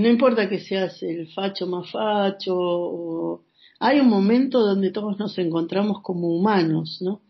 no 0.00 0.08
importa 0.08 0.48
que 0.48 0.58
seas 0.58 1.02
el 1.02 1.28
facho 1.32 1.66
más 1.66 1.90
facho, 1.90 2.54
o, 2.56 3.44
hay 3.78 4.00
un 4.00 4.08
momento 4.08 4.60
donde 4.60 4.90
todos 4.90 5.18
nos 5.18 5.38
encontramos 5.38 6.00
como 6.02 6.28
humanos, 6.28 6.98
¿no? 7.02 7.22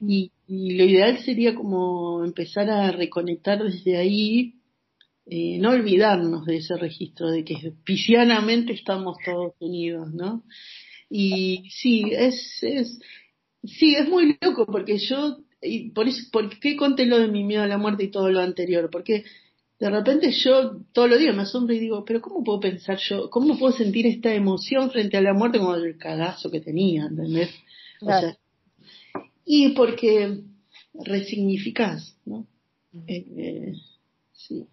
Y, 0.00 0.30
lo 0.46 0.84
ideal 0.84 1.18
sería 1.24 1.54
como 1.54 2.22
empezar 2.24 2.68
a 2.68 2.90
reconectar 2.92 3.62
desde 3.62 3.96
ahí, 3.96 4.56
eh, 5.26 5.58
no 5.58 5.70
olvidarnos 5.70 6.44
de 6.44 6.58
ese 6.58 6.76
registro 6.76 7.30
de 7.30 7.44
que 7.44 7.72
piscianamente 7.82 8.74
estamos 8.74 9.16
todos 9.24 9.54
unidos, 9.58 10.12
¿no? 10.12 10.44
Y 11.08 11.70
sí, 11.70 12.04
es, 12.12 12.58
es, 12.62 12.98
sí, 13.62 13.94
es 13.94 14.08
muy 14.08 14.36
loco 14.40 14.66
porque 14.66 14.98
yo, 14.98 15.38
y 15.62 15.90
por 15.90 16.08
eso, 16.08 16.28
¿por 16.30 16.58
qué 16.58 16.76
conté 16.76 17.06
lo 17.06 17.18
de 17.18 17.28
mi 17.28 17.42
miedo 17.42 17.62
a 17.62 17.68
la 17.68 17.78
muerte 17.78 18.04
y 18.04 18.10
todo 18.10 18.30
lo 18.30 18.40
anterior? 18.40 18.90
Porque 18.90 19.24
de 19.78 19.90
repente 19.90 20.30
yo 20.32 20.78
todos 20.92 21.08
los 21.08 21.18
días 21.18 21.34
me 21.34 21.42
asombro 21.42 21.74
y 21.74 21.78
digo, 21.78 22.04
pero 22.04 22.20
¿cómo 22.20 22.44
puedo 22.44 22.60
pensar 22.60 22.98
yo, 22.98 23.30
cómo 23.30 23.58
puedo 23.58 23.72
sentir 23.72 24.06
esta 24.06 24.32
emoción 24.32 24.90
frente 24.90 25.16
a 25.16 25.22
la 25.22 25.32
muerte 25.32 25.58
como 25.58 25.74
el 25.74 25.96
cagazo 25.96 26.50
que 26.50 26.60
tenía, 26.60 27.06
¿entendés? 27.06 27.50
O 28.00 28.06
sea, 28.06 28.36
y 29.44 29.70
porque 29.70 30.40
resignificás, 30.94 32.18
¿no? 32.24 32.46
Eh, 33.06 33.26
eh, 33.36 33.72
sí. 34.32 34.66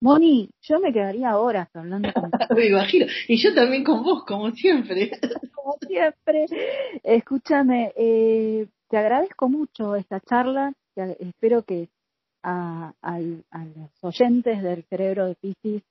Moni, 0.00 0.50
yo 0.62 0.80
me 0.80 0.92
quedaría 0.92 1.38
horas 1.38 1.68
hablando 1.74 2.12
con 2.12 2.30
Me 2.56 2.66
imagino. 2.66 3.06
Y 3.28 3.36
yo 3.36 3.54
también 3.54 3.84
con 3.84 4.02
vos, 4.02 4.24
como 4.24 4.50
siempre. 4.50 5.12
como 5.54 5.76
siempre. 5.86 6.46
Escúchame, 7.02 7.92
eh, 7.96 8.66
te 8.88 8.96
agradezco 8.96 9.48
mucho 9.48 9.94
esta 9.94 10.20
charla. 10.20 10.72
Espero 10.96 11.62
que 11.62 11.88
a, 12.42 12.92
a, 13.00 13.20
los 13.20 13.90
oyentes 14.02 14.62
del 14.62 14.82
cerebro 14.84 15.26
de 15.26 15.36
Pisces 15.36 15.82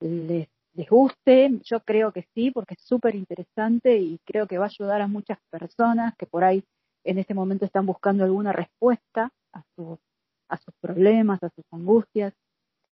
les, 0.00 0.48
les 0.74 0.88
guste. 0.88 1.50
Yo 1.64 1.80
creo 1.80 2.10
que 2.10 2.24
sí, 2.34 2.50
porque 2.50 2.74
es 2.74 2.82
súper 2.82 3.14
interesante 3.14 3.98
y 3.98 4.18
creo 4.24 4.46
que 4.46 4.58
va 4.58 4.64
a 4.64 4.68
ayudar 4.68 5.02
a 5.02 5.08
muchas 5.08 5.38
personas 5.50 6.16
que 6.16 6.26
por 6.26 6.42
ahí 6.42 6.64
en 7.04 7.18
este 7.18 7.34
momento 7.34 7.64
están 7.64 7.86
buscando 7.86 8.24
alguna 8.24 8.52
respuesta 8.52 9.32
a 9.52 9.62
sus, 9.74 9.98
a 10.48 10.56
sus 10.58 10.74
problemas, 10.80 11.42
a 11.42 11.50
sus 11.50 11.64
angustias. 11.70 12.34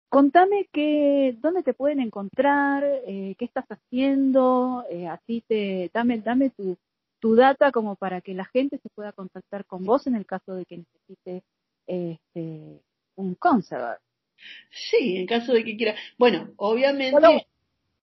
Contame 0.08 0.68
que, 0.72 1.36
dónde 1.40 1.62
te 1.62 1.74
pueden 1.74 2.00
encontrar, 2.00 2.84
eh, 2.84 3.34
qué 3.36 3.44
estás 3.44 3.66
haciendo, 3.68 4.84
eh, 4.90 5.08
así 5.08 5.42
te, 5.48 5.90
dame, 5.92 6.18
dame 6.18 6.50
tu, 6.50 6.76
tu 7.18 7.34
data 7.34 7.72
como 7.72 7.96
para 7.96 8.20
que 8.20 8.34
la 8.34 8.44
gente 8.44 8.78
se 8.78 8.88
pueda 8.90 9.12
contactar 9.12 9.64
con 9.64 9.84
vos 9.84 10.06
en 10.06 10.14
el 10.14 10.26
caso 10.26 10.54
de 10.54 10.66
que 10.66 10.78
necesite 10.78 11.42
este, 11.86 12.80
un 13.16 13.34
counselor. 13.34 13.98
Sí, 14.70 15.16
en 15.16 15.26
caso 15.26 15.52
de 15.52 15.64
que 15.64 15.76
quiera. 15.76 15.94
Bueno, 16.18 16.52
obviamente. 16.56 17.18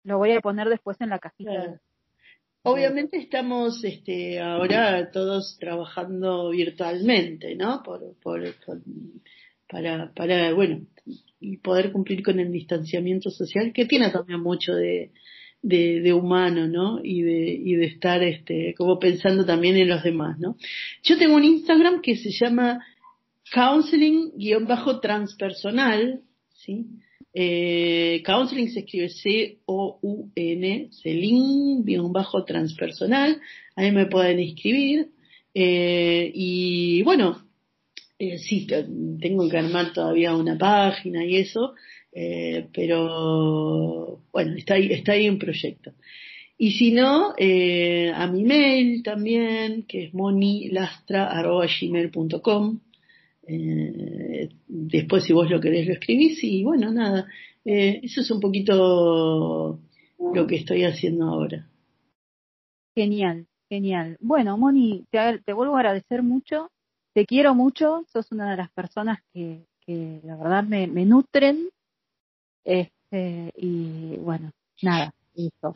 Lo, 0.03 0.17
voy 0.17 0.31
a 0.31 0.41
poner 0.41 0.69
después 0.69 0.99
en 1.01 1.09
la 1.09 1.19
cajita. 1.19 1.79
Obviamente 2.63 3.17
estamos 3.17 3.83
este, 3.83 4.39
ahora 4.39 5.09
todos 5.11 5.57
trabajando 5.59 6.51
virtualmente, 6.51 7.55
¿no? 7.55 7.81
Por, 7.83 8.13
por, 8.21 8.53
para, 9.67 10.13
para, 10.13 10.53
bueno, 10.53 10.85
y 11.39 11.57
poder 11.57 11.91
cumplir 11.91 12.21
con 12.21 12.39
el 12.39 12.51
distanciamiento 12.51 13.31
social, 13.31 13.73
que 13.73 13.85
tiene 13.85 14.11
también 14.11 14.41
mucho 14.41 14.75
de, 14.75 15.09
de, 15.63 16.13
humano, 16.13 16.67
¿no? 16.67 16.99
Y 17.03 17.23
de, 17.23 17.51
y 17.51 17.73
de 17.75 17.85
estar, 17.85 18.21
este, 18.21 18.75
como 18.77 18.99
pensando 18.99 19.43
también 19.43 19.75
en 19.77 19.89
los 19.89 20.03
demás, 20.03 20.37
¿no? 20.39 20.55
Yo 21.01 21.17
tengo 21.17 21.35
un 21.35 21.43
Instagram 21.43 22.01
que 22.01 22.15
se 22.15 22.29
llama 22.31 22.85
counseling-transpersonal, 23.53 26.21
¿sí? 26.53 26.85
Eh, 27.33 28.21
counseling 28.25 28.69
se 28.69 28.79
escribe 28.79 29.09
C-O-U-N, 29.09 30.89
Celin, 30.91 31.83
bien 31.83 32.11
bajo 32.11 32.43
transpersonal. 32.43 33.39
Ahí 33.75 33.91
me 33.91 34.05
pueden 34.05 34.39
inscribir. 34.39 35.09
Eh, 35.53 36.31
y 36.33 37.03
bueno, 37.03 37.45
eh, 38.23 38.37
sí, 38.37 38.67
tengo 38.67 39.49
que 39.49 39.57
armar 39.57 39.93
todavía 39.93 40.35
una 40.35 40.55
página 40.57 41.25
y 41.25 41.37
eso, 41.37 41.73
eh, 42.11 42.67
pero 42.71 44.21
bueno, 44.31 44.55
está 44.55 44.75
ahí, 44.75 44.93
está 44.93 45.13
ahí 45.13 45.27
un 45.27 45.39
proyecto. 45.39 45.93
Y 46.55 46.73
si 46.73 46.91
no, 46.91 47.33
eh, 47.37 48.11
a 48.13 48.27
mi 48.27 48.43
mail 48.43 49.01
también, 49.01 49.87
que 49.87 50.03
es 50.03 50.13
monilastra.gmail.com. 50.13 52.79
Eh, 53.53 54.49
después 54.67 55.25
si 55.25 55.33
vos 55.33 55.49
lo 55.49 55.59
querés 55.59 55.85
lo 55.85 55.93
escribís 55.93 56.41
y 56.41 56.63
bueno, 56.63 56.91
nada, 56.91 57.27
eh, 57.65 57.99
eso 58.01 58.21
es 58.21 58.31
un 58.31 58.39
poquito 58.39 59.79
lo 60.33 60.47
que 60.47 60.55
estoy 60.55 60.85
haciendo 60.85 61.25
ahora. 61.25 61.67
Genial, 62.95 63.47
genial. 63.69 64.17
Bueno, 64.21 64.57
Moni, 64.57 65.05
te, 65.11 65.53
vuelvo 65.53 65.75
a 65.75 65.79
agradecer 65.79 66.23
mucho, 66.23 66.71
te 67.13 67.25
quiero 67.25 67.53
mucho, 67.53 68.05
sos 68.07 68.31
una 68.31 68.51
de 68.51 68.57
las 68.57 68.71
personas 68.71 69.19
que, 69.33 69.65
que 69.81 70.21
la 70.23 70.37
verdad 70.37 70.63
me, 70.63 70.87
me 70.87 71.05
nutren. 71.05 71.67
Este, 72.63 73.51
y 73.57 74.15
bueno, 74.17 74.51
nada, 74.81 75.11
listo. 75.35 75.73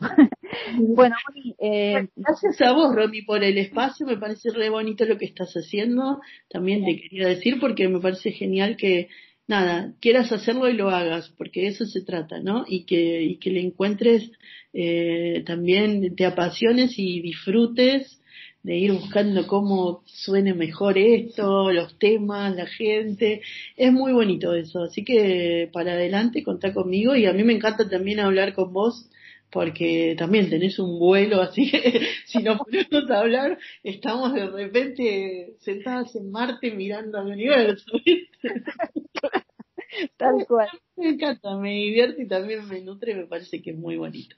bueno, 0.78 1.16
eh, 1.58 2.08
gracias 2.16 2.60
a 2.60 2.72
vos, 2.72 2.94
Romy, 2.94 3.22
por 3.22 3.42
el 3.42 3.58
espacio. 3.58 4.06
Me 4.06 4.16
parece 4.16 4.50
re 4.50 4.70
bonito 4.70 5.04
lo 5.04 5.18
que 5.18 5.26
estás 5.26 5.52
haciendo. 5.54 6.20
También 6.48 6.84
te 6.84 7.00
quería 7.00 7.28
decir 7.28 7.58
porque 7.60 7.88
me 7.88 8.00
parece 8.00 8.32
genial 8.32 8.76
que 8.76 9.08
nada, 9.48 9.94
quieras 10.00 10.32
hacerlo 10.32 10.68
y 10.68 10.74
lo 10.74 10.90
hagas, 10.90 11.32
porque 11.38 11.60
de 11.60 11.68
eso 11.68 11.86
se 11.86 12.02
trata, 12.02 12.40
¿no? 12.40 12.64
Y 12.66 12.84
que, 12.84 13.22
y 13.22 13.36
que 13.38 13.50
le 13.50 13.60
encuentres 13.60 14.30
eh, 14.72 15.44
también, 15.46 16.16
te 16.16 16.26
apasiones 16.26 16.98
y 16.98 17.20
disfrutes 17.20 18.20
de 18.62 18.76
ir 18.76 18.92
buscando 18.92 19.46
cómo 19.46 20.02
suene 20.06 20.52
mejor 20.52 20.98
esto, 20.98 21.70
los 21.70 21.96
temas, 22.00 22.56
la 22.56 22.66
gente. 22.66 23.40
Es 23.76 23.92
muy 23.92 24.12
bonito 24.12 24.54
eso. 24.54 24.82
Así 24.82 25.04
que 25.04 25.70
para 25.72 25.92
adelante, 25.92 26.42
contá 26.42 26.74
conmigo 26.74 27.14
y 27.14 27.26
a 27.26 27.32
mí 27.32 27.44
me 27.44 27.52
encanta 27.52 27.88
también 27.88 28.18
hablar 28.18 28.54
con 28.54 28.72
vos 28.72 29.08
porque 29.50 30.14
también 30.18 30.50
tenés 30.50 30.78
un 30.78 30.98
vuelo, 30.98 31.40
así 31.42 31.70
que 31.70 32.00
si 32.26 32.42
nos 32.42 32.58
ponemos 32.58 33.10
a 33.10 33.20
hablar, 33.20 33.58
estamos 33.82 34.34
de 34.34 34.48
repente 34.48 35.56
sentadas 35.60 36.14
en 36.16 36.30
Marte 36.30 36.70
mirando 36.72 37.18
al 37.18 37.28
universo. 37.28 37.92
Tal 40.16 40.46
cual. 40.46 40.68
Me 40.96 41.10
encanta, 41.10 41.56
me 41.56 41.72
divierte 41.72 42.22
y 42.22 42.28
también 42.28 42.68
me 42.68 42.82
nutre, 42.82 43.14
me 43.14 43.26
parece 43.26 43.62
que 43.62 43.70
es 43.70 43.78
muy 43.78 43.96
bonito. 43.96 44.36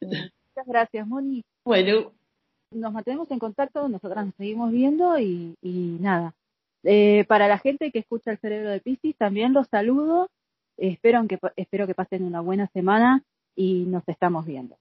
Muchas 0.00 0.66
gracias, 0.66 1.06
Moni. 1.06 1.44
Bueno, 1.64 2.12
nos 2.72 2.92
mantenemos 2.92 3.30
en 3.30 3.38
contacto, 3.38 3.88
nosotras 3.88 4.26
nos 4.26 4.34
seguimos 4.34 4.72
viendo 4.72 5.16
y, 5.18 5.54
nada. 5.62 6.34
Eh, 6.82 7.24
para 7.28 7.46
la 7.46 7.58
gente 7.58 7.92
que 7.92 8.00
escucha 8.00 8.32
el 8.32 8.38
cerebro 8.38 8.70
de 8.70 8.80
Piscis, 8.80 9.16
también 9.16 9.52
los 9.52 9.68
saludo. 9.68 10.28
Espero 10.76 11.24
que, 11.28 11.38
espero 11.54 11.86
que 11.86 11.94
pasen 11.94 12.24
una 12.24 12.40
buena 12.40 12.66
semana 12.68 13.22
y 13.54 13.84
nos 13.86 14.06
estamos 14.08 14.46
viendo. 14.46 14.76